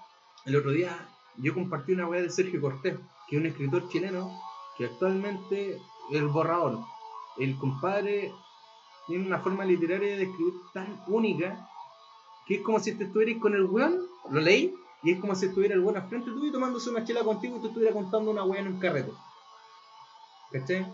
[0.47, 0.97] el otro día
[1.37, 2.97] yo compartí una weá de Sergio Cortés,
[3.29, 4.33] que es un escritor chileno
[4.79, 5.79] que actualmente
[6.13, 6.79] el borrador.
[7.37, 8.33] El compadre
[9.07, 11.69] tiene una forma literaria de escribir tan única
[12.49, 15.47] que es como si te estuvieras con el weón, lo leí, y es como si
[15.47, 18.43] estuviera el weón al frente tuyo tomándose una chela contigo y te estuviera contando una
[18.43, 19.13] weá en un carrete.
[20.51, 20.91] ¿Cachai?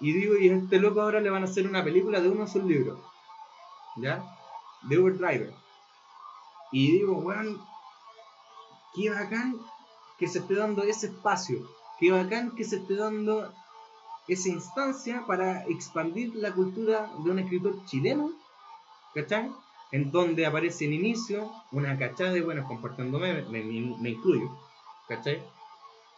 [0.00, 2.44] Y digo, y a este loco ahora le van a hacer una película de uno
[2.44, 2.98] de sus libros.
[3.96, 4.24] ¿Ya?
[4.82, 5.54] De Uber Driver.
[6.72, 7.60] Y digo, weón,
[8.94, 9.56] qué bacán
[10.18, 11.58] que se esté dando ese espacio.
[12.00, 13.52] Qué bacán que se esté dando
[14.26, 18.32] esa instancia para expandir la cultura de un escritor chileno,
[19.14, 19.50] ¿cachai?
[19.94, 24.48] En donde aparece en inicio una cachada de buenos comportándome, me, me- me incluyo,
[25.08, 25.38] ¿cachai?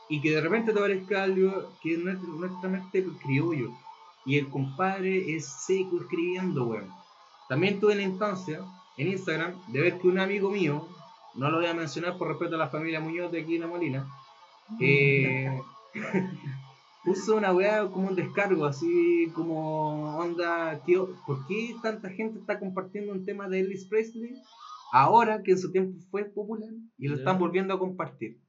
[0.08, 1.50] Y que de repente te aparezca algo
[1.82, 3.68] que es nuestra- nuestramente criollo.
[4.24, 6.90] Y el compadre es seco escribiendo, weón.
[7.48, 8.60] También tuve la instancia
[8.96, 10.88] en Instagram de ver que un amigo mío,
[11.34, 13.66] no lo voy a mencionar por respeto a la familia Muñoz de aquí en La
[13.66, 14.06] Molina,
[14.80, 15.60] eh,
[17.06, 22.58] puso una weá como un descargo, así como onda, tío, ¿por qué tanta gente está
[22.58, 24.34] compartiendo un tema de Elvis Presley
[24.92, 26.68] ahora que en su tiempo fue popular
[26.98, 28.40] y lo están volviendo a compartir?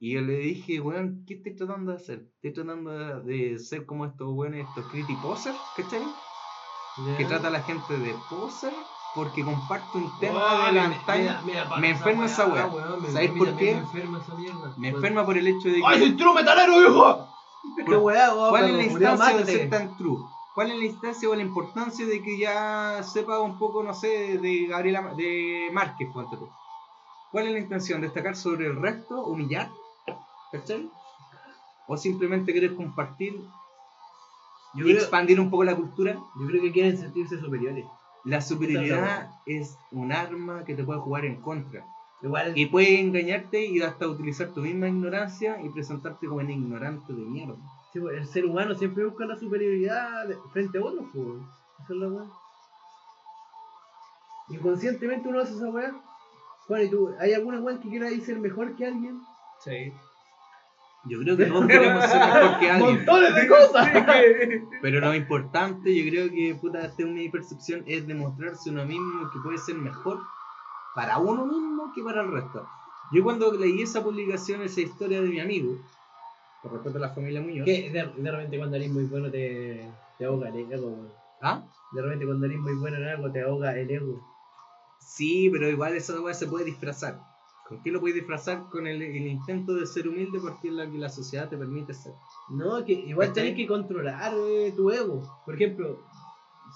[0.00, 2.28] Y yo le dije, weón, ¿qué estoy tratando de hacer?
[2.42, 6.02] Estoy tratando de, ser como estos weones, estos criti posers, ¿cachai?
[7.06, 7.16] Ya.
[7.16, 8.72] Que trata a la gente de poser
[9.14, 11.42] porque comparte un Oh, tema de la antaña.
[11.80, 12.66] me- enferma esa weá.
[12.66, 13.74] weón, me- ¿Sabes a mí por qué?
[13.74, 14.74] Me enferma esa mierda.
[14.76, 15.82] Me enferma por el hecho de que.
[15.86, 17.33] ¡Ay, soy true metalero, viejo!
[17.86, 18.50] ¡Qué weá, weón!
[18.50, 20.18] ¿Cuál es la instancia de ser tan true?
[20.54, 24.38] ¿Cuál es la instancia o la importancia de que ya sepa un poco, no sé,
[24.38, 26.48] de Gabriela de Márquez, ponte tú?
[27.32, 28.00] ¿Cuál es la intención?
[28.00, 29.24] ¿Destacar sobre el resto?
[29.24, 29.68] ¿Humillar?
[30.52, 30.88] ¿Cachai?
[31.88, 33.34] ¿O simplemente querer compartir
[34.74, 36.12] y creo, expandir un poco la cultura?
[36.12, 37.84] yo creo que quieren sentirse superiores.
[38.24, 41.84] La superioridad es un arma que te puede jugar en contra.
[42.24, 47.12] Igual, Y puede engañarte y hasta utilizar tu misma ignorancia y presentarte como un ignorante
[47.12, 47.56] de mierda.
[47.92, 51.26] sí, pues, el ser humano siempre busca la superioridad frente a otros, pues.
[51.82, 52.24] Esa es la weá.
[54.48, 55.94] Inconscientemente uno hace esa weá.
[56.66, 57.14] Bueno, ¿y tú?
[57.20, 59.20] ¿Hay alguna weá que quiera ser mejor que alguien?
[59.60, 59.92] Sí.
[61.04, 62.96] Yo creo que todos queremos ser mejor que alguien.
[62.96, 63.88] ¡Montones de cosas!
[64.80, 69.30] Pero lo importante, yo creo que, puta, esta es mi percepción, es demostrarse uno mismo
[69.30, 70.20] que puede ser mejor
[70.94, 72.66] para uno mismo que para el resto.
[73.12, 75.76] Yo cuando leí esa publicación, esa historia de mi amigo,
[76.62, 79.90] por respeto a la familia Muñoz, que de, de repente cuando eres muy bueno te,
[80.18, 81.06] te ahoga el ego.
[81.42, 81.62] ¿ah?
[81.92, 84.20] De repente cuando eres muy bueno en algo te ahoga el ego.
[85.00, 87.20] Sí, pero igual esa weá se puede disfrazar.
[87.68, 88.64] ¿Con qué lo puedes disfrazar?
[88.70, 91.94] Con el, el intento de ser humilde porque es lo que la sociedad te permite
[91.94, 92.12] ser.
[92.50, 95.22] No, que igual tenés que controlar eh, tu ego.
[95.44, 95.98] Por ejemplo,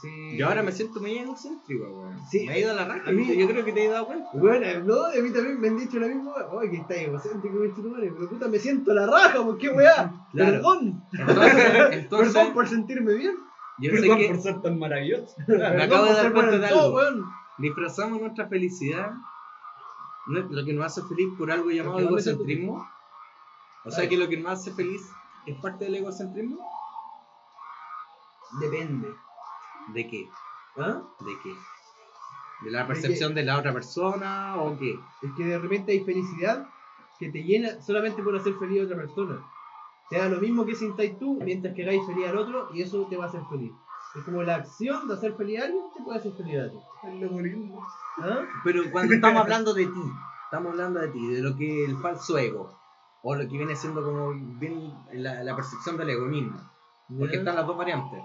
[0.01, 0.37] si...
[0.37, 2.17] Yo ahora me siento muy egocéntrico, weón.
[2.31, 2.47] Sí.
[2.47, 3.09] Me ha ido a la raja.
[3.09, 4.29] A mí- yo creo que te he dado cuenta.
[4.35, 6.33] Bueno, no, a mí también me han dicho lo mismo.
[6.53, 9.69] Oye, que está egocéntrico, conche tu madre, pero puta, me siento la raja, ¿por qué
[9.71, 10.13] weá?
[10.33, 10.53] Claro.
[10.53, 11.03] Perdón.
[11.13, 11.63] Entonces,
[11.93, 13.37] entonces Perdón por sentirme bien.
[13.79, 15.35] yo sé Perdón que por ser tan maravilloso.
[15.47, 16.95] Perdón acabo de dar ser cuenta de algo.
[16.95, 17.25] weón.
[17.59, 19.13] disfrazamos nuestra felicidad,
[20.29, 22.87] lo que nos hace feliz por algo llamado me egocentrismo.
[23.85, 25.09] O sea que lo que nos hace feliz
[25.47, 26.59] es parte del egocentrismo.
[28.61, 29.09] Depende.
[29.95, 30.29] ¿De qué?
[30.77, 31.03] ¿Ah?
[31.21, 31.55] ¿De qué?
[32.65, 34.99] ¿De la percepción de la otra persona o qué?
[35.23, 36.69] Es que de repente hay felicidad
[37.19, 39.45] que te llena solamente por hacer feliz a otra persona.
[40.11, 43.07] Te da lo mismo que sintáis tú mientras que hagáis feliz al otro y eso
[43.09, 43.73] te va a hacer feliz.
[44.17, 46.79] Es como la acción de hacer feliz a alguien te puede hacer feliz a ti.
[47.05, 47.87] El egoísmo.
[48.19, 48.41] ¿Ah?
[48.65, 50.03] Pero cuando estamos hablando de ti,
[50.45, 52.73] estamos hablando de ti, de lo que el falso ego,
[53.23, 56.59] o lo que viene siendo como bien la, la percepción del ego mismo.
[57.19, 58.23] Porque están las dos variantes.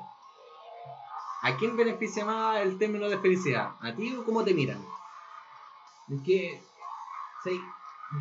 [1.44, 3.72] ¿A quién beneficia más el término de felicidad?
[3.82, 4.80] ¿A ti o cómo te miran?
[6.10, 6.64] Es que
[7.44, 7.60] sí,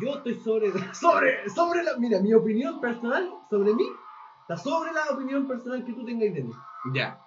[0.01, 3.85] yo estoy sobre, sobre, sobre la, mira, mi opinión personal sobre mí
[4.41, 6.51] está sobre la opinión personal que tú tengáis de mí.
[6.93, 7.19] Ya.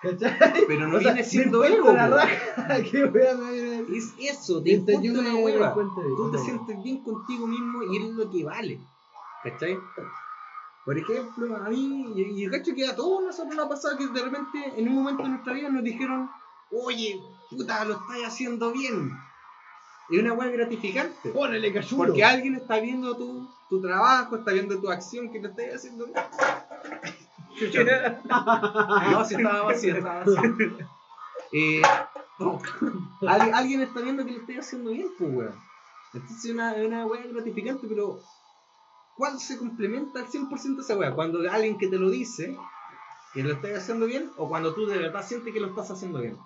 [0.00, 0.64] ¿Cachai?
[0.66, 2.16] Pero no O sea, viene siendo me importa ego.
[2.16, 2.62] la po.
[2.62, 3.96] raja que wea me viene a decir.
[3.96, 5.74] Es eso, te importa una hueva.
[5.74, 8.80] Tú te sientes bien contigo mismo y es lo que vale.
[9.44, 9.76] ¿Cachai?
[10.84, 13.96] Por ejemplo, a mí, y y yo cacho que a todos nosotros nos ha pasado
[13.96, 16.28] que de repente en un momento de nuestra vida nos dijeron,
[16.72, 19.12] oye, puta, lo estás haciendo bien.
[20.10, 21.30] Es una hueá gratificante.
[21.30, 22.06] Ponele cachulo.
[22.06, 26.06] Porque alguien está viendo tu, tu trabajo, está viendo tu acción que lo estás haciendo
[26.06, 26.18] bien.
[29.12, 30.76] No, si estaba vacío, estaba vacío.
[31.52, 31.82] Eh,
[32.38, 32.60] no.
[33.28, 35.54] Alguien, está viendo que lo estoy haciendo bien, pues, weón.
[36.14, 38.20] Entonces es una, una weá gratificante, pero
[39.16, 41.14] ¿cuál se complementa al 100% esa weá?
[41.14, 42.56] Cuando alguien que te lo dice
[43.32, 46.20] que lo estás haciendo bien o cuando tú de verdad sientes que lo estás haciendo
[46.20, 46.38] bien.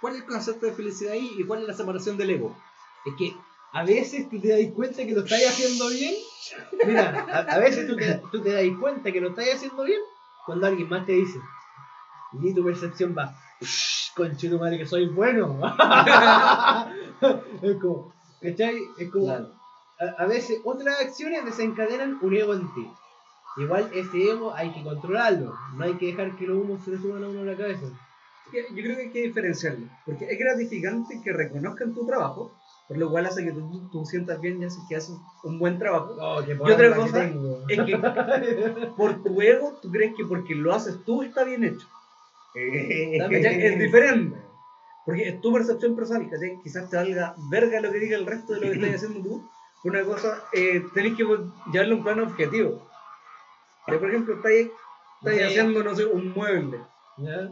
[0.00, 2.56] ¿Cuál es el concepto de felicidad ahí y cuál es la separación del ego?
[3.04, 3.36] Es que
[3.72, 6.14] a veces tú te das cuenta que lo estás haciendo bien.
[6.86, 10.00] Mira, a, a veces tú te, tú te das cuenta que lo estás haciendo bien
[10.44, 11.38] cuando alguien más te dice.
[12.42, 13.36] Y tu percepción va.
[14.14, 15.60] Conche tu madre que soy bueno.
[17.62, 18.78] es como, ¿cachai?
[18.98, 19.26] Es como.
[19.26, 19.55] Claro.
[19.98, 22.90] A, a veces otras acciones desencadenan un ego en ti.
[23.56, 25.54] Igual ese ego hay que controlarlo.
[25.74, 27.86] No hay que dejar que los humos se le suban a uno a la cabeza.
[28.50, 29.86] Que Yo creo que hay que diferenciarlo.
[30.04, 32.52] Porque es gratificante que reconozcan tu trabajo,
[32.86, 35.78] por lo cual hace que tú, tú sientas bien y haces que haces un buen
[35.78, 36.14] trabajo.
[36.20, 37.62] Oh, Y otra que cosa tengo.
[37.68, 37.98] Es que
[38.96, 41.86] por tu ego, tú crees que porque lo haces tú está bien hecho.
[42.54, 44.38] Es diferente.
[45.04, 46.58] Porque es tu percepción personal, ¿cachai?
[46.62, 49.48] Quizás te valga verga lo que diga el resto de lo que estás haciendo tú.
[49.86, 52.88] Una cosa, eh, tenés que llevarlo a un plano objetivo.
[53.86, 55.42] Que, por ejemplo, estás, estás Sí.
[55.42, 56.80] haciendo, no sé, un mueble.
[57.18, 57.50] ¿Ya?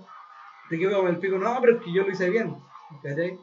[0.68, 2.56] Te quedo con el pico, no, pero es que yo lo hice bien.
[3.02, 3.38] ¿Cachai?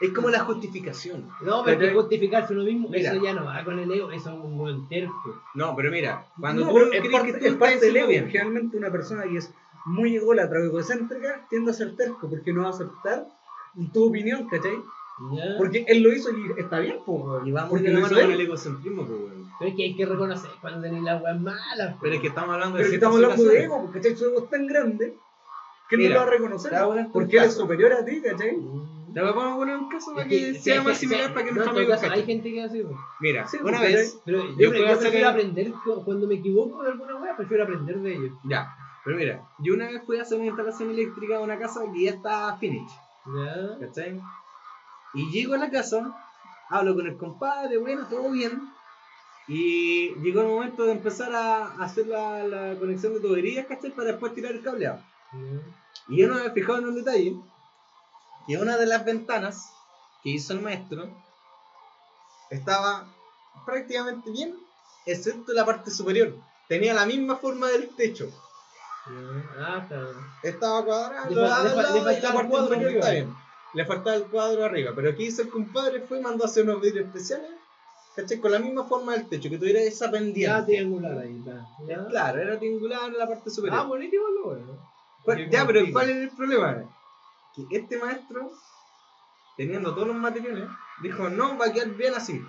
[0.00, 1.28] Es como la justificación.
[1.42, 1.94] No, pero hay que ¿Cachai?
[1.94, 2.88] justificarse uno mismo.
[2.88, 3.12] Mira.
[3.12, 5.40] Eso ya no va con el ego, eso es un buen terco.
[5.54, 8.08] No, pero mira, cuando No, tú es parte, que tú es parte del ego.
[8.08, 8.26] bien.
[8.30, 9.52] Generalmente una persona que es
[9.86, 13.26] muy ególatra o egocéntrica tiende a ser terco porque no va a aceptar
[13.92, 14.76] tu opinión, ¿cachai?
[15.58, 17.46] Porque él lo hizo y está bien, pues, weón.
[17.46, 19.48] Y va muy Porque de lo hizo con el egocentrismo, pues, weón.
[19.58, 21.96] Pero es que hay que reconocer cuando tenéis las weas malas.
[22.00, 24.16] Pero es que estamos hablando de Pero estamos hablando de ego, porque ¿cachai?
[24.16, 25.14] Su ego es tan grande
[25.88, 26.72] que no lo va a reconocer.
[27.12, 28.56] Porque él es superior a ti, ¿cachai?
[29.14, 32.00] Te voy a poner un caso para que sea más similar si- para que amigos
[32.00, 32.86] caso, Hay gente que hace.
[33.20, 34.20] Mira, una vez.
[34.24, 38.32] Pero Yo prefiero aprender cu- cuando me equivoco de alguna wea, prefiero aprender de ellos.
[38.44, 38.68] Ya,
[39.04, 42.04] pero mira, yo una vez fui a hacer una instalación eléctrica a una casa que
[42.04, 42.90] ya está finish.
[43.34, 43.78] ¿Ya?
[43.80, 44.20] ¿Cachai?
[45.14, 46.14] Y llego a la casa,
[46.68, 48.72] hablo con el compadre, bueno, todo bien.
[49.46, 53.90] Y llegó el momento de empezar a hacer la, la conexión de tuberías, ¿cachai?
[53.90, 55.02] Para después tirar el cableado.
[56.08, 57.36] Y yo no me había fijado en un detalle,
[58.46, 59.70] que una de las ventanas
[60.22, 61.08] que hizo el maestro
[62.50, 63.06] estaba
[63.64, 64.54] prácticamente bien,
[65.06, 66.34] excepto la parte superior.
[66.68, 68.30] Tenía la misma forma del techo.
[69.58, 70.06] Ah, está.
[70.42, 73.34] Estaba Le le le faltaba la parte superior está bien.
[73.74, 76.64] Le faltaba el cuadro arriba, pero aquí hizo el compadre, fue y mandó a hacer
[76.64, 77.50] unos vidrios especiales,
[78.16, 78.38] ¿cachai?
[78.40, 80.62] Con la misma forma del techo, que tuviera esa Ya pendiente.
[80.64, 81.42] triangular ahí.
[81.86, 82.06] ¿Ya?
[82.08, 83.78] Claro, era triangular en la parte superior.
[83.80, 84.88] Ah, bonito igual, bueno.
[85.22, 85.80] ¿Cuál- Qué ya, pero.
[85.92, 86.84] ¿cuál es el problema?
[87.54, 88.50] Que este maestro,
[89.56, 90.68] teniendo todos los materiales,
[91.02, 92.40] dijo, no, va a quedar bien así.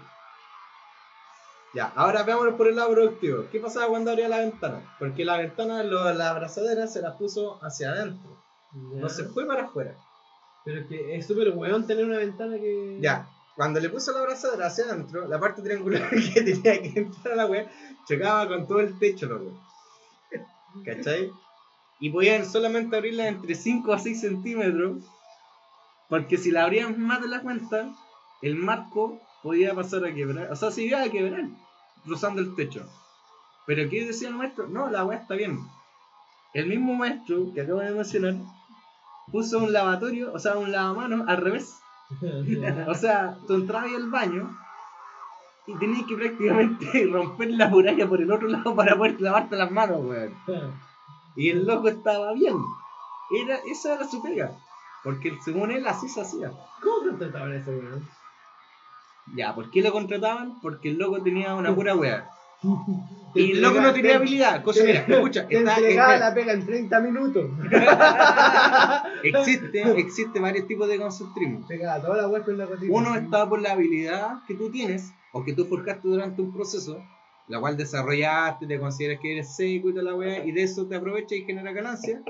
[1.74, 3.46] Ya, ahora veámoslo por el lado productivo.
[3.52, 4.96] ¿Qué pasaba cuando abría la ventana?
[4.98, 8.42] Porque la ventana, lo- la abrazadera se la puso hacia adentro.
[8.74, 9.02] Ya.
[9.02, 9.96] No se fue para afuera.
[10.70, 13.00] Pero es que es súper weón tener una ventana que.
[13.02, 17.34] Ya, cuando le puso la abrazadera hacia adentro, la parte triangular que tenía que entrar
[17.34, 17.72] a la wea
[18.08, 19.60] chocaba con todo el techo, loco.
[20.86, 21.32] ¿Cachai?
[22.00, 25.04] Y podían solamente abrirla entre 5 a 6 centímetros,
[26.08, 27.92] porque si la abrían más de la cuenta,
[28.44, 31.46] el marco podía pasar a quebrar, o sea, se iba a quebrar,
[32.04, 32.88] cruzando el techo.
[33.66, 34.68] Pero ¿qué decía el maestro?
[34.68, 35.58] No, la wea está bien.
[36.54, 38.36] El mismo maestro que acabo de mencionar
[39.32, 41.76] puso un lavatorio, o sea, un lavamanos al revés.
[42.88, 44.58] O sea, tú entrabas al baño
[45.68, 49.70] y tenías que prácticamente romper la muralla por el otro lado para poder lavarte las
[49.70, 50.34] manos, weón.
[51.36, 52.58] Y el loco estaba bien.
[53.32, 54.52] Era, esa era su pega.
[55.04, 56.52] Porque según él así se hacía.
[56.82, 58.08] ¿Cómo contrataban a ese weón?
[59.36, 60.60] Ya, ¿por qué lo contrataban?
[60.62, 62.30] Porque el loco tenía una pura wea.
[63.36, 64.64] Y el loco no tenía te- habilidad.
[64.64, 67.52] Cosa, mira, escucha, Te está- entregaba está- la pega en 30 minutos.
[69.24, 71.66] existe, existe varios tipos de consultrismo.
[71.68, 72.68] Pegaba toda la con la.
[72.90, 77.04] Uno está por la habilidad que tú tienes o que tú forjaste durante un proceso,
[77.48, 80.88] la cual desarrollaste, te consideras que eres seco y toda la weá, y de eso
[80.88, 82.22] te aprovechas y genera ganancias.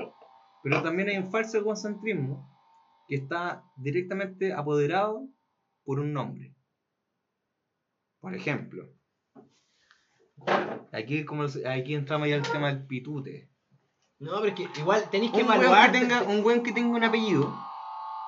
[0.62, 2.46] Pero también hay un falso egocentrismo
[3.08, 5.26] que está directamente apoderado
[5.84, 6.54] por un nombre.
[8.20, 8.84] Por ejemplo,
[10.92, 13.48] aquí, como, aquí entramos ya al tema del pitute.
[14.18, 15.90] No, pero es que igual tenéis que Un evaluar.
[15.92, 17.54] que tenga, un weón que tenga un apellido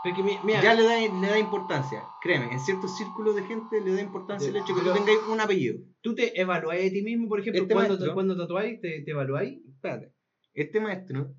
[0.03, 2.03] Porque mi- mira, ya le da, le da importancia.
[2.23, 5.29] Créeme, en ciertos círculos de gente le da importancia el hecho de que tú tengas
[5.29, 5.79] un apellido.
[6.01, 9.11] tú te evaluáis a ti mismo, por ejemplo, Este cuando, maestro- cuando tatuáis, te, te
[9.11, 9.59] evaluáis.
[9.69, 10.13] Espérate.
[10.55, 11.35] Este maestro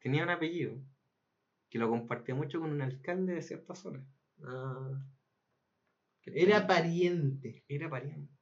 [0.00, 0.80] tenía un apellido
[1.70, 4.06] que lo compartía mucho con un alcalde de cierta zona.
[6.24, 7.64] Era pariente.
[7.68, 8.32] Era pariente.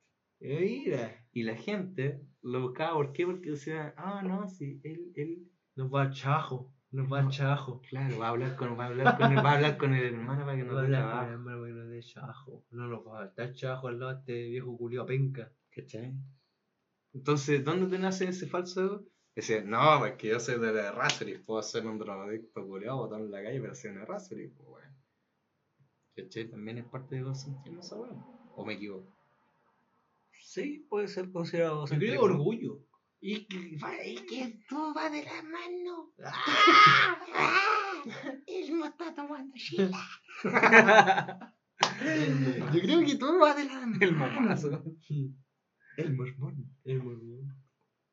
[0.40, 1.24] Mira.
[1.32, 3.26] Y la gente lo buscaba, ¿por qué?
[3.26, 6.72] Porque decía, ah, no, sí, él, él, Nos va a chajo.
[6.90, 7.80] Nos va a chajo.
[7.82, 10.04] claro, va a hablar con, va a hablar con, el, va a hablar con el
[10.14, 11.32] hermano para que Nos no va a dé hablar con el trabajo.
[11.32, 12.64] hermano para que nos dé chajo.
[12.70, 15.52] No nos va a estar chajo al lado de este viejo culiao penca.
[15.70, 16.14] ¿Cachai?
[17.12, 19.04] Entonces, ¿dónde te nace ese falso ego?
[19.34, 23.20] Decía, no, pues que yo soy de la Raspberry, puedo ser un drogadicto culiado, botar
[23.20, 24.96] en la calle, pero soy una Raspberry, pues weón.
[26.14, 26.48] ¿Cachai?
[26.50, 28.22] También es parte de egocentrismo esa weón.
[28.54, 29.15] ¿O me equivoco?
[30.56, 32.24] Sí, puede ser considerado Yo creo egocéntrico.
[32.24, 32.80] orgullo.
[33.20, 36.12] Y que, va- y que todo va de la mano.
[36.24, 37.18] ¡Ah!
[37.34, 38.02] ¡Ah!
[38.46, 39.90] Él no está tomando chila.
[42.72, 44.82] Yo creo que todo va de la El momazo.
[45.98, 46.70] El mormón.
[46.84, 47.54] El mormón.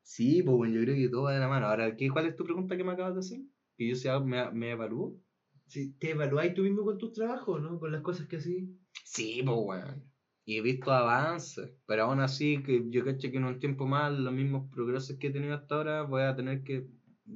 [0.02, 1.66] Sí, pues bueno, yo creo que todo va de la mano.
[1.66, 3.40] Ahora, ¿qué, ¿cuál es tu pregunta que me acabas de hacer?
[3.78, 5.18] ¿Que yo sea, me, me evalúo?
[5.66, 7.80] si te evaluáis tú mismo con tus trabajos, ¿no?
[7.80, 8.78] Con las cosas que así.
[9.04, 10.04] Sí, pues, weón.
[10.46, 14.12] Y he visto avances, pero aún así, que yo caché que en un tiempo más,
[14.12, 16.86] los mismos progresos que he tenido hasta ahora, voy a tener que.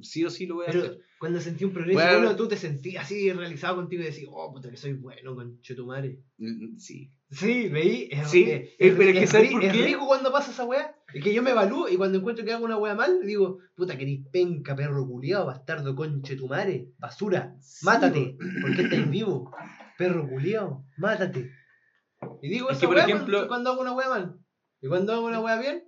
[0.03, 0.99] Sí o sí lo voy a Pero hacer.
[1.19, 2.35] cuando sentí un progreso, Bueno.
[2.35, 6.19] tú te sentías así realizado contigo y decís, oh, puta que soy bueno con Chetumare.
[6.37, 7.09] Mm, Sí.
[7.31, 8.07] Sí, veí.
[8.11, 9.83] Es, Sí, es, eh, pero es que es ¿sabes por es qué?
[9.83, 10.95] rico cuando pasa esa weá.
[11.13, 13.97] Es que yo me evalúo y cuando encuentro que hago una weá mal, digo, puta
[13.97, 19.51] que eres penca, perro culiao, bastardo conche tu madre, basura, mátate, porque estáis vivo,
[19.97, 21.51] perro culiao, mátate.
[22.41, 24.39] Y digo Es esa que, por weá ejemplo- cuando, cuando hago una weá mal.
[24.81, 25.83] Y cuando hago una weá bien,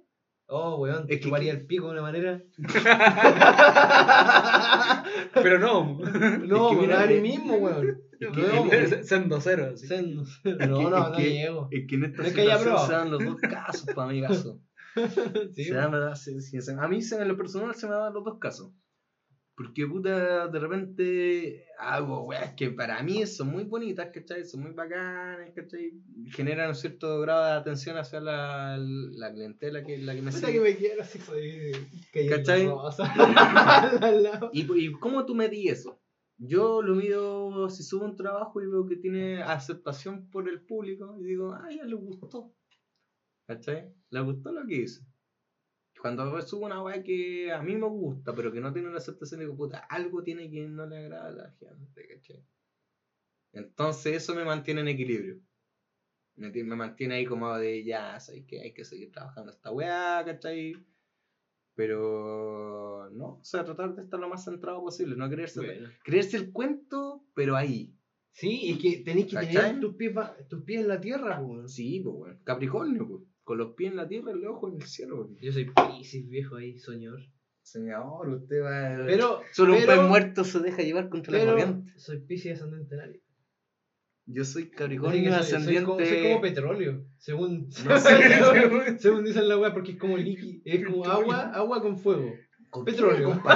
[0.47, 2.41] oh weón, te Es que- chuparía el pico de una manera.
[5.33, 5.97] Pero no.
[5.99, 7.87] No, que por mira, a mí mismo, weón.
[7.87, 8.69] es No, que- weón.
[8.71, 9.73] S- Siendo cero.
[10.49, 11.67] No, no, no, es no que- llego.
[11.71, 14.59] Es que en esta es situación se dan los dos casos, para mi caso.
[15.55, 16.15] Sí, Se dan, ¿verdad?
[16.15, 18.71] Sí, sí, se- a mí se- en lo personal se me dan los dos casos.
[19.55, 24.45] Porque puta, de repente hago weas que para mí son muy bonitas, ¿cachai?
[24.45, 25.91] Son muy bacanas, ¿cachai?
[26.31, 30.47] Generan un cierto grado de atención hacia la, la clientela que, la que me Puta
[30.47, 30.53] sigue.
[30.59, 31.71] que me quiero así soy
[32.29, 32.67] ¿Cachai?
[34.53, 36.01] ¿Y, ¿Y cómo tú medí eso?
[36.37, 41.15] Yo lo mido si subo un trabajo y veo que tiene aceptación por el público
[41.19, 42.51] y digo, ah, ya le gustó.
[43.47, 43.93] ¿Cachai?
[44.09, 45.01] Le gustó lo que hice.
[46.01, 49.39] Cuando subo una weá que a mí me gusta, pero que no tiene la aceptación,
[49.41, 52.43] digo, puta, algo tiene que no le agrada a la gente, ¿cachai?
[53.53, 55.39] Entonces eso me mantiene en equilibrio.
[56.37, 60.23] Me, me mantiene ahí como de, ya, sabes que hay que seguir trabajando esta weá,
[60.25, 60.73] ¿cachai?
[61.75, 65.89] Pero no, o sea, tratar de estar lo más centrado posible, no creerse, Bueno.
[66.03, 67.93] creerse el cuento, pero ahí.
[68.31, 69.53] Sí, es que tenéis que ¿Cachai?
[69.53, 70.13] tener tus pies,
[70.49, 71.69] tus pies en la tierra, weón.
[71.69, 72.39] Sí, pues bueno.
[72.43, 73.30] Capricornio, pues.
[73.51, 75.41] Con los pies en la tierra y los ojos en el cielo, pues.
[75.41, 77.19] Yo soy Piscis, viejo ahí, soñor.
[77.61, 79.03] Señor, usted va.
[79.05, 81.91] Pero, Solo un pez muerto se deja llevar contra la pero corriente.
[81.99, 83.21] soy Piscis ascendente en.
[84.25, 85.83] Yo soy Capricornio soy, soy ascendiente.
[85.85, 88.99] como, soy como petróleo, según, No sé.
[88.99, 92.31] según dicen la weá, porque es como líquido, es como agua, agua con fuego.
[92.69, 93.31] ¿Con Petróleo.
[93.43, 93.49] tu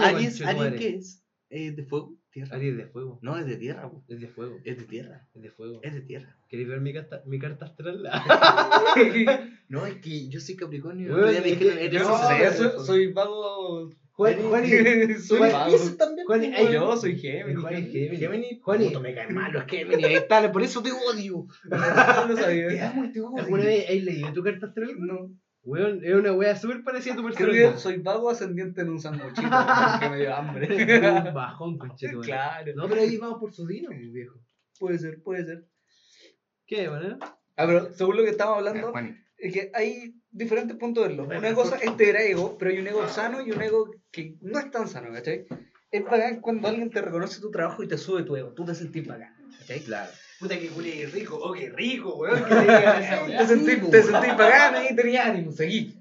[0.00, 0.76] ¿Aries madre.
[0.78, 1.24] qué es?
[1.48, 2.19] ¿Es de fuego?
[2.32, 2.54] ¿Tierra?
[2.56, 4.04] Aries de fuego, No, es de tierra, pues.
[4.08, 5.26] es de fuego, Es de tierra.
[5.34, 5.80] es de fuego.
[5.82, 6.36] Es de tierra.
[6.48, 8.02] ¿Queréis ver mi carta, mi carta astral?
[9.68, 11.12] No, es que yo soy Capricornio.
[11.12, 13.90] Bueno, es que- eres Yo No, no sé, pero- soy, soy vago.
[14.12, 14.34] Juan,
[15.22, 15.76] soy Juan- vago.
[15.96, 16.26] también.
[16.26, 17.60] Juan, Yo soy Géminis.
[17.60, 18.18] Juan es Géminis.
[18.20, 18.62] Géminis.
[18.62, 18.86] Juani.
[18.86, 20.04] Puta, me caen mal los Géminis.
[20.06, 21.46] Ahí está, por eso te odio.
[21.70, 22.90] No Te sabía.
[22.90, 23.38] amo y te odio.
[23.44, 24.90] ¿Alguna vez has leído tu carta astral?
[24.98, 25.30] No.
[25.62, 27.72] Weón, es una wea súper parecida a tu Creo personalidad.
[27.74, 29.42] que soy vago ascendiente en un sanguchito
[29.92, 30.68] porque me dio hambre.
[31.28, 32.26] Un bajón, conchetumare.
[32.26, 32.72] claro.
[32.76, 34.38] No, pero ahí vamos por su dino, pues, viejo.
[34.78, 35.66] Puede ser, puede ser.
[36.66, 37.18] ¿Qué, bueno?
[37.56, 38.92] Ah, pero según lo que estamos hablando,
[39.36, 41.24] es que hay diferentes puntos de verlo.
[41.38, 44.58] Una cosa es tener ego, pero hay un ego sano y un ego que no
[44.58, 45.46] es tan sano, ¿cachai?
[45.90, 48.52] Es bacán cuando alguien te reconoce tu trabajo y te sube tu ego.
[48.54, 49.80] Tú te sentís bacán, ¿cachai?
[49.80, 50.10] Claro.
[50.40, 52.42] Puta que culé rico, oh, qué rico, weón.
[52.44, 55.94] Que te Te sentís, te sentís bacán ahí tenías ánimo, seguí.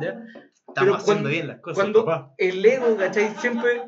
[0.00, 0.10] ¿ya?
[0.10, 2.34] Estamos Pero haciendo cuando- bien las cosas, Cuando papá.
[2.38, 3.34] el ego, ¿cachai?
[3.38, 3.82] Siempre,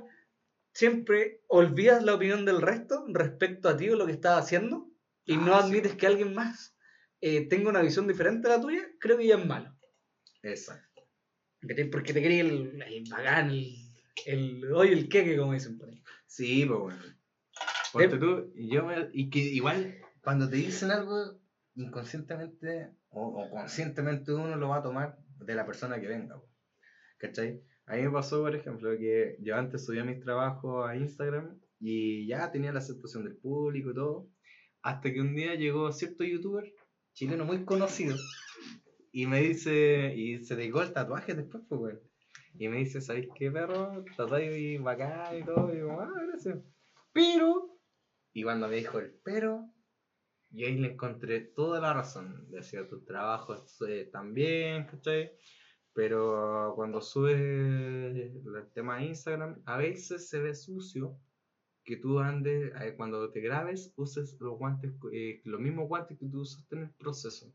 [0.73, 4.89] siempre olvidas la opinión del resto respecto a ti o lo que estás haciendo
[5.25, 5.69] y no Ah, sí.
[5.69, 6.77] admites que alguien más
[7.21, 9.75] eh, tenga una visión diferente a la tuya, creo que ya es malo.
[10.43, 11.03] Exacto.
[11.91, 13.75] Porque te quería el, el bacán, el,
[14.27, 16.01] el, oye, el queque, como dicen por ahí.
[16.27, 17.03] Sí, pues bueno.
[17.93, 21.41] Ponte tú, y yo me, y que igual cuando te dicen algo
[21.75, 26.41] inconscientemente o, o conscientemente uno lo va a tomar de la persona que venga.
[27.19, 27.63] ¿Cachai?
[27.87, 32.27] A mí me pasó, por ejemplo, que yo antes subía mis trabajos a Instagram y
[32.27, 34.29] ya tenía la aceptación del público y todo,
[34.83, 36.73] hasta que un día llegó cierto youtuber
[37.13, 38.17] chileno muy conocido
[39.17, 41.99] y me dice, y se dedicó al tatuaje después, pues.
[42.59, 44.05] Y me dice, ¿sabéis qué, perro?
[44.15, 45.75] Tatuaje bacán y todo.
[45.75, 46.59] Y yo, ah, gracias.
[47.15, 47.76] Pero,
[48.37, 49.73] y cuando me dijo el pero,
[50.51, 52.51] yo ahí le encontré toda la razón.
[52.51, 55.33] Decía, tus trabajos eh, también, ¿cachai?
[55.95, 61.19] Pero cuando subes el tema a Instagram, a veces se ve sucio
[61.85, 66.27] que tú andes, eh, cuando te grabes, uses los guantes, eh, los mismos guantes que
[66.29, 67.55] tú usaste en el proceso.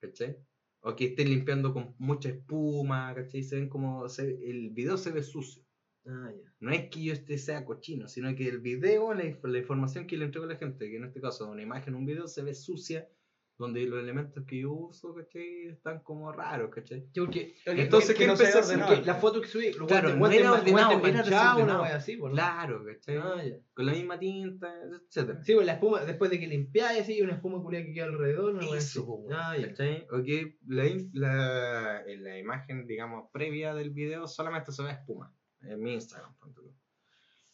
[0.00, 0.38] ¿Cachai?
[0.80, 3.42] O que estés limpiando con mucha espuma, ¿cachai?
[3.42, 5.63] Se ven como, se- el video se ve sucio.
[6.06, 6.52] Ah, ya.
[6.60, 10.16] No es que yo este sea cochino, sino que el video, la, la información que
[10.16, 12.54] le entrego a la gente, que en este caso una imagen, un video, se ve
[12.54, 13.08] sucia,
[13.56, 15.68] donde los elementos que yo uso, ¿cachai?
[15.68, 17.02] Están como raros, ¿cachai?
[17.14, 19.06] Sí, porque, Entonces, que ¿qué no empecé a hacer?
[19.06, 21.84] la foto que subí, los Claro, no era ordenado, era desordenado.
[21.84, 22.30] así, ¿no?
[22.30, 23.16] Claro, ¿cachai?
[23.16, 23.56] Ah.
[23.72, 24.74] Con la misma tinta,
[25.06, 25.40] etcétera.
[25.44, 28.58] Sí, pues la espuma, después de que limpiáis así, una espuma culia que queda alrededor,
[28.58, 28.74] así.
[28.74, 29.68] Eso, weón, Ah, ya.
[29.68, 30.06] ¿cachai?
[30.10, 35.32] Ok, la, la, en la imagen, digamos, previa del video solamente se ve espuma.
[35.68, 36.34] En mi Instagram.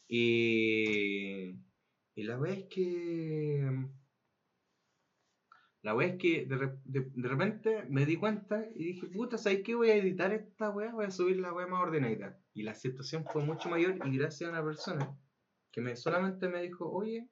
[0.09, 1.51] Y,
[2.15, 3.87] y la wea es que.
[5.83, 9.63] La wea es que de, de- de repente me di cuenta y dije, puta, ¿sabes
[9.65, 9.75] qué?
[9.75, 12.39] Voy a editar esta wea, voy a subir la wea más ordenadita.
[12.53, 15.17] Y la situación fue mucho mayor y gracias a una persona
[15.71, 17.29] que me solamente me dijo, oye.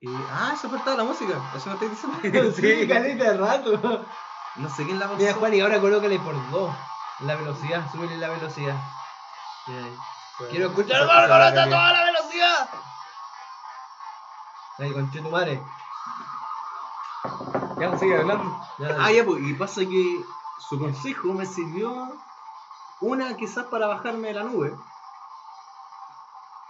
[0.00, 2.52] eh, ah, se faltaba la música, eso me estoy diciendo.
[2.56, 4.06] Sí, caleta de rato.
[4.56, 5.18] No sé quién la pasó.
[5.18, 6.74] Mira, Juan, y ahora colócale por dos.
[7.20, 8.80] La velocidad, súbele la velocidad.
[10.50, 12.68] Quiero escuchar Esa- más esa con es la toda la velocidad.
[14.78, 15.62] Ahí, conche tu madre.
[17.78, 18.60] Ya, sigue hablando.
[18.78, 18.96] Ya.
[18.98, 20.24] Ah, ya, pues, y pasa que
[20.68, 22.12] su consejo me sirvió
[23.00, 24.76] una quizás para bajarme de la nube.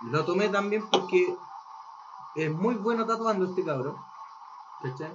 [0.03, 1.35] Lo tomé también porque
[2.35, 3.97] es muy bueno tatuando este cabrón.
[4.83, 5.15] ¿Cachai?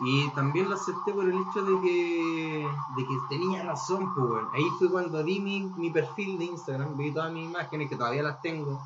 [0.00, 4.50] Y también lo acepté por el hecho de que, de que tenía razón, pues, weón.
[4.52, 8.22] Ahí fue cuando vi mi, mi perfil de Instagram, vi todas mis imágenes que todavía
[8.22, 8.78] las tengo.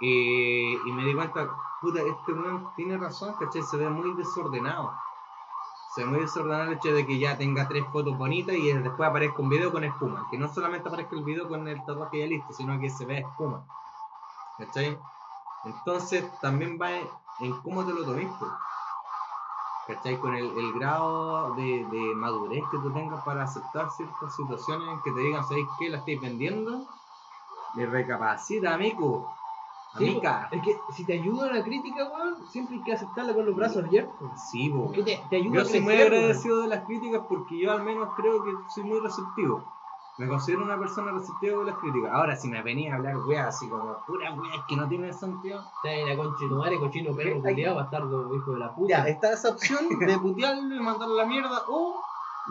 [0.00, 1.48] eh, y me di cuenta,
[1.80, 3.62] puta, este weón tiene razón, ¿cachai?
[3.62, 4.92] Se ve muy desordenado.
[5.94, 9.08] Se ve muy desordenado el hecho de que ya tenga tres fotos bonitas y después
[9.08, 10.26] aparezca un video con espuma.
[10.30, 13.20] Que no solamente aparezca el video con el tatuaje ya listo, sino que se vea
[13.20, 13.64] espuma.
[14.58, 14.98] ¿Cachai?
[15.64, 17.08] Entonces también va en,
[17.40, 18.50] en cómo te lo tomes, pues.
[19.94, 20.18] ¿Cachai?
[20.18, 25.02] Con el, el grado de, de madurez que tú tengas para aceptar ciertas situaciones en
[25.02, 25.88] que te digan, ¿sabéis qué?
[25.88, 26.86] La estáis vendiendo.
[27.74, 29.32] Le recapacita, amigo.
[29.98, 30.20] Sí.
[30.52, 33.84] Es que si te ayuda una crítica, weón, siempre hay que aceptarla con los brazos
[33.84, 34.30] abiertos.
[34.50, 34.70] Sí.
[34.70, 36.06] Porque te, te ayuda Yo soy muy weón.
[36.12, 39.64] agradecido de las críticas porque yo al menos creo que soy muy receptivo.
[40.20, 42.12] Me considero una persona receptiva con las críticas.
[42.12, 45.64] Ahora, si me venía a hablar weas así como puras weas que no tienen sentido.
[45.76, 48.98] Está en la concha de tu madre, cochino perro, culiado, bastardo, hijo de la puta.
[48.98, 52.02] Ya, está esa opción de putearlo y mandarlo a la mierda o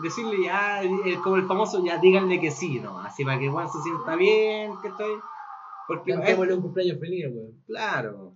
[0.02, 0.80] decirle ya,
[1.22, 2.98] como el famoso, ya díganle que sí, ¿no?
[2.98, 5.20] Así para que Juan se sienta bien, que estoy.
[5.86, 7.62] Porque, Cantémosle un cumpleaños feliz, weón.
[7.66, 8.34] claro.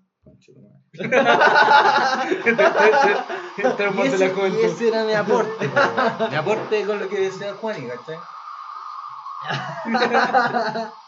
[3.57, 4.27] Y de la
[4.63, 5.69] ese, era mi aporte,
[6.31, 8.17] mi aporte con lo que decía Juan, ¿cachai?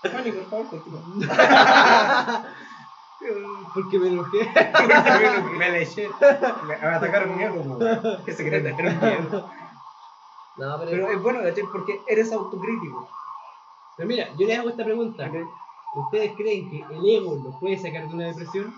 [0.02, 1.00] Por favor, continúa.
[3.74, 4.50] Porque me enojé.
[5.58, 6.08] me leché.
[6.66, 8.22] Me atacaron miedo.
[8.24, 9.50] ¿Qué se cree atacar un miedo?
[10.58, 11.64] No, pero, Pero es bueno, ¿cachai?
[11.70, 13.08] Porque eres autocrítico.
[13.96, 15.30] pero mira, yo les hago esta pregunta.
[15.94, 18.74] ¿Ustedes creen que el ego los puede sacar de una depresión?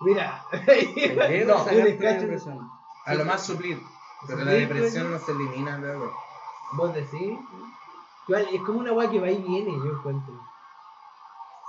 [0.00, 2.70] Mira, No, un Sacarte escacho- de depresión.
[3.06, 3.80] A lo más suplir.
[4.26, 6.12] Pero la depresión pues, no se elimina luego.
[6.72, 7.38] ¿Vos decís?
[8.28, 10.34] Igual, Es como una weá que va y viene, yo encuentro.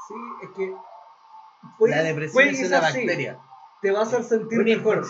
[0.08, 0.76] Sí, es que.
[1.78, 3.40] puede- la depresión es una bacteria.
[3.82, 5.02] Te va a hacer sentir Una mejor.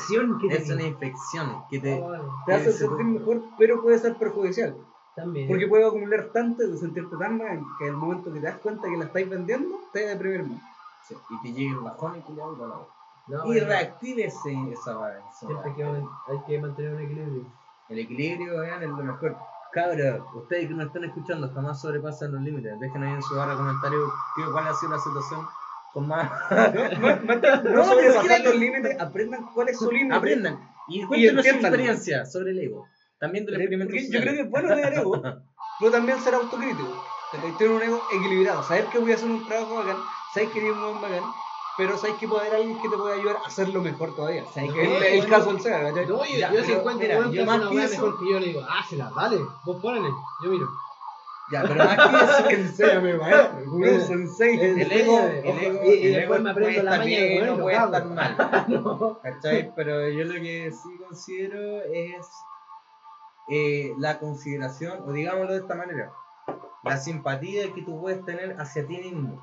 [0.41, 1.93] que Es una infección que te.
[1.93, 2.11] Oh,
[2.45, 4.75] Te va a hacer sentir mejor, pero puede ser perjudicial.
[5.15, 5.47] También.
[5.47, 8.87] Porque puede acumular tanto de sentirte tan mal que al momento que te das cuenta
[8.87, 10.61] que la estáis vendiendo, te va a deprimir más.
[11.07, 12.93] Sí, y te llega el bajón y te llama la boca.
[13.27, 17.43] No, Y bueno, reactívese esa siempre hay que, hay que mantener un equilibrio.
[17.89, 19.37] El equilibrio, vean, es lo mejor.
[19.73, 22.79] Cabros, ustedes que nos están escuchando jamás sobrepasan los límites.
[22.79, 25.45] Dejen ahí en su barra de comentarios qué- cuál ha sido la situación
[25.93, 26.31] con más.
[27.63, 30.15] No, que- los límites, aprendan cuál es su límite.
[30.15, 32.87] Aprendan y cuéntenos su experiencia sobre el ego.
[33.19, 35.21] También del experimento yo creo que es bueno tener ego,
[35.79, 37.03] pero también ser autocrítico.
[37.57, 38.63] Tener un ego equilibrado.
[38.63, 39.97] Saber que voy a hacer un trabajo bacán,
[40.33, 41.23] saber que eres un buen bacán,
[41.77, 44.43] pero sabes que puede haber alguien que te puede ayudar a hacerlo mejor todavía.
[44.53, 46.05] ¿Sabes No, Que es el, el caso del SEGA, ¿cachai?
[46.07, 48.45] No, yo, Ya, yo si encuentro un que más que eso- mejor que yo, le
[48.47, 50.09] digo, hácela, dale, vos ponele,
[50.43, 50.67] yo miro.
[51.49, 51.95] Ya, pero más
[52.43, 53.59] que eso, Enséñame, maestro.
[53.71, 54.59] Gurú, sensei.
[54.59, 56.99] El- el ego, el ego, Y- y el después ego me aprendo puede la estar
[56.99, 58.37] maña de no puede estar mal.
[58.67, 59.19] No.
[59.23, 59.71] ¿Cachai?
[59.75, 62.27] Pero yo lo que sí considero es
[63.49, 66.11] eh, la consideración, o digámoslo de esta manera,
[66.83, 69.41] la simpatía que tú puedes tener hacia ti mismo.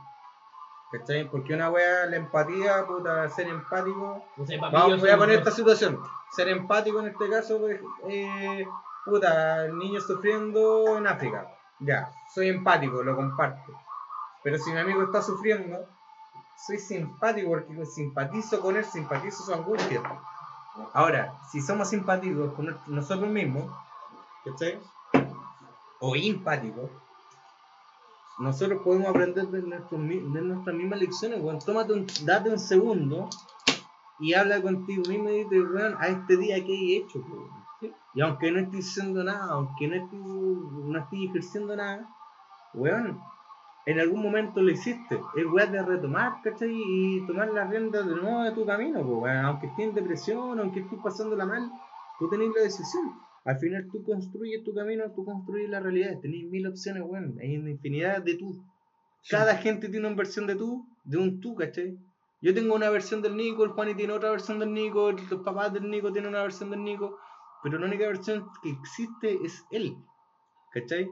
[0.98, 1.28] ¿Cachai?
[1.28, 4.24] Porque una wea, la empatía, puta, ser empático.
[4.36, 6.00] No sé, papi, Vamos, voy a poner esta situación.
[6.30, 8.64] Ser empático en este caso, pues, eh,
[9.04, 11.48] puta, niños sufriendo en África.
[11.80, 13.72] Ya, soy empático, lo comparto.
[14.44, 15.84] Pero si mi amigo está sufriendo,
[16.64, 20.00] soy simpático porque simpatizo con él, simpatizo su angustia.
[20.92, 23.64] Ahora, si somos simpáticos con nosotros mismos,
[24.44, 24.78] ¿cachai?
[25.98, 26.88] O empáticos,
[28.38, 31.58] nosotros podemos aprender de, nuestros mi- de nuestras mismas lecciones, weón.
[31.60, 33.28] Tómate un, date un segundo
[34.18, 37.22] y habla contigo mismo y dices, weón, a este día que he hecho?
[38.14, 42.08] Y aunque no estoy haciendo nada, aunque no estoy, no ejerciendo nada,
[42.72, 43.20] weón,
[43.86, 45.20] en algún momento lo hiciste.
[45.36, 46.72] Es weón de retomar, ¿cachai?
[46.72, 49.44] Y tomar las riendas de nuevo de tu camino, weón.
[49.44, 51.70] Aunque estés en depresión, aunque estés pasándola mal,
[52.18, 53.12] tú tenés la decisión.
[53.44, 56.18] Al final tú construyes tu camino, tú construyes la realidad.
[56.20, 57.38] Tenés mil opciones, weón.
[57.40, 58.64] Hay una infinidad de tú.
[59.28, 61.98] cada gente tiene una versión de tú, de un tú, ¿cachai?
[62.40, 65.72] Yo tengo una versión del Nico, el Juani tiene otra versión del Nico, los papás
[65.72, 67.18] del Nico tienen una versión del Nico,
[67.62, 69.96] pero la única versión que existe es él,
[70.70, 71.08] ¿cachai?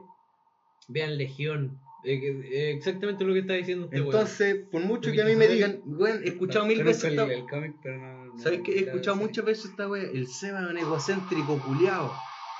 [0.89, 1.79] Vean Legión.
[2.05, 3.97] Eh, eh, exactamente lo que está diciendo usted.
[3.99, 7.33] Entonces, por mucho que a mí me digan, weón, he escuchado mil Conozco veces esta
[7.33, 8.25] el cómic, pero no.
[8.25, 8.73] no- ¿Sabes qué?
[8.73, 12.13] He escuchado muchas veces esta wea, el Seba es un egocéntrico culiado.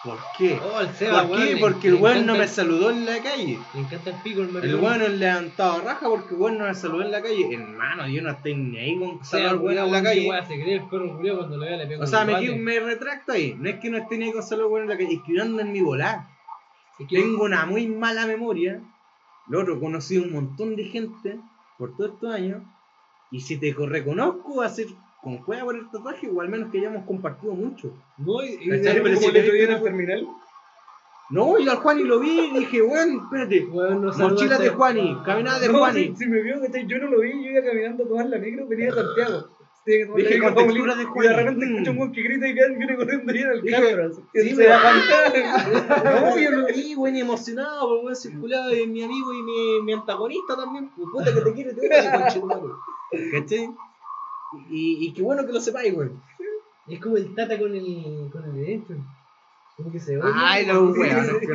[0.04, 0.60] ¿Por qué?
[0.62, 1.54] Oh, el Seba, ¿Por qué?
[1.56, 3.58] le- Porque le el weón no me saludó en la calle.
[3.74, 6.76] Le encanta el pico, el El weón es levantado raja porque el weón no me
[6.76, 7.54] saludó en la calle.
[7.54, 10.30] Hermano, yo no estoy ni ahí con saludar al weón en la calle.
[10.30, 12.80] weá se cree el perro culiao cuando lo vea le pega O sea, me, me
[12.82, 13.56] retracto ahí.
[13.58, 15.22] No es que no esté ni ahí con saludar al weón en la calle, es
[15.26, 15.80] que yo ando en mi
[17.10, 18.82] que- Tengo una muy mala memoria.
[19.48, 21.40] Lo otro, he conocido un montón de gente
[21.78, 22.64] por todos estos años.
[23.32, 24.88] Y si te co- reconozco, va a ser
[25.22, 27.94] con juega por el tatuaje, o al menos que hayamos compartido mucho.
[28.18, 29.36] No, y, y Pero si en
[29.72, 30.28] el terminal.
[31.30, 33.66] No, yo al Juani lo vi y dije, weón, espérate.
[33.66, 36.08] weón, no Mochila de Juani, caminada de no, Juani.
[36.10, 36.86] Si, si me vio, ¿cachai?
[36.86, 39.48] yo no lo vi, yo iba caminando a tomar la micro, venía de Santiago.
[39.86, 43.34] Dije, con textura de Y de repente escucho un que grita y viene, viene corriendo
[43.34, 44.14] y era el cabro.
[44.34, 46.22] sí, se va a cantar.
[46.22, 49.82] No, yo lo vi, weón, y emocionado, por weón, circulado de mi amigo y mi,
[49.82, 50.90] mi antagonista también.
[50.96, 52.62] Pues, puta que te quiere, te conchetumare.
[53.32, 53.70] ¿Cachai?
[54.70, 56.22] Y, y qué bueno que lo sepáis, weón.
[56.88, 58.96] Es como el tata con el, con el derecho.
[59.78, 60.32] Como que se odia.
[60.36, 61.46] Ay, los weones que.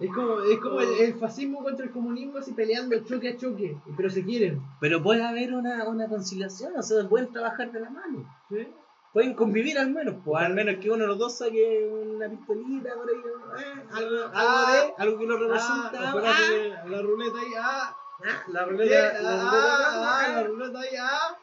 [0.00, 3.76] Es como, es como el, el fascismo contra el comunismo así peleando choque a choque.
[3.96, 4.60] Pero se quieren.
[4.80, 8.24] Pero puede haber una, una conciliación, o sea, pueden trabajar de la mano.
[8.48, 8.68] ¿sí?
[9.12, 12.90] Pueden convivir al menos, pues al menos que uno de los dos saque una pistolita
[12.94, 14.72] por ahí, eh, algo, algo, Ah.
[14.72, 16.08] de, algo que lo Ah, representa.
[16.10, 16.42] acuérdate
[16.76, 20.28] ah, que la ruleta ahí, ah, ah, la ah, ruleta, la ah, ruleta, ah, ah,
[20.34, 21.36] la ruleta ahí, ah.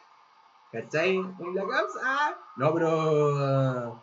[0.72, 1.16] ¿Cachai?
[1.18, 2.38] En la causa, ah.
[2.58, 2.90] No, pero
[3.40, 4.02] ah,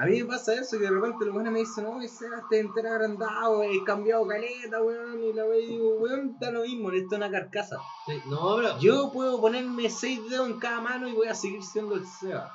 [0.00, 2.60] a mí me pasa eso que de repente los buenos me dicen, no, ese este
[2.60, 7.16] entero agrandado, he cambiado caleta, weón, y la wey digo, weón, está lo mismo, esto
[7.16, 7.76] es una carcasa.
[8.06, 11.62] Sí, no, pero Yo puedo ponerme seis dedos en cada mano y voy a seguir
[11.62, 12.50] siendo el Seba.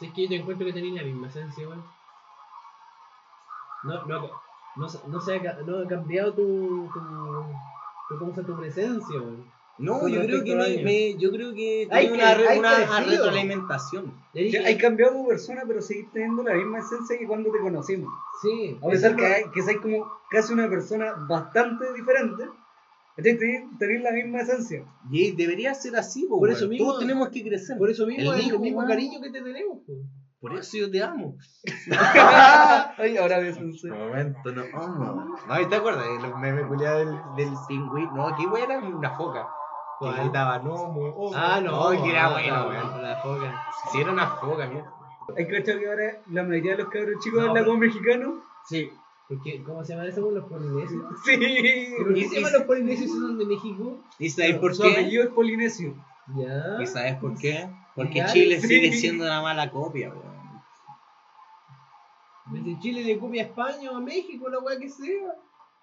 [0.00, 1.84] si es que yo te encuentro que tenés la misma esencia, weón.
[3.84, 4.20] No, no,
[4.74, 6.98] no, no, se ha, no ha cambiado tu, tu,
[8.08, 8.54] tu, ¿cómo se llama?
[8.54, 9.57] tu presencia, weón.
[9.78, 12.58] No, yo creo que me, me- yo creo que Hay tiene que- una, re- hay
[12.58, 13.24] una crecido.
[13.24, 14.14] retroalimentación.
[14.34, 18.10] Hay cambiado tu persona, pero seguís teniendo la misma esencia que cuando te conocimos.
[18.42, 22.44] sí, A pesar que, hay, que sois como casi una persona bastante diferente,
[23.16, 24.84] tenés la misma esencia.
[25.10, 27.78] Y debería ser así, po, Por eso mismo- Todos tenemos que crecer.
[27.78, 29.78] por eso mismo El es el mismo cariño que te tenemos.
[30.40, 31.36] Por eso yo te amo.
[32.96, 35.36] Ay, ahora ves un Un momento, no amo.
[35.48, 38.12] No, ¿te acuerdas de los memes del, del pingüino?
[38.14, 39.48] No, weón era una foca.
[39.98, 40.20] ¿Cuál?
[40.20, 43.02] gritaba, no, mo- oh, Ah, no, que era ah, bueno, no, weón.
[43.02, 43.66] La foca.
[43.90, 44.92] Si era una foca, mierda.
[45.36, 48.42] ¿Hay cachado que ahora la mayoría de los cabros chicos hablan como mexicano?
[48.66, 48.90] Sí.
[49.28, 51.02] Porque, ¿Cómo se llaman esos los polinesios?
[51.24, 51.94] Sí.
[51.98, 53.98] ¿Por qué se llaman los polinesios si son de México?
[54.18, 54.92] ¿Y sabes por Su qué?
[54.92, 55.94] apellido es polinesio.
[56.34, 56.80] Ya.
[56.82, 57.68] ¿Y sabes por qué?
[57.94, 58.68] Porque Ya, Chile sí.
[58.68, 60.38] sigue siendo una mala copia, weón.
[62.46, 65.34] Desde Chile le copia a España o a México, la weá que sea.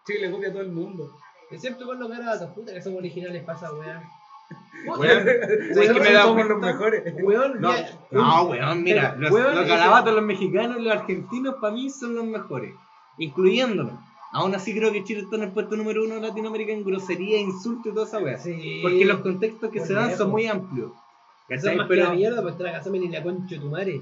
[0.05, 1.15] Sí, le copia a todo el mundo.
[1.51, 4.03] Excepto con los garabatos, puta que son originales para esa weá.
[4.85, 5.25] Weón,
[5.73, 7.13] ¿sabes qué me da somos los mejores.
[7.21, 7.73] Weón, No,
[8.11, 12.15] no, weón, mira, los, Weón, los garabatos, los mexicanos y los argentinos para mí son
[12.15, 12.73] los mejores,
[13.17, 13.99] incluyéndonos.
[14.31, 17.39] Aún así creo que Chile está en el puesto número uno de Latinoamérica en grosería,
[17.39, 18.37] insulto y toda esa weá.
[18.37, 18.79] Sí.
[18.81, 20.91] Porque los contextos que se dan son muy amplios.
[21.47, 21.77] ¿Cachai?
[21.77, 22.55] que Pero mierda, pues
[22.91, 24.01] ni la concha de tu madre.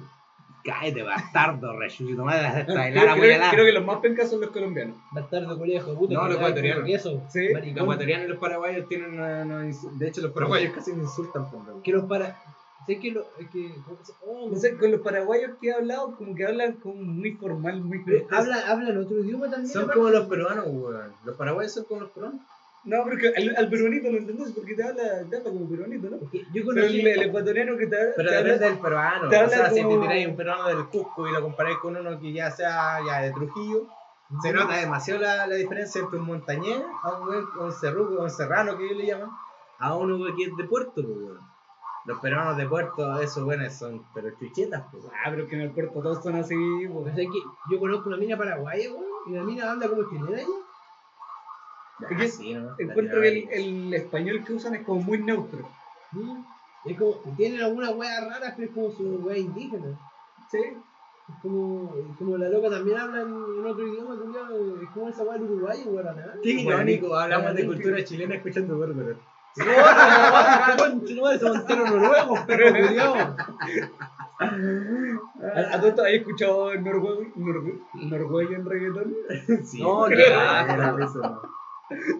[0.64, 4.95] Cállate, bastardo, rechucho, tu madre, Creo, creo- creo que los más pencas son los colombianos.
[5.11, 6.14] Bastardo colegio de puta.
[6.14, 6.84] No, los ecuatorianos.
[7.30, 7.49] Sí.
[7.53, 7.76] maricón.
[7.76, 11.49] Los ecuatorianos y los paraguayos tienen una, una De hecho, los paraguayos casi me insultan
[11.52, 12.41] por la Que los para.
[12.85, 13.22] Sé que lo.
[13.40, 13.73] Es que.
[13.85, 16.95] ¿cómo se- Oh, No sé, con los paraguayos que he hablado, como que hablan como
[16.95, 19.72] muy formal, muy hablan, hablan otro idioma también.
[19.72, 21.14] Son como los peruanos, weón.
[21.23, 22.41] Los paraguayos son como los peruanos.
[22.85, 26.10] No, pero que al, al peruanito lo entendés porque te habla, te habla como peruanito,
[26.10, 26.18] ¿no?
[26.18, 26.99] Yo Pero conocí.
[26.99, 28.53] el, el ecuatoriano que te, Pero te habla.
[28.53, 29.30] depende del peruano.
[29.30, 32.19] te o sea, si te tiráis un peruano del Cusco y lo comparáis con uno
[32.19, 33.88] que ya sea ya de Trujillo,
[34.41, 38.77] se nota demasiado la, la diferencia entre un montañés a un, un cerruco, un serrano
[38.77, 39.30] que ellos le llaman,
[39.80, 41.38] a uno que es de puerto, pues.
[42.05, 45.05] Los peruanos de puerto, esos buenos son, pero chuchetas, pues.
[45.23, 47.15] Ah, pero que en el puerto todos son así, Pero pues.
[47.15, 47.39] sé que
[47.72, 49.05] yo conozco una mina paraguaya, weón.
[49.27, 50.47] Y la mina habla como chilena ya.
[52.12, 52.76] Ah, sí, ¿no?
[52.78, 55.68] Encuentro que el, el español que usan es como muy neutro.
[56.12, 56.44] Mm.
[56.86, 57.14] Es como.
[57.38, 59.98] Tienen algunas weas raras, pero es como su wea indígena.
[60.50, 60.60] Sí.
[60.60, 64.16] Es como, es como la loca también habla en, en otro idioma,
[64.84, 66.34] es como esa weá del uruguayo, guaraná.
[66.44, 69.16] Qué irónico, hablamos de cultura chilena escuchando bárbaro.
[74.40, 74.46] ¿A,
[75.88, 79.14] esto, ¿Has escuchado noruego, norue- noruego en reggaetón?
[79.64, 81.42] Sí, No, qué era eso.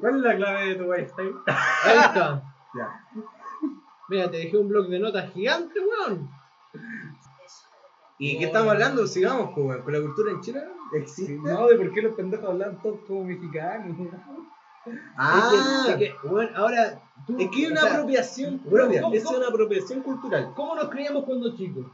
[0.02, 1.22] ¿Cuál es la clave de tu Wi-Fi?
[1.48, 2.44] Ahí está.
[2.76, 3.06] Ya.
[4.10, 6.30] Mira, te dejé un blog de notas gigante, weón.
[8.20, 9.08] ¿Y qué estamos hablando?
[9.08, 9.82] Sigamos, pues, weón.
[9.84, 10.64] ¿Con la cultura en Chile
[10.94, 11.34] existe?
[11.36, 13.98] No, de por qué los pendejos hablan todos como mexicanos.
[15.18, 15.50] Ah,
[15.90, 17.02] Es que, es que, weón, ahora.
[17.26, 19.02] Tú, es que hay o una sea, apropiación ¿cómo- propia.
[19.02, 20.52] cómo- Es cómo- una apropiación cultural.
[20.56, 21.86] ¿Cómo nos creíamos cuando chicos?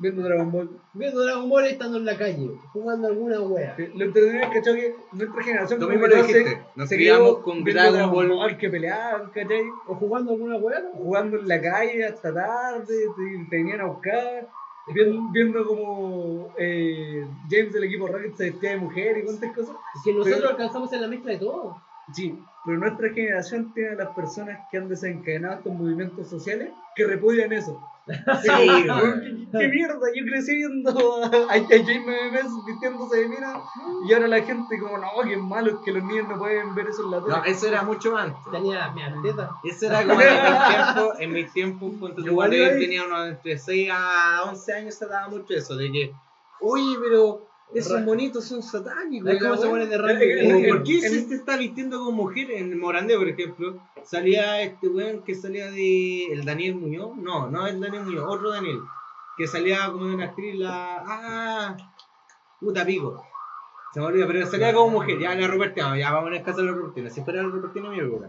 [0.00, 0.70] Viendo Dragon Ball.
[0.94, 3.76] Viendo Dragon Ball estando en la calle, jugando alguna wea.
[3.94, 4.76] Lo entretenido es ¿cachai?
[4.76, 6.62] que nuestra generación como mismo lo no se- dijiste.
[6.76, 8.56] Nos crió con Dragon Ball.
[8.56, 9.62] que peleaban, ¿cachai?
[9.88, 10.90] O jugando alguna wea, ¿no?
[10.92, 14.48] Jugando en la calle hasta tarde, te, te venían a buscar.
[14.94, 19.76] Viendo, viendo como eh, James del equipo Rocket se vestía de mujer y cuantas cosas.
[19.96, 21.76] Es que nosotros Pero- alcanzamos en la mezcla de todo.
[22.12, 27.06] Sí, pero nuestra generación tiene a las personas que han desencadenado estos movimientos sociales que
[27.06, 27.80] repudian eso.
[28.42, 30.06] Sí, ¿Qué, qué mierda?
[30.14, 30.90] Yo crecí viendo
[31.24, 33.60] a, a, James vistiéndose de mina
[34.08, 36.86] y ahora la gente como, no, qué malo es que los niños no pueden ver
[36.88, 37.36] eso en la tele.
[37.36, 38.40] No, eso era mucho antes.
[38.50, 39.50] Tenía mías tetas.
[39.62, 41.92] Eso era como en mis tiempos, en mis tiempos,
[42.34, 46.14] cuando yo tenía unos entre 6 a 11 años se daba mucho eso, de que,
[46.60, 49.30] oye, pero esos Ra- monitos son satánicos.
[49.30, 49.70] Es como se weá".
[49.70, 50.20] pone de Eh, rango.
[50.22, 52.50] eh, eh, ¿Por qué en- se está vistiendo como mujer?
[52.50, 56.26] En Morandé, por ejemplo, salía este weón que salía de.
[56.32, 57.16] ¿El Daniel Muñoz?
[57.16, 58.78] No, no el Daniel Muñoz, otro Daniel.
[59.36, 61.02] Que salía como de una actriz, la.
[61.06, 61.76] ¡Ah!
[62.60, 63.24] Puta pico.
[63.94, 66.58] Se me olvida, pero salía como mujer, ya la Robertina, ya vamos a a casa
[66.58, 68.28] de la Robertina, siempre era la Robertina mi época.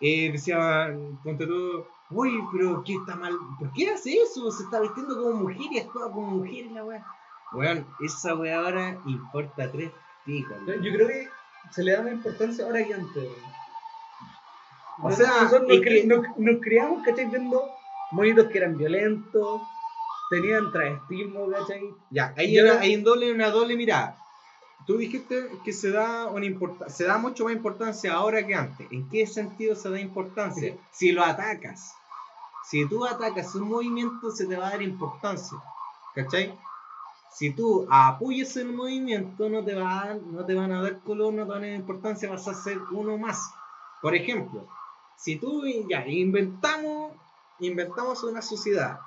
[0.00, 3.34] Eh, decía, ponte tú, uy, pero ¿qué está mal?
[3.58, 4.50] ¿Por qué hace eso?
[4.50, 7.04] Se está vistiendo como mujer y actúa como mujer la weá.
[7.52, 9.90] Weón, esa weá ahora importa tres
[10.24, 10.56] picos.
[10.66, 11.28] Yo creo que
[11.72, 13.16] se le da más importancia ahora que antes.
[13.16, 13.50] weón.
[15.02, 17.26] O sea, nosotros nos, es que- nos- nos criamos, ¿cachai?
[17.26, 17.68] Viendo
[18.12, 19.62] monitos que eran violentos,
[20.30, 21.82] tenían travestismo, ¿cachai?
[22.10, 24.16] Ya, hay, Yo- una, hay un doble, una doble mirada.
[24.86, 28.86] Tú dijiste que se da una importa- se da mucho más importancia ahora que antes.
[28.90, 30.76] ¿En qué sentido se da importancia?
[30.92, 31.94] Si lo atacas.
[32.68, 35.58] Si tú atacas un movimiento, se te va a dar importancia.
[36.14, 36.56] ¿Cachai?
[37.32, 41.44] Si tú apoyas el movimiento, no te, va no te van a dar color, no
[41.44, 43.52] te van a dar importancia, vas a ser uno más.
[44.02, 44.66] Por ejemplo,
[45.16, 47.12] si tú ya inventamos,
[47.60, 48.98] inventamos una sociedad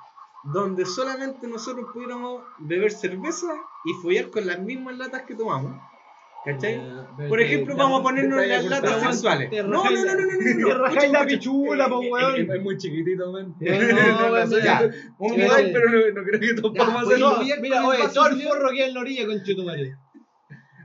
[0.44, 3.52] donde solamente nosotros pudiéramos beber cerveza
[3.84, 5.80] y follar con las mismas latas que tomamos.
[6.44, 6.74] ¿Cachai?
[7.16, 9.50] Pero Por ejemplo, vamos a ponernos las latas sexuales.
[9.50, 10.78] No, no, no, la- no, no, no, Te no.
[10.78, 12.50] rajáis la pichula, po, weón.
[12.50, 13.54] Es muy chiquitito, man.
[13.58, 14.90] No, no, weón, Ya, mira.
[15.18, 17.60] un Ay, pero no, no creo que podamos pues, hacerlo.
[17.62, 19.96] Mira, oye, todo el forro que hay en la orilla con Chetumare.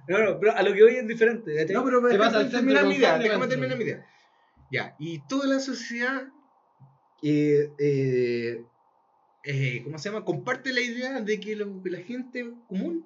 [0.08, 1.76] No, no, pero a lo que hoy es diferente, ¿cachai?
[1.76, 4.06] No, pero déjame terminar mi idea, déjame terminar mi idea.
[4.72, 6.24] Ya, y toda la sociedad,
[7.22, 8.64] eh, eh,
[9.44, 10.24] eh, ¿cómo se llama?
[10.24, 13.06] Comparte la idea de que lo- la gente común,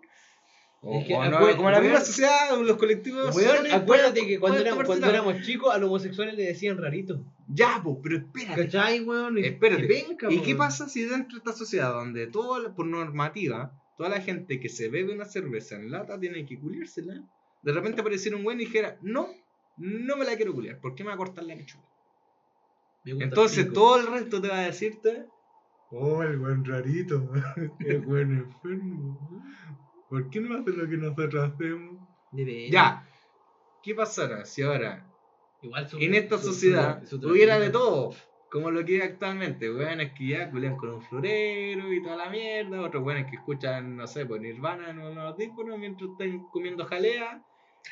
[0.86, 4.28] o, Es que o no, acuer- como la misma weón- sociedad, los colectivos Weón, acuérdate
[4.28, 7.22] que cuando, éramos, cuando chicos, a los homosexuales le decían raritos.
[7.48, 8.64] Ya, pues, pero espérate.
[8.66, 9.38] ¿Cachai, weón?
[9.38, 9.86] Y- Espérate.
[9.86, 10.58] y penca, ¿Y po, qué weón.
[10.58, 14.90] pasa si dentro de esta sociedad, donde todo, por normativa, toda la gente que se
[14.90, 17.24] bebe una cerveza en lata tiene que culiársela,
[17.62, 19.30] de repente apareciera un güey y dijera, no,
[19.78, 21.66] no me la quiero culiar, ¿por qué me va a cortar la el
[23.22, 23.74] Entonces pico.
[23.74, 25.26] todo el resto te va a decirte,
[25.92, 27.30] oh, el buen rarito,
[27.80, 29.44] el buen enfermo,
[30.14, 31.98] ¿por qué no hace lo que nosotros hacemos?
[32.72, 33.10] Ya,
[33.82, 35.10] ¿qué pasará si ahora
[35.64, 38.14] Igual su- en esta su- sociedad su- hubiera de todo,
[38.52, 42.30] como lo que hay actualmente, weones que ya culean con un florero y toda la
[42.30, 46.86] mierda, otros weones que escuchan, no sé, pues Nirvana en unos audífonos mientras estén comiendo
[46.86, 47.44] jalea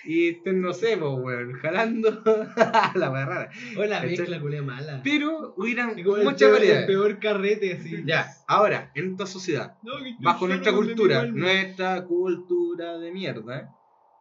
[0.04, 2.24] y no sé, pues weón, jalando
[2.96, 3.50] la wea rara.
[3.78, 5.02] Oh, la mezcla, culea mala.
[5.04, 8.04] Pero hubieran muchas peor, el peor carrete, así.
[8.06, 13.76] Ya, ahora, en esta sociedad, No, bajo nuestra cultura, nuestra cultura de mierda,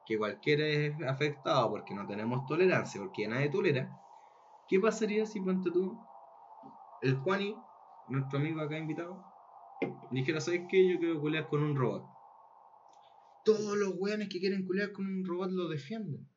[0.05, 3.91] que cualquiera es afectado porque no tenemos tolerancia, porque nadie tolera,
[4.69, 5.99] ¿qué pasaría si, ponte tú,
[7.01, 7.57] el Juani,
[8.09, 9.25] nuestro amigo acá invitado,
[10.11, 10.89] dijera, ¿sabes qué?
[10.89, 12.07] Yo quiero culear con un robot.
[13.45, 16.29] Todos los weones que quieren culear con un robot lo defienden.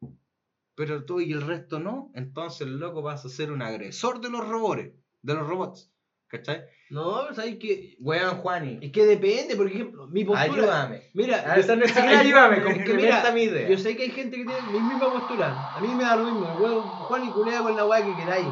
[0.76, 4.30] Pero tú y el resto no, entonces el loco vas a ser un agresor de
[4.30, 4.90] los robots,
[5.22, 5.92] de los robots.
[6.28, 6.64] ¿Cachai?
[6.90, 7.96] No, sabes que.
[8.00, 10.52] Weón Juani, Es que depende, por ejemplo, mi postura.
[10.52, 11.02] ayúdame.
[11.14, 13.70] Mira, A ver, no siquiera ayúdame, complementa mi idea.
[13.70, 15.76] Yo sé que hay gente que tiene mi misma postura.
[15.76, 16.52] A mí me da lo mismo.
[16.56, 18.48] El huevo Juan y culea con la weá que queráis.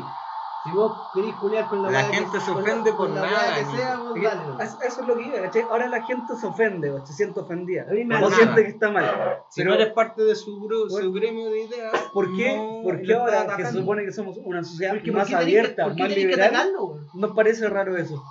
[0.64, 3.56] Si vos querés culear con la La gente que, se ofende la, por nada, weá
[3.56, 3.76] que Nico.
[3.78, 4.42] sea, vos Porque dale.
[4.48, 4.78] nomás.
[4.86, 5.62] Eso es lo que iba, ¿cachai?
[5.64, 7.84] Ahora la gente se ofende o se siente ofendida.
[7.90, 8.36] A mí me O da nada.
[8.36, 9.06] siente que está mal.
[9.50, 12.84] Si Pero- no eres parte de su, gru- su gremio de ideas, ¿Por qué, no
[12.84, 15.40] ¿por qué lo estás ahora que se supone que somos una sociedad Porque, más ¿por
[15.40, 16.74] qué tenés que- abierta, más liberal,
[17.16, 18.24] nos parece raro eso?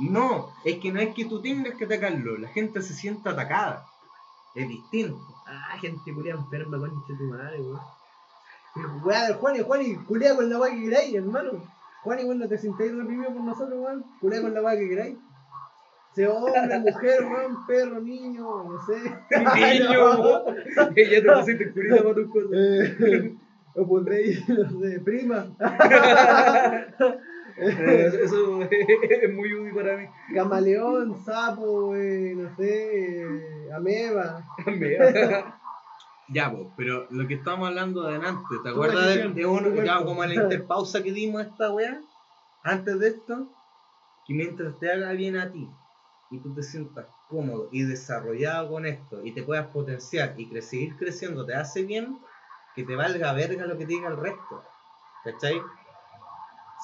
[0.00, 3.84] No, es que no es que tú tengas que atacarlo, la gente se siente atacada.
[4.56, 5.20] Es distinto.
[5.46, 7.80] Ah, gente culia enferma, concha de tu madre, weón.
[9.04, 11.62] Weá del Juan y Juan y culea con la weá que queráis, hermano.
[12.02, 14.04] Juan y weón no te sintáis reprimido por nosotros, weón.
[14.20, 15.16] Culea con la weá que queráis.
[16.14, 18.96] Sea hombre, mujer, weón, perro, niño, no sé.
[19.54, 20.44] Niño,
[20.96, 22.50] ya te pusiste curita para tus cosas.
[22.54, 23.34] Eh,
[23.74, 25.46] o pondréis, no sé, prima,
[27.62, 30.04] Eh, Eso es muy útil para mí.
[30.34, 34.42] camaleón, sapo, eh, no sé, eh, ameba.
[36.32, 40.04] Ya, pues, pero lo que estábamos hablando de antes, ¿te acuerdas de, de uno, ya
[40.04, 42.00] como la interpausa que dimos a esta weá?
[42.62, 43.48] Antes de esto,
[44.26, 45.68] que mientras te haga bien a ti
[46.30, 50.60] y tú te sientas cómodo y desarrollado con esto y te puedas potenciar y cre-
[50.60, 52.18] seguir creciendo, te hace bien,
[52.76, 54.62] que te valga verga lo que te diga el resto.
[55.24, 55.60] ¿Cachai?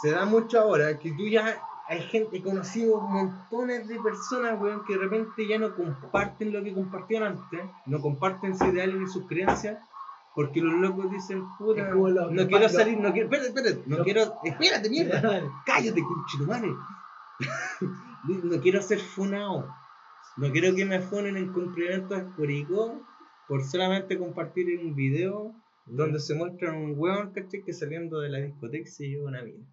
[0.03, 4.85] Se da mucho ahora que tú ya hay gente, he conocido montones de personas, weón,
[4.85, 9.07] que de repente ya no comparten lo que compartían antes, no comparten sus ideales ni
[9.07, 9.79] sus creencias,
[10.35, 13.97] porque los locos dicen, puta, los- no quiero los- salir, no quiero, espérate, espérate, no
[13.99, 16.69] los- quiero, espérate, mierda, cállate, conchetumare.
[18.45, 19.69] no quiero ser funado,
[20.37, 23.01] no quiero que me funen en cumplimientos Curicó
[23.49, 25.55] por solamente compartir un video
[25.87, 27.63] donde se muestra un weón, ¿cachai?
[27.63, 29.65] Que saliendo de la discoteca se lleva una mina.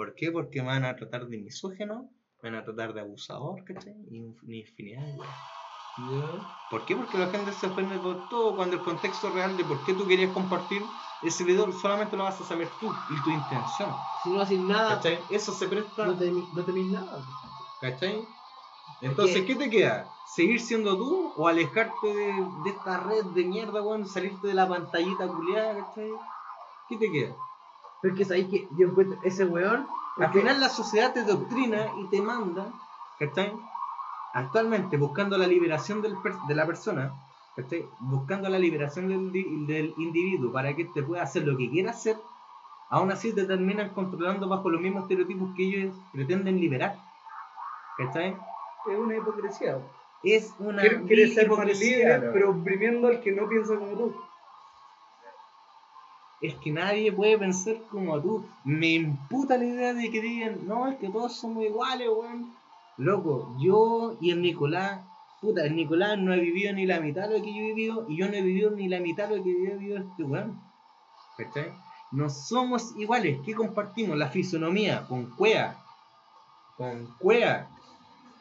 [0.00, 0.32] ¿Por qué?
[0.32, 2.08] Porque me van a tratar de misógeno,
[2.42, 3.94] me van a tratar de abusador, ¿cachai?
[4.10, 4.16] Y
[4.48, 5.18] infinidad de.
[6.70, 6.96] ¿Por qué?
[6.96, 10.06] Porque la gente se ofende por todo cuando el contexto real de por qué tú
[10.06, 10.80] querías compartir
[11.22, 13.94] ese video solamente lo vas a saber tú y tu intención.
[14.22, 15.18] Si no haces nada, ¿Cachai?
[15.28, 16.06] Eso se presta.
[16.06, 17.22] no te, no te nada.
[17.82, 18.26] ¿Cachai?
[19.02, 20.08] Entonces, ¿qué te queda?
[20.34, 22.32] ¿Seguir siendo tú o alejarte de,
[22.64, 24.06] de esta red de mierda, weón?
[24.06, 26.10] Salirte de la pantallita culiada, ¿cachai?
[26.88, 27.36] ¿Qué te queda?
[28.02, 29.86] Pero es que sabéis que yo encuentro ese weón.
[30.16, 32.72] Al porque- final la sociedad te doctrina y te manda,
[33.18, 33.52] ¿cachai?
[34.34, 36.14] Actualmente buscando la liberación del
[36.48, 37.12] de la persona,
[37.56, 37.86] ¿cachai?
[38.00, 42.16] Buscando la liberación del, del individuo para que te pueda hacer lo que quiera hacer,
[42.90, 46.96] aún así te terminan controlando bajo los mismos estereotipos que ellos pretenden liberar,
[47.98, 48.36] ¿cachai?
[48.90, 49.78] Es una hipocresía.
[50.22, 54.14] Es una Quiere, ser hipocresía, libre, pero oprimiendo al que no piensa como tú.
[56.40, 58.46] Es que nadie puede pensar como tú.
[58.64, 62.54] Me imputa la idea de que digan, no, es que todos somos iguales, weón.
[62.96, 65.00] Loco, yo y el Nicolás,
[65.40, 68.06] puta, el Nicolás no ha vivido ni la mitad de lo que yo he vivido
[68.08, 70.60] y yo no he vivido ni la mitad de lo que ha vivido este weón.
[71.36, 71.72] ¿Cachai?
[72.12, 73.38] No somos iguales.
[73.44, 74.16] ¿Qué compartimos?
[74.16, 75.78] La fisonomía con cuea.
[76.76, 77.68] Con cuea.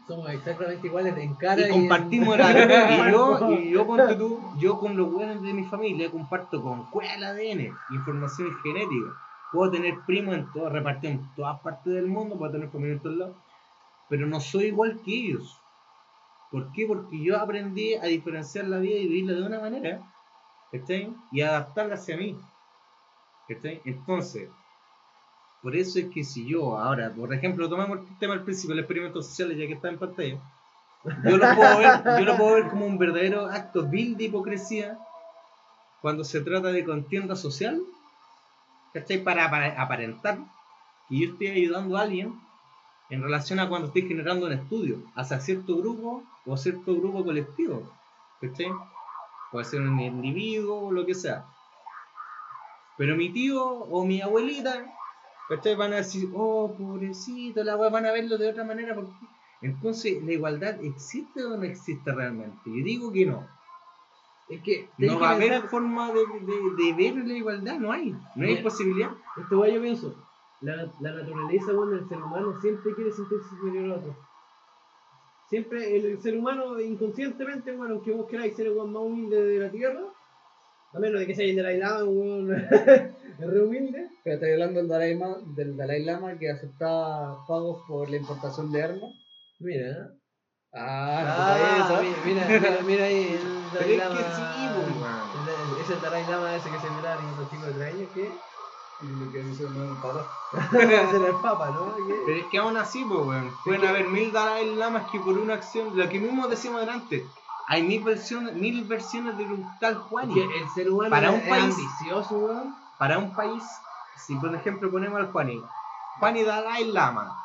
[0.09, 4.41] Somos exactamente iguales en cara Y en- compartimos la y yo, y yo ponte tú,
[4.57, 9.11] yo con los buenos de mi familia comparto con cuál el ADN, información genética.
[9.51, 13.01] Puedo tener primos en todo, repartido en todas partes del mundo, puedo tener familia en
[13.03, 13.37] todos lados,
[14.09, 15.61] pero no soy igual que ellos.
[16.51, 16.87] ¿Por qué?
[16.87, 20.01] Porque yo aprendí a diferenciar la vida y vivirla de una manera,
[20.71, 21.13] ¿cachai?
[21.31, 22.35] Y adaptarla hacia mí.
[23.47, 23.79] ¿Cachai?
[23.85, 24.49] Entonces,
[25.61, 28.79] por eso es que si yo ahora, por ejemplo, tomamos el tema al principio, el
[28.79, 30.39] experimento social, ya que está en pantalla,
[31.25, 34.97] yo lo puedo ver, yo lo puedo ver como un verdadero acto vil de hipocresía
[36.01, 37.81] cuando se trata de contienda social,
[38.93, 39.23] ¿cachai?
[39.23, 40.37] Para, para aparentar
[41.07, 42.39] que yo estoy ayudando a alguien
[43.09, 47.91] en relación a cuando estoy generando un estudio hacia cierto grupo o cierto grupo colectivo,
[48.39, 48.71] ¿cachai?
[49.51, 51.45] Puede ser un individuo o lo que sea.
[52.97, 54.85] Pero mi tío o mi abuelita,
[55.49, 55.75] ¿cachai?
[55.75, 58.95] Van a decir, oh, pobrecito, la wea", van a verlo de otra manera.
[58.95, 59.11] Porque...
[59.61, 62.57] Entonces, ¿la igualdad existe o no existe realmente?
[62.65, 63.45] Yo digo que no.
[64.47, 68.15] Es que No va a haber forma de, de, de ver la igualdad, no hay.
[68.35, 69.11] No hay posibilidad.
[69.37, 70.15] Este weón yo pienso,
[70.61, 74.15] la, la naturaleza bueno, del ser humano siempre quiere sentirse superior a otro.
[75.49, 79.71] Siempre el, ser humano inconscientemente, bueno, aunque vos queráis ser el más humilde de la
[79.71, 80.01] tierra,
[80.93, 84.09] a menos de que sea el Dalai Lama, un re humilde.
[84.29, 88.71] Pero estoy hablando del Dalai, Lama, del Dalai Lama que aceptaba pagos por la importación
[88.71, 89.09] de armas.
[89.59, 90.11] Mira,
[90.71, 93.39] Ah, ah, no mira, mira, mira, mira ahí el
[93.73, 94.15] Pero Dalai es Lama.
[94.15, 95.31] que sí, pues, man.
[95.49, 98.09] el- es el Dalai Lama ese que se mira y los chicos de tres años,
[98.13, 98.37] ¿qué?
[99.01, 100.27] Lo que dice no es un papa.
[100.73, 101.95] Ese era el Papa, ¿no?
[101.95, 102.13] ¿Qué?
[102.27, 105.55] Pero es que aún así, pues, weón, pueden haber mil Dalai Lamas que por una
[105.55, 107.25] acción, lo que mismo decimos delante,
[107.67, 110.31] hay mil versiones, mil versiones de un tal Juan.
[110.31, 112.75] Que el ser humano Para es, un es país- ambicioso, weón.
[112.99, 113.63] Para un país,
[114.25, 115.61] si por ejemplo ponemos al Juani,
[116.19, 117.35] Juani Dalai Lama,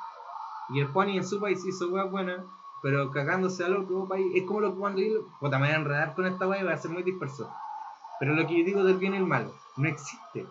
[0.71, 2.41] y el Juani en su país hizo weas buenas,
[2.83, 5.79] pero cagándose al otro país, es como lo que cuando yo, puta, me voy a
[5.79, 7.51] enredar con esta wea y va a ser muy disperso.
[8.21, 10.47] Pero lo que yo digo del bien y el mal, no existe.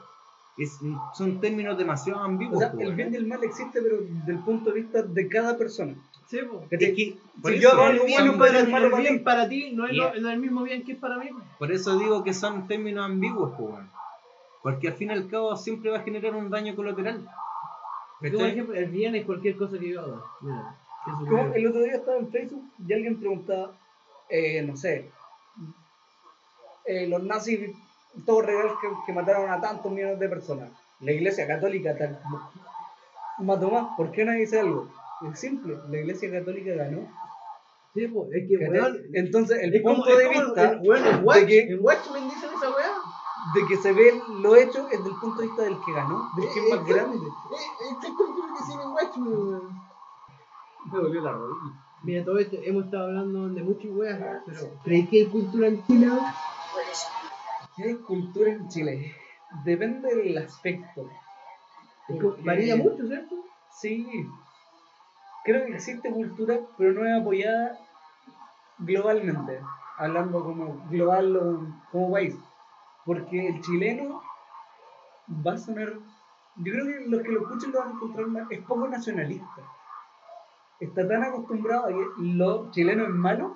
[0.57, 0.79] Es,
[1.15, 2.57] son términos demasiado ambiguos.
[2.57, 5.27] O sea, el bien y el mal existe, pero desde el punto de vista de
[5.27, 5.95] cada persona.
[6.27, 6.63] Sí, pues.
[6.71, 9.23] Es que, por Si eso, yo hago algo bueno, puede ser malo el para bien
[9.23, 10.21] para ti no es, lo- Yeah.
[10.21, 11.29] no es el mismo bien que es para mí.
[11.31, 11.43] pues.
[11.59, 13.89] por eso digo que son términos ambiguos, weón.
[14.63, 17.19] Porque al fin y al cabo siempre va a generar un daño colateral.
[18.19, 20.21] Como por ejemplo, el bien es cualquier cosa que yo haga.
[20.41, 20.75] Mira,
[21.29, 23.71] Como el otro día estaba en Facebook y alguien preguntaba,
[24.29, 25.09] eh, no sé,
[26.85, 27.71] eh, los nazis,
[28.25, 30.69] todos regalos que, que mataron a tantos millones de personas.
[31.01, 32.19] La iglesia católica tal,
[33.39, 33.87] mató más.
[33.97, 34.87] ¿Por qué nadie dice algo?
[35.29, 37.07] Es simple, la iglesia católica ganó.
[37.93, 41.25] Sí, pues, es que, weón, Entonces, el como- punto es de como vista el- en
[41.25, 42.82] Watch- que- en Watchmen dicen esa weá.
[43.53, 46.49] De que se ve lo hecho es del punto de vista del que ganó, del
[46.53, 47.17] que es más Eh, grande.
[47.17, 49.81] Eh, Exacto lo que dicen en Watchmen, weón.
[50.85, 51.79] Me dolió la rodilla.
[52.03, 55.85] Mira, todo esto, hemos estado hablando de muchas weas, pero ¿crees que hay cultura en
[55.87, 56.07] Chile?
[57.75, 59.15] ¿Qué hay cultura en Chile?
[59.63, 61.09] Depende del aspecto.
[62.07, 63.35] Porque- Varía mucho, ¿cierto?
[63.71, 64.27] Sí.
[65.45, 67.77] Creo que existe cultura, pero no es apoyada
[68.79, 69.59] globalmente.
[69.97, 71.59] Hablando como global o
[71.91, 72.35] como país.
[73.05, 74.21] Porque el chileno
[75.45, 75.93] va a sonar.
[76.55, 78.47] Yo creo que los que lo escuchen lo van a encontrar mal.
[78.49, 79.61] Es poco nacionalista.
[80.79, 83.55] Está tan acostumbrado a que lo chileno es malo.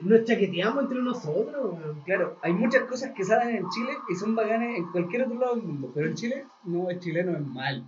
[0.00, 1.78] Nos chaqueteamos entre nosotros.
[2.04, 5.54] Claro, hay muchas cosas que salen en Chile y son bacanes en cualquier otro lado
[5.56, 5.90] del mundo.
[5.94, 7.86] Pero en Chile, no, es chileno, es mal.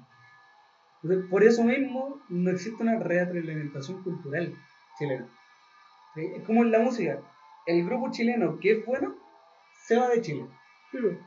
[1.03, 4.55] Entonces, por eso mismo no existe una retroalimentación cultural
[4.99, 5.27] chilena.
[6.17, 7.21] Es como en la música.
[7.67, 9.15] El grupo chileno que es bueno,
[9.87, 10.47] se va de Chile.
[10.93, 11.19] Pero,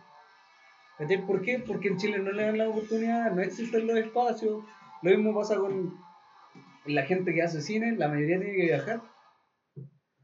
[0.98, 1.26] ¿Cachai?
[1.26, 1.60] ¿Por qué?
[1.60, 4.64] Porque en Chile no le dan la oportunidad, no existen los espacios.
[5.04, 5.96] Lo mismo pasa con
[6.86, 9.02] la gente que hace cine, la mayoría tiene que viajar.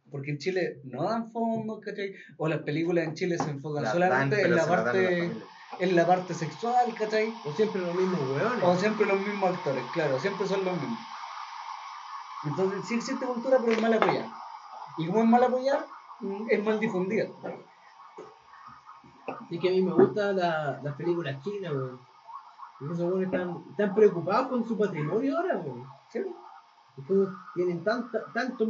[0.10, 2.14] Porque en Chile no dan fondos, ¿cachai?
[2.38, 5.32] O las películas en Chile se enfocan La solamente dan, en la parte
[5.80, 7.34] en la parte sexual, ¿cachai?
[7.46, 8.64] o siempre los mismos weones.
[8.64, 11.00] O siempre los mismos actores, claro, siempre son los mismos.
[12.46, 14.32] Entonces sí existe cultura, pero es mal apoyada.
[14.98, 15.86] Y como es mal apoyada,
[16.20, 17.28] mm, es mal difundida.
[19.52, 21.99] Es que a mí me gustan la- las películas chinas, weón.
[22.82, 25.86] Esos weones están, están preocupados con su patrimonio ahora, weón.
[26.10, 26.20] ¿sí?
[27.56, 28.68] Tienen tantos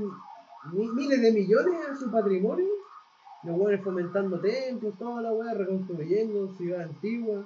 [0.71, 2.65] mi- miles de millones en su patrimonio,
[3.43, 7.45] los weones fomentando templos, toda la weá, reconstruyendo ciudades antiguas.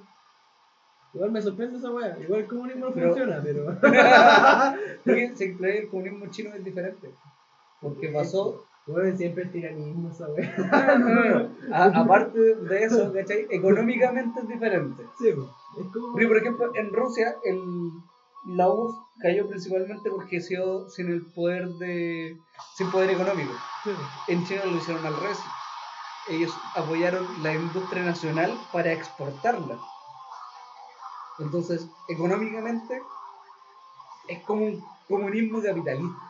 [1.14, 3.64] Igual me sorprende esa weá, igual el comunismo no Pero- funciona, pero.
[5.36, 7.10] Se el comunismo chino es diferente.
[7.80, 11.50] Porque pasó, Weón, siempre es tiranismo esa weá.
[11.72, 13.46] a- aparte de eso, ¿cachai?
[13.50, 15.02] Económicamente es diferente.
[15.18, 16.12] Sí, es como.
[16.12, 17.58] Porque, por ejemplo, en Rusia, el,
[18.56, 22.36] la URSS cayó principalmente porque se quedó sin el poder de.
[22.74, 23.52] sin poder económico.
[23.84, 23.90] Sí.
[24.28, 25.38] En China lo hicieron al revés.
[26.28, 29.78] Ellos apoyaron la industria nacional para exportarla.
[31.38, 33.00] Entonces, económicamente,
[34.28, 36.27] es como un comunismo capitalista.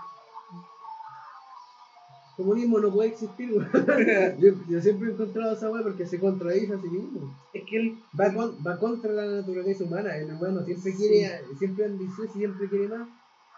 [2.39, 3.51] Comunismo no puede existir.
[4.39, 7.35] Yo, yo siempre he encontrado esa weá porque se contradice a sí mismo.
[7.53, 10.17] Es que él Va, con- va contra la naturaleza humana.
[10.17, 13.07] El humano siempre quiere, siempre ambicioso y siempre quiere más.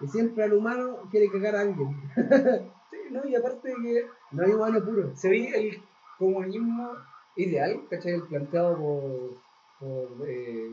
[0.00, 1.96] Y siempre al humano quiere cagar a alguien.
[2.90, 5.14] Sí, no, y aparte de que No hay humano puro.
[5.14, 5.80] se ve el
[6.18, 6.90] comunismo
[7.36, 8.14] ideal, ¿cachai?
[8.14, 9.36] El planteado por,
[9.78, 10.70] por eh,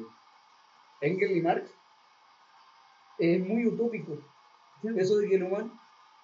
[1.02, 1.70] Engels y Marx,
[3.20, 4.18] es muy utópico.
[4.96, 5.72] Eso de que el humano,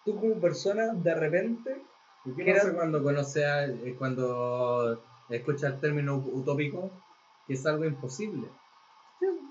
[0.05, 1.81] tú como persona, de repente,
[2.25, 6.89] ¿Y qué que pasa cuando conoce a- eh, cuando escucha el término ut- utópico?
[7.47, 8.47] Que es algo imposible.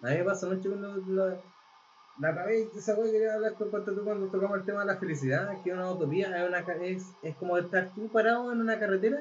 [0.02, 0.80] A mí me pasa mucho con
[2.18, 4.86] la otra vez esa wea quería hablar con cuando tú- cuando tocamos el tema de
[4.86, 8.60] la felicidad, que es una utopía, es, una, es, es como estar tú parado en
[8.60, 9.18] una carretera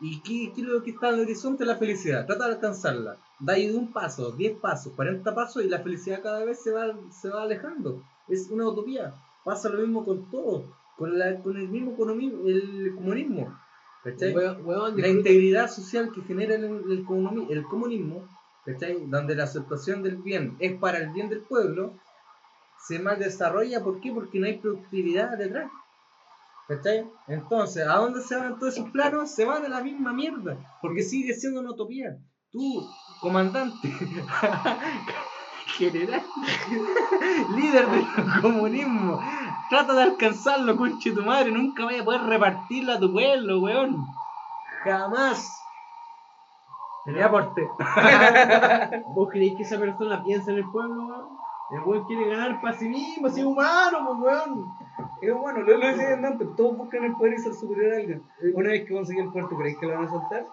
[0.00, 3.16] y qué, qué es lo que está en el horizonte la felicidad, trata de alcanzarla.
[3.38, 6.72] Da ahí de un paso, 10 pasos, 40 pasos y la felicidad cada vez se
[6.72, 8.02] va, se va alejando.
[8.28, 9.14] Es una utopía.
[9.44, 13.58] Pasa lo mismo con todo, con, la, con el mismo economismo, el comunismo.
[14.02, 14.34] ¿cachai?
[14.34, 18.28] Weón, la integridad social que genera el, el, comunismo, el comunismo,
[18.64, 19.06] ¿cachai?
[19.06, 21.98] donde la aceptación del bien es para el bien del pueblo,
[22.86, 23.82] se mal desarrolla.
[23.82, 24.12] ¿Por qué?
[24.12, 25.70] Porque no hay productividad detrás.
[26.68, 27.08] ¿Cachai?
[27.28, 29.30] Entonces, ¿a dónde se van todos esos planos?
[29.30, 32.16] Se van a la misma mierda, porque sigue siendo una utopía.
[32.50, 32.86] Tú,
[33.20, 33.88] comandante,
[35.72, 36.22] general,
[37.56, 38.06] líder del
[38.40, 39.20] comunismo,
[39.70, 44.06] trata de alcanzarlo, conche tu madre, nunca vaya a poder repartirlo a tu pueblo, weón.
[44.84, 45.58] Jamás.
[47.04, 47.68] Tenía aporte.
[49.14, 51.28] ¿Vos creéis que esa persona piensa en el pueblo, weón?
[51.70, 54.66] El weón quiere ganar para sí mismo, así humano, pues weón.
[55.22, 58.22] es bueno, lo, lo decía antes, todos buscan el poder y ser superior a alguien.
[58.54, 60.46] Una vez que consiguió el puerto, ¿creéis que lo van a soltar?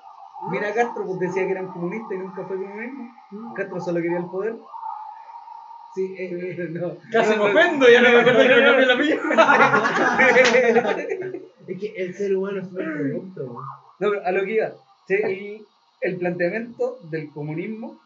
[0.49, 3.53] Mira, Castro pues, decía que eran comunistas y nunca fue comunismo.
[3.55, 4.57] Castro solo quería el poder.
[5.93, 6.97] Sí, eh, no.
[7.11, 9.19] Casi me ofendo, ya no me acuerdo que me cambié la mía.
[11.67, 13.65] Es que el ser humano es corrupto, weón.
[13.99, 14.71] No, pero a lo que iba.
[15.07, 15.65] sí, el-
[16.01, 17.99] el planteamiento del comunismo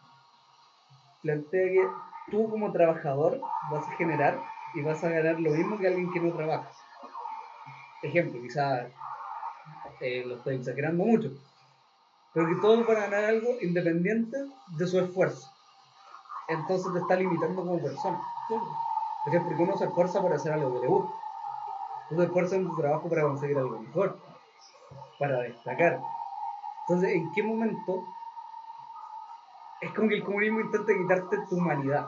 [1.22, 1.88] plantea que
[2.32, 3.40] tú como trabajador
[3.72, 4.40] vas a generar
[4.74, 6.72] y vas a ganar lo mismo que alguien que no trabaja.
[8.02, 8.88] Ejemplo, quizás
[10.02, 11.30] eh, lo estoy exagerando mucho,
[12.34, 14.38] pero que todos van a ganar algo independiente
[14.78, 15.48] de su esfuerzo.
[16.48, 18.22] Entonces te está limitando como persona.
[18.50, 18.60] Por
[19.28, 21.14] ejemplo, porque uno se esfuerza por hacer algo que le gusta.
[22.10, 24.20] Tú te esfuerzas en tu trabajo para conseguir algo mejor,
[25.18, 26.02] para destacar.
[26.88, 28.04] Entonces, ¿en qué momento
[29.82, 32.08] es como que el comunismo intenta quitarte tu humanidad?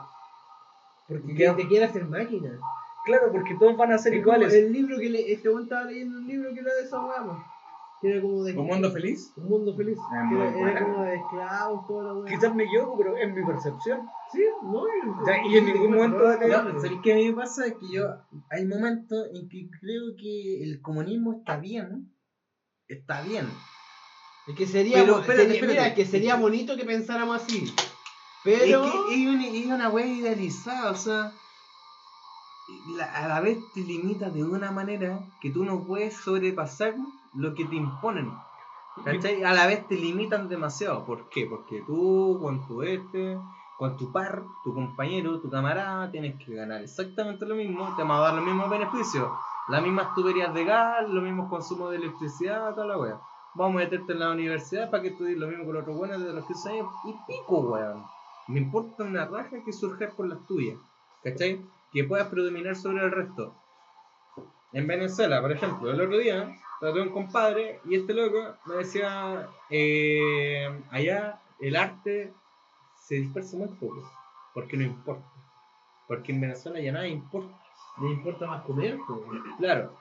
[1.08, 2.58] Porque Que te quiere hacer máquina.
[3.04, 4.52] claro, porque todos van a ser Es iguales.
[4.52, 7.42] El libro que le, este estaba leyendo un libro que era de esa weá, po.
[8.00, 8.56] Que era como de.
[8.56, 9.32] ¿Un mundo feliz?
[9.36, 9.98] Un mundo feliz.
[10.12, 12.34] Ah, era, como de esclavos, toda la weá.
[12.34, 14.00] Quizás me equivoco, pero es mi percepción.
[14.32, 17.16] Sí, no, y, Ya, y en ningún momento va a caer- No, ¿Sabéis qué a
[17.16, 17.66] mí me pasa?
[17.66, 18.04] Es que yo.
[18.50, 22.12] Hay momentos en que creo que el comunismo está bien.
[22.88, 23.48] Está bien.
[24.46, 25.80] Es que sería, Pero, espérate, sería- espérate.
[25.82, 27.72] mira, que sería bonito que pensáramos así.
[28.44, 28.84] Pero.
[28.84, 31.32] Es que es una, es una wea idealizada, o sea.
[32.96, 36.94] la- a la vez te limita de una manera que tú no puedes sobrepasar
[37.36, 38.32] lo que te imponen.
[39.04, 39.44] ¿Cachai?
[39.44, 41.04] A la vez te limitan demasiado.
[41.04, 41.46] ¿Por qué?
[41.46, 43.38] Porque tú, con tu este,
[43.78, 48.12] con tu par, tu compañero, tu camarada, tienes que ganar exactamente lo mismo, te van
[48.12, 49.28] a dar los mismos beneficios.
[49.68, 53.20] Las mismas tuberías de gas, los mismos consumos de electricidad, toda la wea.
[53.54, 56.20] Vamos a meterte en la universidad para que estudies lo mismo que los otros buenos
[56.22, 58.04] de los 15 años y pico, weón.
[58.48, 60.78] Me importa una raja que surjas por las tuyas.
[61.24, 61.60] ¿Cachai?
[61.92, 63.54] Que puedas predominar sobre el resto.
[64.72, 68.76] En Venezuela, por ejemplo, el otro día traté a un compadre y este loco me
[68.76, 72.32] decía, eh, allá el arte
[73.00, 74.02] se dispersa muy poco,
[74.52, 75.26] porque no importa.
[76.08, 77.56] Porque en Venezuela ya nada importa.
[78.00, 78.98] Le importa más comer.
[79.58, 79.96] Claro.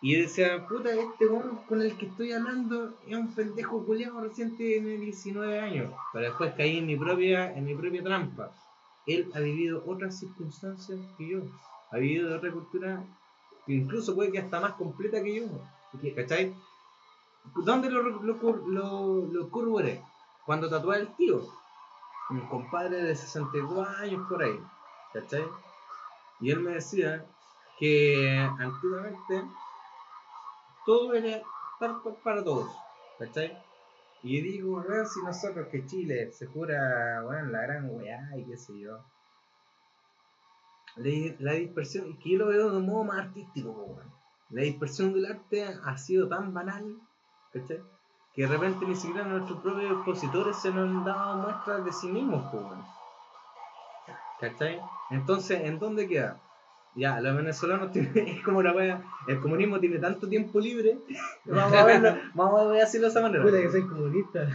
[0.00, 1.26] Y decía, puta, este
[1.68, 5.92] con el que estoy hablando es un pendejo culiado recién tiene 19 años.
[6.12, 8.52] Pero después caí en mi propia, en mi propia trampa.
[9.06, 11.40] Él ha vivido otras circunstancias que yo.
[11.90, 13.02] Ha vivido de otra cultura
[13.66, 15.46] que incluso puede que hasta más completa que yo.
[16.14, 16.54] ¿Cachai?
[17.64, 20.02] ¿Dónde lo, lo, lo, lo corroboré?
[20.44, 21.42] Cuando tatué al tío.
[22.30, 24.60] Un compadre de 62 años por ahí.
[25.12, 25.44] ¿Cachai?
[26.40, 27.26] Y él me decía
[27.78, 29.44] que antiguamente
[30.84, 31.42] todo era
[31.78, 32.70] tal para todos,
[33.18, 33.56] ¿cachai?
[34.22, 38.56] Y digo, weón, si nosotros que Chile se jura, weón, la gran weá y qué
[38.56, 38.98] sé yo.
[40.96, 44.17] La, la dispersión, y que yo lo veo de un modo más artístico, weón.
[44.50, 46.96] La dispersión del arte ha sido tan banal,
[47.52, 47.82] ¿cachai?
[48.34, 52.08] Que de repente ni siquiera nuestros propios expositores se nos han dado muestras de sí
[52.08, 52.82] mismos, weón.
[54.40, 54.80] ¿Cachai?
[55.10, 56.40] Entonces, ¿en dónde queda?
[56.94, 60.98] Ya, los venezolanos tienen, es como una wea, el comunismo tiene tanto tiempo libre,
[61.44, 63.44] vamos a verlo, vamos a decirlo de esa manera.
[63.44, 64.48] Puta que soy comunista.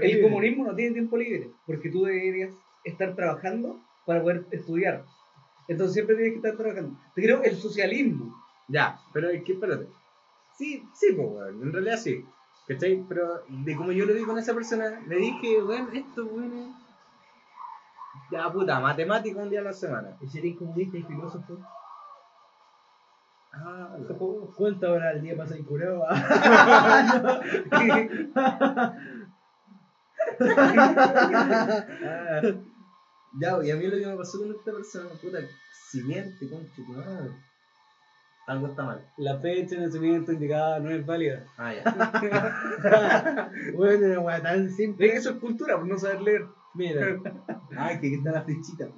[0.00, 2.54] El comunismo no tiene tiempo libre, porque tú deberías
[2.84, 5.04] estar trabajando para poder estudiar.
[5.68, 6.98] Entonces siempre tienes que estar trabajando.
[7.14, 8.34] Te creo el socialismo.
[8.68, 9.88] Ya, pero es que espérate.
[10.56, 12.24] Sí, sí, pues, weón, en realidad sí.
[12.66, 13.04] ¿Cachai?
[13.08, 16.74] Pero de como yo lo vi con esa persona, le dije, weón, esto, weón,
[18.30, 20.16] ya puta, matemática un día a la semana.
[20.20, 21.58] ¿Y seréis comunista y filósofo?
[23.52, 23.96] Ah,
[24.56, 26.04] ¿Cuántas horas al día pasáis curado?
[32.04, 32.40] Ah,
[33.40, 35.38] ya, y a mí lo que me pasó con esta persona, puta,
[35.90, 37.30] siguiente, concha, tu madre.
[38.46, 39.06] Algo está mal.
[39.18, 41.44] La fecha de nacimiento indicada no es válida.
[41.56, 43.50] Ah, ya.
[43.74, 45.14] bueno, una weá tan simple.
[45.14, 46.46] Eso es cultura, por no saber leer.
[46.74, 47.18] Mira,
[47.76, 48.88] Ay, que está la flechita.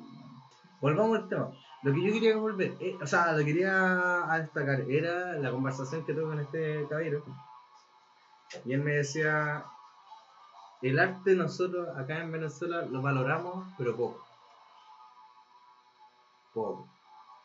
[0.81, 1.53] Volvamos al tema.
[1.83, 6.05] Lo que yo quería volver, eh, o sea, lo que quería destacar era la conversación
[6.07, 7.23] que tuve con este caballero.
[8.65, 9.65] Y él me decía,
[10.81, 14.24] el arte nosotros acá en Venezuela lo valoramos, pero poco.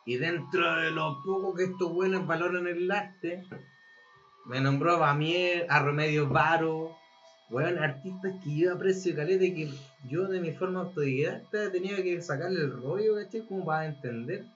[0.06, 3.44] Y dentro de lo poco que estos buenos valoran el arte,
[4.46, 6.96] me nombró a Bamier, a Remedios Varo,
[7.50, 9.74] Weón, artistas que yo aprecio caleta y que
[10.08, 13.44] yo de mi forma autodidacta tenía que sacarle el rollo, ¿cachai?
[13.44, 14.46] Como para entender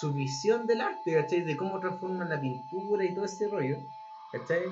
[0.00, 1.42] su visión del arte, ¿cachai?
[1.42, 3.76] De cómo transforman la pintura y todo ese rollo,
[4.32, 4.62] ¿cachai?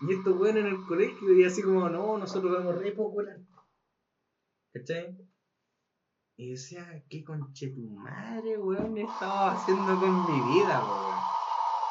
[0.00, 3.22] Y estos weones en el colegio y así como, no, nosotros vemos re poco
[4.72, 5.16] ¿cachai?
[6.38, 11.14] Y decía, ¿qué conche tu madre, weón, he estado haciendo con mi vida, weón?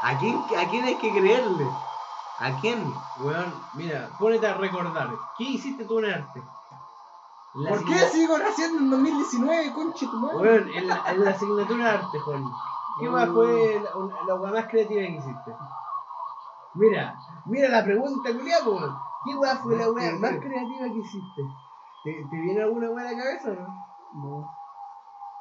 [0.02, 1.66] ¿A quién, ¿A quién hay que creerle?
[2.38, 2.94] ¿A quién?
[3.18, 5.10] weón, mira, ponete a recordar.
[5.38, 6.44] ¿Qué hiciste tú en arte?
[7.56, 10.38] La ¿Por qué sigo naciendo en 2019, conche tu madre?
[10.38, 12.44] Weón, en la, en la asignatura de arte, Juan.
[13.00, 15.52] ¿Qué más fue la, una- la weá más creativa que hiciste?
[16.76, 17.16] Mira,
[17.46, 18.80] mira la pregunta, culiao, po.
[19.26, 21.42] ¿Qué weá fue la weá más creativa que hiciste?
[22.04, 23.85] ¿Te, te viene alguna weá a la cabeza o no?
[24.16, 24.50] No.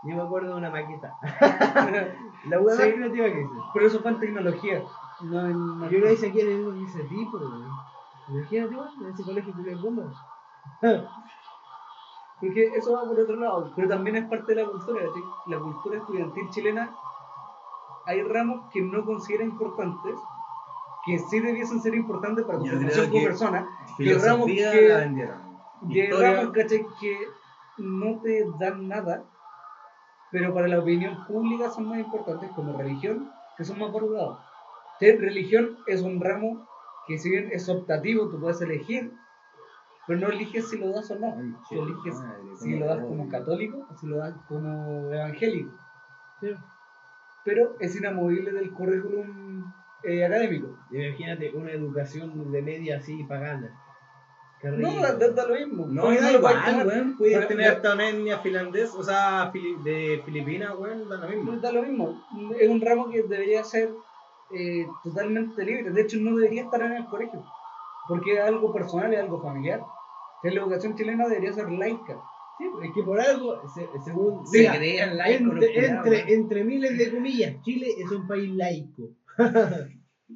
[0.04, 1.16] Yo me acuerdo de una maqueta.
[2.48, 3.54] la weá más creativa que hice.
[3.72, 4.84] Pero eso fue en tecnología.
[5.22, 5.90] No en.
[5.90, 7.40] Yo la hice aquí en el mismo tipo.
[8.28, 10.04] Imagínate, weón, en ese colegio culiao bomba.
[12.40, 15.02] Porque eso va por otro lado, pero también es parte de la cultura.
[15.14, 15.20] ¿sí?
[15.46, 16.94] La cultura estudiantil chilena,
[18.06, 20.16] hay ramos que no considera importantes,
[21.06, 23.68] que sí debiesen ser importantes para tu formación como que persona,
[23.98, 26.86] y hay ramos que, ramos, ¿cachai?
[27.00, 27.18] que
[27.78, 29.24] no te dan nada,
[30.30, 34.38] pero para la opinión pública son más importantes, como religión, que son más valorados.
[35.00, 36.66] Religión es un ramo
[37.06, 39.12] que si bien es optativo, tú puedes elegir,
[40.06, 41.34] pero no eliges si lo das o no.
[41.68, 45.72] Tú eliges madre, si lo das como católico o si lo das como evangélico.
[46.40, 46.54] Sí.
[47.44, 49.72] Pero es inamovible del currículum
[50.02, 50.78] eh, académico.
[50.90, 53.78] Imagínate una educación de media así pagana.
[54.72, 55.86] No, da, da- da lo mismo.
[55.86, 57.16] No, da lo puedes igual, weón.
[57.16, 61.52] Puedes tener hasta una etnia finlandés, o sea, fili- de Filipinas, weón, da lo mismo.
[61.56, 62.22] Da lo mismo.
[62.58, 63.90] Es un ramo que debería ser
[64.54, 65.90] eh, totalmente libre.
[65.90, 67.42] De hecho, no debería estar en el colegio.
[68.08, 69.80] Porque es algo personal, es algo familiar.
[70.42, 72.20] Que la educación chilena debería ser laica.
[72.58, 74.46] Sí, es que por algo, se- según.
[74.46, 75.56] Se mira, crean laicos
[76.28, 79.08] entre, miles de comillas, Chile es un país laico.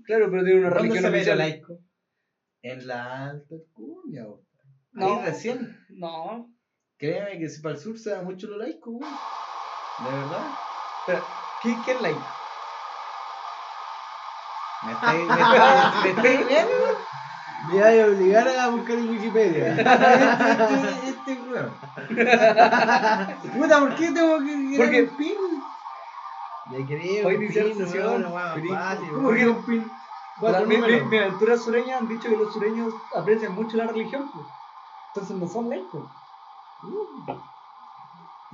[0.04, 1.38] Claro, pero tiene una ¿Dónde religión oficial.
[1.38, 1.78] laico?
[2.62, 4.40] En la alta cuña, weón.
[4.92, 5.06] No.
[5.20, 5.76] Ahí recién.
[5.90, 6.48] No.
[6.98, 9.14] Créeme que si para el sur se da mucho lo laico, weón.
[10.04, 10.46] De verdad.
[11.00, 11.22] Espera,
[11.62, 12.26] ¿qué, qué es laico?
[14.84, 16.98] Me estáis, me viendo.
[17.68, 19.74] Me voy a obligar a buscar en Wikipedia.
[21.08, 21.72] Este, este, weón.
[23.54, 25.36] Puta, ¿por qué tengo que Porque- crear un pin?
[26.70, 28.30] Ya quería Para un iniciar sesión, pero-.
[29.10, 29.36] ¿Cómo weón.
[29.36, 29.90] que un pin?
[30.40, 31.06] La- mi- mi- números.
[31.10, 34.30] Mis aventuras sureñas han dicho que los sureños aprecian mucho la religión.
[34.32, 34.46] pues.
[35.14, 36.02] Entonces no son laicos.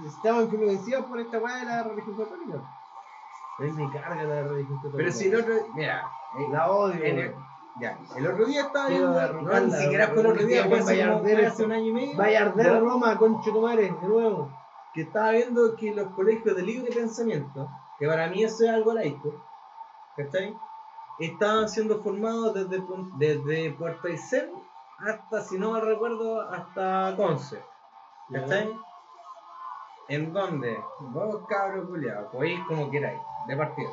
[0.07, 2.59] Estamos influenciados por esta weá de la religión católica.
[3.59, 4.97] Mí me carga la religión católica.
[4.97, 5.55] Pero si el otro.
[5.75, 6.11] Mira.
[6.51, 7.05] La odio.
[7.05, 7.47] en el, weón.
[7.81, 9.33] ya, el otro día estaba viendo.
[9.43, 12.17] No, ni siquiera fue el otro día, fue hace, hace un año y medio.
[12.19, 12.81] Vaya a arder ¿no?
[12.91, 14.51] Roma, concho tu madre, de nuevo.
[14.93, 18.95] que estaba viendo que los colegios de libre pensamiento, que para mí eso es algo
[18.95, 19.33] laico,
[20.17, 20.57] ¿cachai?
[21.19, 22.83] Estaban siendo formados desde,
[23.19, 24.51] desde Puerto Aysén
[24.99, 27.63] hasta, si no mal recuerdo, hasta Conce,
[28.33, 28.77] ¿cachai?
[30.09, 33.91] En donde vos cabros culiados, podéis como queráis, de partida,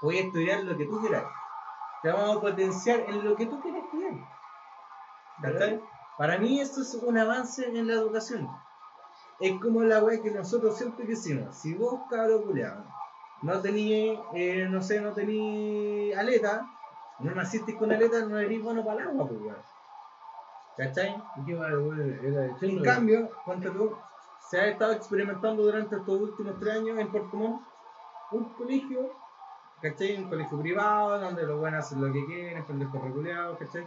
[0.00, 1.26] podéis estudiar lo que tú queráis,
[2.02, 4.14] te vamos a potenciar en lo que tú quieras estudiar,
[5.42, 5.82] ¿cachai?
[6.16, 8.48] Para mí eso es un avance en la educación.
[9.38, 11.54] Es como la weá que nosotros siempre quisimos.
[11.54, 12.84] Si vos, cabro culiado,
[13.42, 16.68] no tenías, eh, no sé, no tenías aleta,
[17.20, 19.56] no naciste con aleta, no eres bueno para el agua, pues weón.
[20.76, 21.20] ¿Cachai?
[22.60, 23.96] En cambio, ponte tú,
[24.48, 27.62] se ha estado experimentando durante estos últimos tres años en Puerto Montt
[28.30, 29.10] un colegio,
[29.82, 30.16] ¿cachai?
[30.16, 33.86] Un colegio privado donde los buenos hacen lo que quieren, pendejos reculeados, ¿cachai?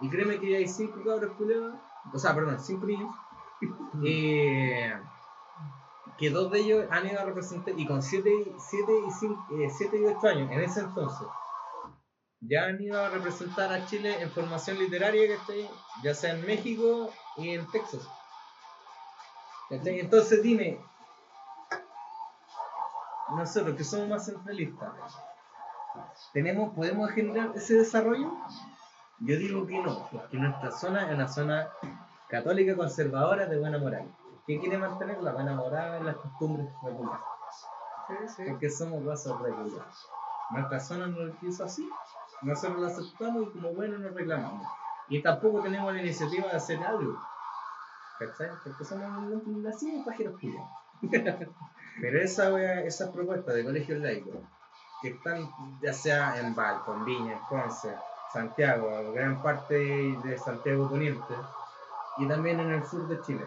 [0.00, 1.76] Y créeme que ya hay cinco cabros culeados,
[2.12, 3.14] o sea, perdón, cinco niños,
[4.04, 4.92] eh,
[6.18, 9.70] que dos de ellos han ido a representar, y con siete, siete y, cinco, eh,
[9.76, 11.26] siete y ocho años, en ese entonces,
[12.40, 15.68] ya han ido a representar a Chile en formación literaria, ¿cachai?
[16.02, 18.08] Ya sea en México y en Texas.
[19.70, 20.78] Entonces dime,
[23.30, 24.90] nosotros que somos más centralistas,
[26.32, 28.32] ¿tenemos, ¿podemos generar ese desarrollo?
[29.18, 31.68] Yo digo que no, porque nuestra zona es una zona
[32.28, 34.06] católica conservadora de buena moral.
[34.46, 37.24] Que quiere mantener la buena moral, las costumbres regulares.
[38.46, 40.08] Porque somos razas regulares.
[40.50, 41.90] Nuestra zona no lo quiso así,
[42.42, 44.66] nosotros lo aceptamos y como bueno nos reclamamos.
[45.08, 47.18] Y tampoco tenemos la iniciativa de hacer algo.
[48.18, 48.50] ¿Cachai?
[48.62, 50.68] Porque somos nacidos pájaros culiados.
[52.00, 54.34] Pero esa esas propuestas de colegios laicos,
[55.02, 55.50] que están
[55.82, 57.94] ya sea en en Viña, en Conce,
[58.32, 61.34] Santiago, gran parte de Santiago Poniente,
[62.18, 63.46] y también en el sur de Chile.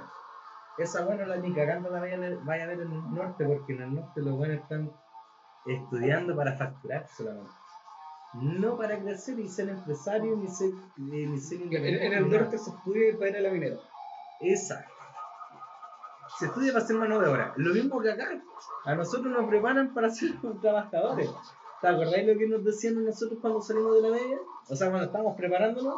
[0.80, 3.46] Esa buena la ni cagando la vaya a, ver, vaya a ver en el norte,
[3.46, 4.92] porque en el norte los buenos están
[5.66, 7.52] estudiando para facturar solamente.
[8.34, 12.58] No para crecer y ser empresario ni ser, ni, ni ser En, en el norte
[12.58, 13.78] se estudia para ir a la minera.
[14.42, 14.94] Exacto.
[16.38, 17.54] Se estudia para ser mano de obra.
[17.58, 18.30] Lo mismo que acá.
[18.86, 21.30] A nosotros nos preparan para ser trabajadores.
[21.82, 24.38] ¿Te acordáis lo que nos decían nosotros cuando salimos de la media?
[24.70, 25.96] O sea, cuando estábamos preparándonos.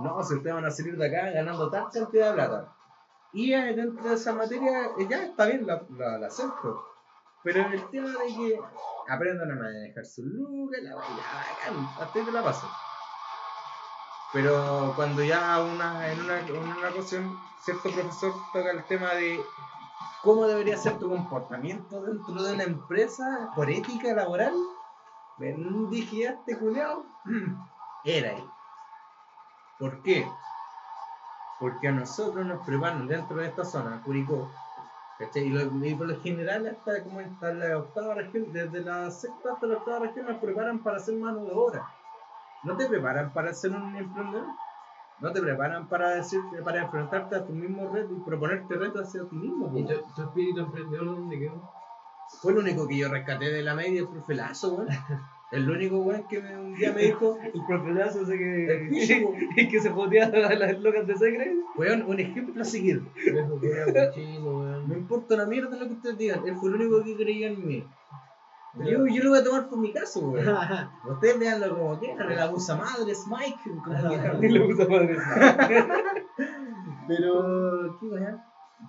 [0.00, 2.74] No, si ustedes van a salir de acá ganando tal cantidad de plata.
[3.32, 6.84] Y eh, dentro de esa materia, eh, ya está bien, la, la, la acepto.
[7.42, 8.60] Pero el tema de que
[9.08, 12.68] aprendan a manejar su lucas, la bacán, hasta ahí te la paso.
[14.32, 19.40] Pero cuando ya una, en, una, en una ocasión cierto profesor toca el tema de
[20.22, 24.54] cómo debería ser tu comportamiento dentro de una empresa por ética laboral,
[25.90, 27.04] dije, este culiao
[28.04, 28.44] era él.
[29.78, 30.26] ¿Por qué?
[31.62, 34.50] Porque a nosotros nos preparan dentro de esta zona, Curicó,
[35.16, 35.44] ¿cachai?
[35.44, 39.52] Y, lo- y por lo general hasta como hasta la octava región, desde la sexta
[39.52, 41.86] hasta la octava región nos preparan para hacer mano de obra.
[42.64, 44.46] No te preparan para ser un emprendedor.
[45.20, 49.22] No te preparan para decir, para enfrentarte a tu mismo reto y proponerte retos hacia
[49.28, 49.70] ti mismo.
[49.78, 51.70] ¿Y tu, tu espíritu emprendedor dónde quedó?
[52.40, 54.88] Fue lo único que yo rescaté de la media, el profe Lazo, weón.
[55.52, 59.14] El único weón que me- un día me dijo, El profelazo ese El piso,
[59.54, 61.54] que, que se joteaba a las locas de sangre.
[61.76, 63.02] weón, un ejemplo a seguir.
[63.32, 67.66] No importa una mierda lo que ustedes digan, él fue el único que creía en
[67.66, 67.84] mí.
[68.74, 70.46] Yo, yo lo voy a tomar por mi caso, weón.
[71.10, 73.70] Ustedes veanlo como quieran, el abusa madre, es Mike.
[74.40, 75.18] Y lo puso madre.
[77.08, 78.06] Pero, ¿qué?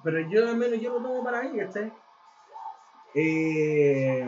[0.03, 1.91] Pero yo al menos yo lo tomo para mí, ¿cachai?
[3.15, 4.27] Eh,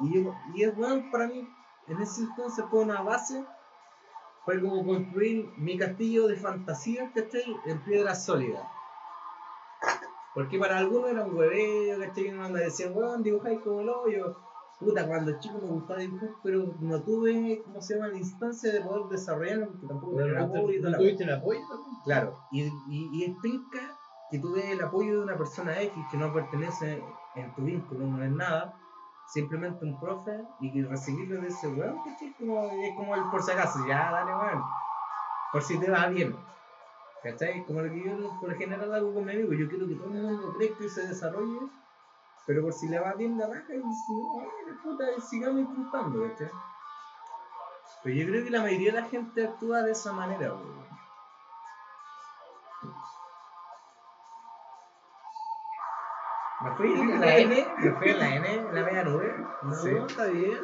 [0.00, 1.48] y, yo- y es bueno para mí,
[1.88, 3.44] en ese entonces fue una base,
[4.44, 7.56] fue como construir mi castillo de fantasía, ¿cachai?
[7.66, 8.68] En piedra sólida.
[10.34, 12.30] Porque para algunos era un hueveo, ¿cachai?
[12.32, 14.36] No me decían, weón, dibujáis como el hoyo.
[14.80, 18.80] Puta, cuando chico me gustaba dibujar, pero no tuve, ¿cómo se llama?, la instancia de
[18.80, 21.94] poder desarrollarlo, porque tampoco tenía apoyo y ¿no tuviste el apoyo también?
[22.04, 23.96] Claro, y, y, y es penca
[24.30, 27.00] que tú ves el apoyo de una persona X que no pertenece
[27.36, 28.76] en tu vínculo, no es nada,
[29.26, 31.98] simplemente un profe y recibirlo de ese weón.
[32.38, 34.62] Como, es como el por si acaso, ya dale weón,
[35.52, 36.36] por si te va bien,
[37.22, 37.64] ¿cachai?
[37.64, 40.22] Como lo que yo por general hago con mi amigo, yo quiero que todo el
[40.22, 41.60] mundo crezca y se desarrolle,
[42.46, 46.28] pero por si le va bien la raja y si no, bueno, puta, sigamos intentando,
[46.28, 46.50] ¿cachai?
[48.02, 50.83] Pero yo creo que la mayoría de la gente actúa de esa manera, weón.
[56.64, 59.34] Me fui en la N, me fui en la N, en la media nube.
[59.62, 59.90] No, Sí.
[60.08, 60.58] está bien.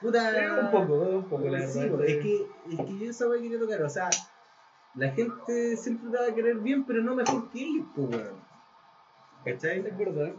[0.00, 0.60] Puta.
[0.62, 2.04] un poco, un poco, la Sí, verdad.
[2.06, 4.08] es que, es que yo esa wea quería tocar, o sea,
[4.94, 8.40] la gente siempre te va a querer bien, pero no mejor que ellos, pues weón.
[9.44, 9.78] ¿Cachai?
[9.86, 10.32] Es verdad.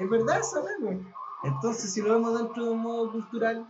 [0.00, 1.06] Es verdad esa weón.
[1.44, 3.64] Entonces, si lo vemos dentro de un modo cultural,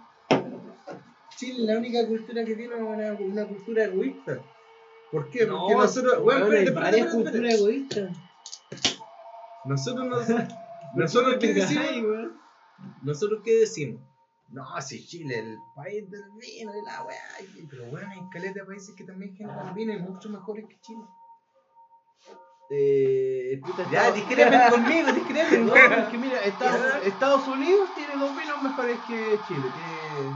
[1.37, 4.39] Chile es la única cultura que tiene una, una cultura egoísta.
[5.12, 5.47] ¿Por qué?
[5.47, 8.17] Porque nosotros, weón, weón, hay varias culturas egoístas.
[9.71, 10.29] Nosotros nos,
[10.97, 12.33] nosotros qué decimos?
[13.03, 14.03] ¿Nosotros qué decimos?
[14.49, 17.23] No, si Chile, el país del vino y la weá.
[17.71, 21.05] Pero bueno, hay caleta de países que también generan vino y mucho mejores que Chile.
[22.69, 25.67] Eh, puta, Ya, discrepen conmigo, discrepen.
[25.67, 29.71] No, es que mira, Estados, Estados Unidos tiene dos vinos mejores que Chile.
[29.73, 30.35] Tiene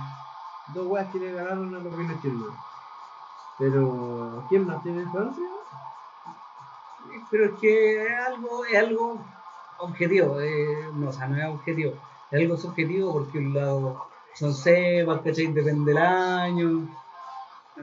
[0.74, 2.55] dos weas que le ganaron a los vinos chilenos.
[3.59, 5.44] Pero, ¿quién más tiene Francia?
[7.31, 9.24] Pero es que es algo, es algo
[9.78, 11.94] objetivo, eh, no, o sea, no es objetivo,
[12.31, 15.48] es algo subjetivo porque un lado son cepas, ¿cachai?
[15.48, 16.89] Depende del año,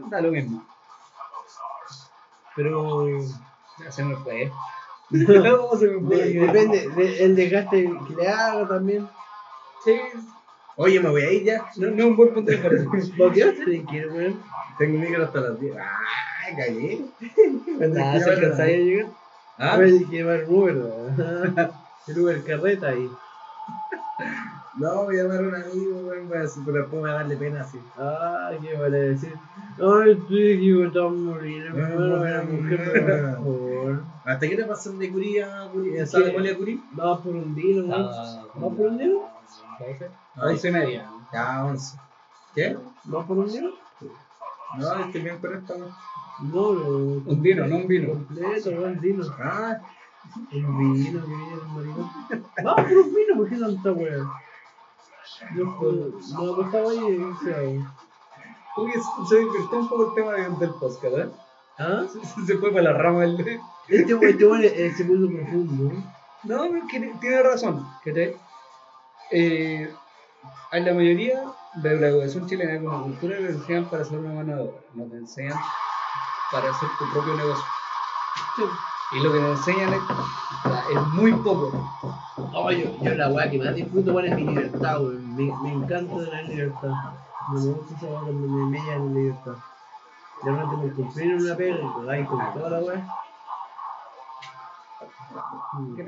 [0.10, 0.64] da lo mismo.
[2.56, 3.08] Pero
[3.80, 4.52] ya se me fue.
[5.12, 6.18] No, se me fue.
[6.18, 9.10] De- depende del desgaste que le haga también.
[9.84, 10.00] Sí,
[10.78, 11.66] Oye, me voy a ir ya.
[11.76, 13.12] no, no es un buen punto de comparación.
[13.18, 14.36] ¿Por qué?
[14.78, 15.76] Tengo micro hasta las 10.
[15.78, 16.00] ¡Ah,
[16.56, 17.06] cagué!
[17.80, 19.08] Nada, se alcanzaría a llegar.
[19.58, 19.74] ¿Ah?
[19.74, 20.76] A ver, hay que llevar un Uber.
[20.76, 21.72] ¿verdad?
[22.08, 23.10] El Uber carreta ahí.
[24.78, 27.16] No, voy a llamar a un amigo, weón, voy a decir, pero después me va
[27.16, 27.78] a darle pena así.
[27.98, 29.34] Ah, ¿qué vale decir?
[29.78, 31.74] Ay, estoy equivocado a morir.
[31.74, 34.04] Me van a ver a mujer, por favor.
[34.24, 35.98] ¿Hasta qué te pasan de Curí a Curí?
[35.98, 36.84] ¿En San Poli a Curí?
[36.94, 38.10] Vamos por un vino, weón.
[38.56, 39.30] ¿Vamos por un vino?
[39.80, 40.54] 12, Ay.
[40.54, 41.10] 11 y media.
[41.34, 41.98] Ya, 11.
[42.56, 42.78] ¿Qué?
[43.04, 43.70] ¿Vamos por un vino?
[44.78, 45.92] No, estoy bien con esta, weón.
[46.40, 46.88] No, no.
[47.26, 48.14] Un vino, no un vino.
[48.14, 49.24] Completo, weón, vino.
[49.40, 49.78] Ah,
[50.54, 52.10] Un vino, que viene el maricón.
[52.64, 54.30] Vamos por un vino, ¿por qué tanta weón?
[55.56, 57.00] Yo pues, no apostaba ahí
[58.78, 58.92] Uy,
[59.28, 61.30] se divirtió un poco el tema de- del podcast, ¿eh?
[61.80, 62.04] ¿ah?
[62.12, 63.60] Se, se fue para la rama del...
[63.90, 65.92] Este weón este eh, se puso profundo.
[66.44, 68.36] No, pero que tiene razón, ¿cachai?
[69.32, 69.92] Eh,
[70.72, 71.44] a la mayoría
[71.76, 75.04] de la educación chilena como cultura te enseñan para hacer una mano de obra, no
[75.06, 75.58] te enseñan
[76.52, 77.66] para hacer tu propio negocio.
[79.14, 80.02] Y lo que te enseñan es,
[80.92, 81.72] es muy poco.
[82.38, 85.36] No, yo, yo la weá que más disfruto weón, es mi libertad, weón.
[85.36, 86.92] Me, me encanta la libertad.
[87.50, 89.56] Me gusta esa weá cuando me mellan en libertad.
[90.44, 93.08] De repente me cumplir una pega y te vais con toda la weá.
[95.74, 96.00] Mm.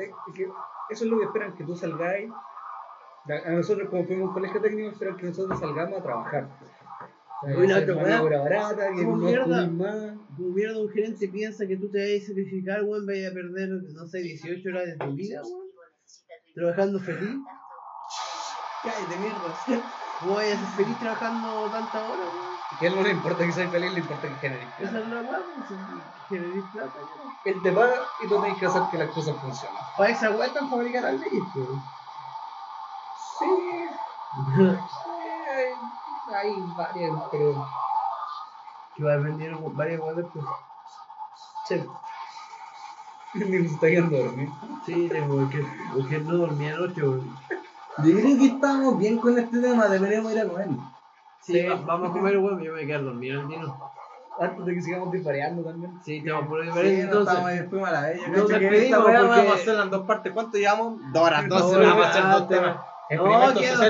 [0.90, 2.32] Eso es lo que esperan, que tú salgáis.
[2.32, 6.48] A a nosotros como fuimos un colegio técnico esperan que nosotros salgamos a trabajar.
[7.45, 8.22] Uy, la otra Una weá.
[8.24, 9.68] obra barata, que no mierda.
[9.68, 9.95] más.
[10.36, 13.70] Como mierda un gerente piensa que tú te vas a sacrificar, weón, vaya a perder,
[13.70, 15.64] no sé, 18 horas de tu vida, weón.
[16.56, 17.36] Trabajando feliz.
[18.84, 19.84] Cállate, mierda.
[20.20, 22.53] ¿Cómo vayas a ser feliz trabajando tantas horas, weón?
[22.80, 24.99] Que a él no le importa que seas feliz, le importa que generes Esa plata.
[25.06, 27.34] es la weá, pues, si generís plata, weón.
[27.45, 29.78] Él te paga y tú tienes que hacer que las cosas funcionen.
[29.98, 31.22] Para esa weá están fabricando
[31.53, 31.68] pues.
[33.40, 33.45] Sí.
[36.32, 37.68] Hay, varias, pero.
[38.95, 40.45] Que va a vender varias weas después.
[41.68, 41.86] Che.
[43.34, 44.52] Ni se está quedando dormido.
[44.86, 47.36] Sí, tengo, porque, porque no dormía anoche, weón.
[47.98, 50.68] Yo creo que estamos bien con este tema, deberíamos ir a comer.
[51.41, 53.41] Sí, va- vamos a comer, weón, yo me voy a quedar dormido.
[54.40, 56.00] Antes de que sigamos dispareando también.
[56.04, 57.60] Sí, te vamos a poner Sí, diferente, no estamos entonces.
[57.62, 58.22] después a la vez.
[58.22, 60.34] Yo nos que despedimos porque- vamos a hacerla en dos partes.
[60.34, 61.00] ¿Cuánto llevamos?
[61.14, 62.56] Dos horas, doce horas para hacer ah, dos te-
[63.09, 63.53] temas.
[63.53, 63.81] No, que y temas,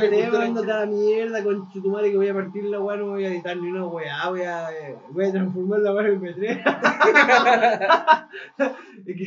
[0.58, 3.58] a la mierda con chutumare que voy a partir la weá, no voy a editar
[3.58, 6.42] ni una weá, voy a, eh, voy a transformar la weá en MP3.
[9.06, 9.24] es que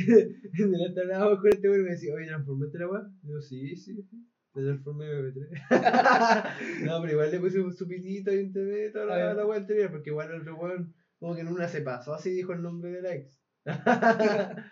[0.62, 3.02] en el otro lado con este weón me decía, oye, ¿transformaste la weá?
[3.22, 4.26] Digo, sí, sí, sí.
[4.54, 5.70] La transformé en MP3.
[6.86, 9.90] no, pero igual le puse un supitito y un TV toda la, la weá anterior,
[9.90, 12.90] porque igual el otro weón, como que en una se pasó, así dijo el nombre
[12.90, 13.40] de la ex.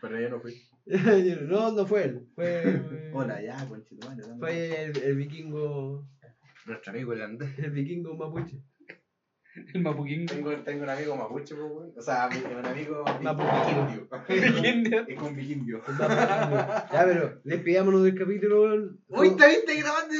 [0.01, 0.55] Pero yo no fui.
[1.49, 2.83] No, no fue él, fue.
[3.15, 4.21] Hola, ya, conchetumare.
[4.23, 4.39] dame.
[4.39, 6.07] Fue el, el vikingo.
[6.67, 7.59] Nuestro amigo el Andrés.
[7.59, 8.63] El vikingo mapuche.
[9.73, 10.27] El mapuquín.
[10.27, 11.93] Tengo, tengo un amigo mapuche, pues, weón.
[11.97, 14.09] O sea, un amigo Mapuquindio.
[14.29, 15.05] vikindio.
[15.07, 15.81] Es con vikindio.
[15.99, 19.01] Ya, pero despidámonos del capítulo, weón.
[19.09, 20.15] Uy, ¿te viste grabando?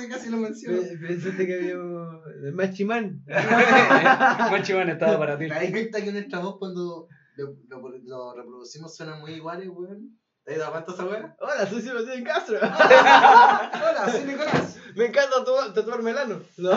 [0.00, 0.82] Sí, casi lo menciono.
[0.82, 3.24] Pe- Pensaste que había un- el Machimán.
[3.26, 5.48] Machimán estaba para ti.
[5.48, 10.18] ¿Te das cuenta que nuestra voz cuando lo, lo, lo reproducimos suena muy iguales, weón?
[10.44, 11.34] ¿Te has dado cuenta esa weá?
[11.40, 12.58] Hola, soy Sebastián Castro.
[12.58, 14.78] Hola, soy Nicolás.
[14.94, 16.40] Me encanta tatu- tatuarme el ano.
[16.58, 16.70] No.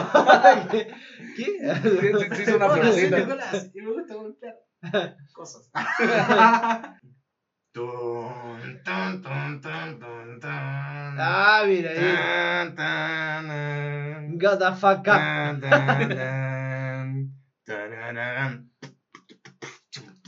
[0.71, 0.87] ¿Qué?
[1.35, 1.59] ¿Qué?
[1.81, 3.09] Se, se hizo una Hola, soy.
[3.11, 3.69] Nicolás.
[3.73, 4.55] Y me gusta golpear
[5.33, 5.69] cosas.
[11.19, 12.75] Ah, mira ahí.
[12.75, 15.05] Tan, tan, Got the fuck up.
[15.05, 17.31] tan, tan, tan,
[17.65, 18.67] tararam.
[19.91, 20.16] Tum, tararam.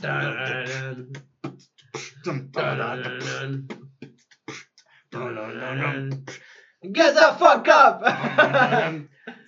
[6.92, 8.02] Get the fuck up.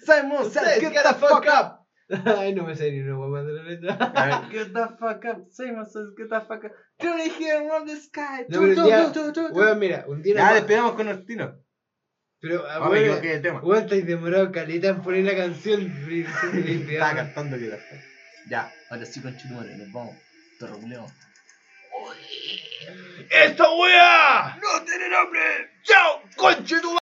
[0.05, 1.87] Simon Says, get the fuck up.
[2.11, 4.49] Ay, no me sé ni una guapa de la letra.
[4.51, 5.47] Get the fuck up.
[5.51, 6.73] Simon says get the fuck up.
[6.99, 8.45] They hear from the sky?
[8.49, 9.49] No, pero tu.
[9.55, 10.35] Weón, mira, un día.
[10.35, 11.59] Ya despedimos con Ortino.
[12.41, 13.61] Pero, ah, weón, equivoqué de tema.
[13.63, 15.81] weón, estáis demorado caleta en poner la canción.
[16.11, 17.79] Estaba cantando que
[18.51, 20.17] Ya, ahora sí con Chitumare, nos vamos.
[20.63, 21.11] Te reguleo.
[23.31, 24.61] ¡Esta wea!
[24.63, 25.41] ¡No tiene nombre!
[25.83, 26.23] ¡Chao!
[26.37, 26.89] ¡Conche tu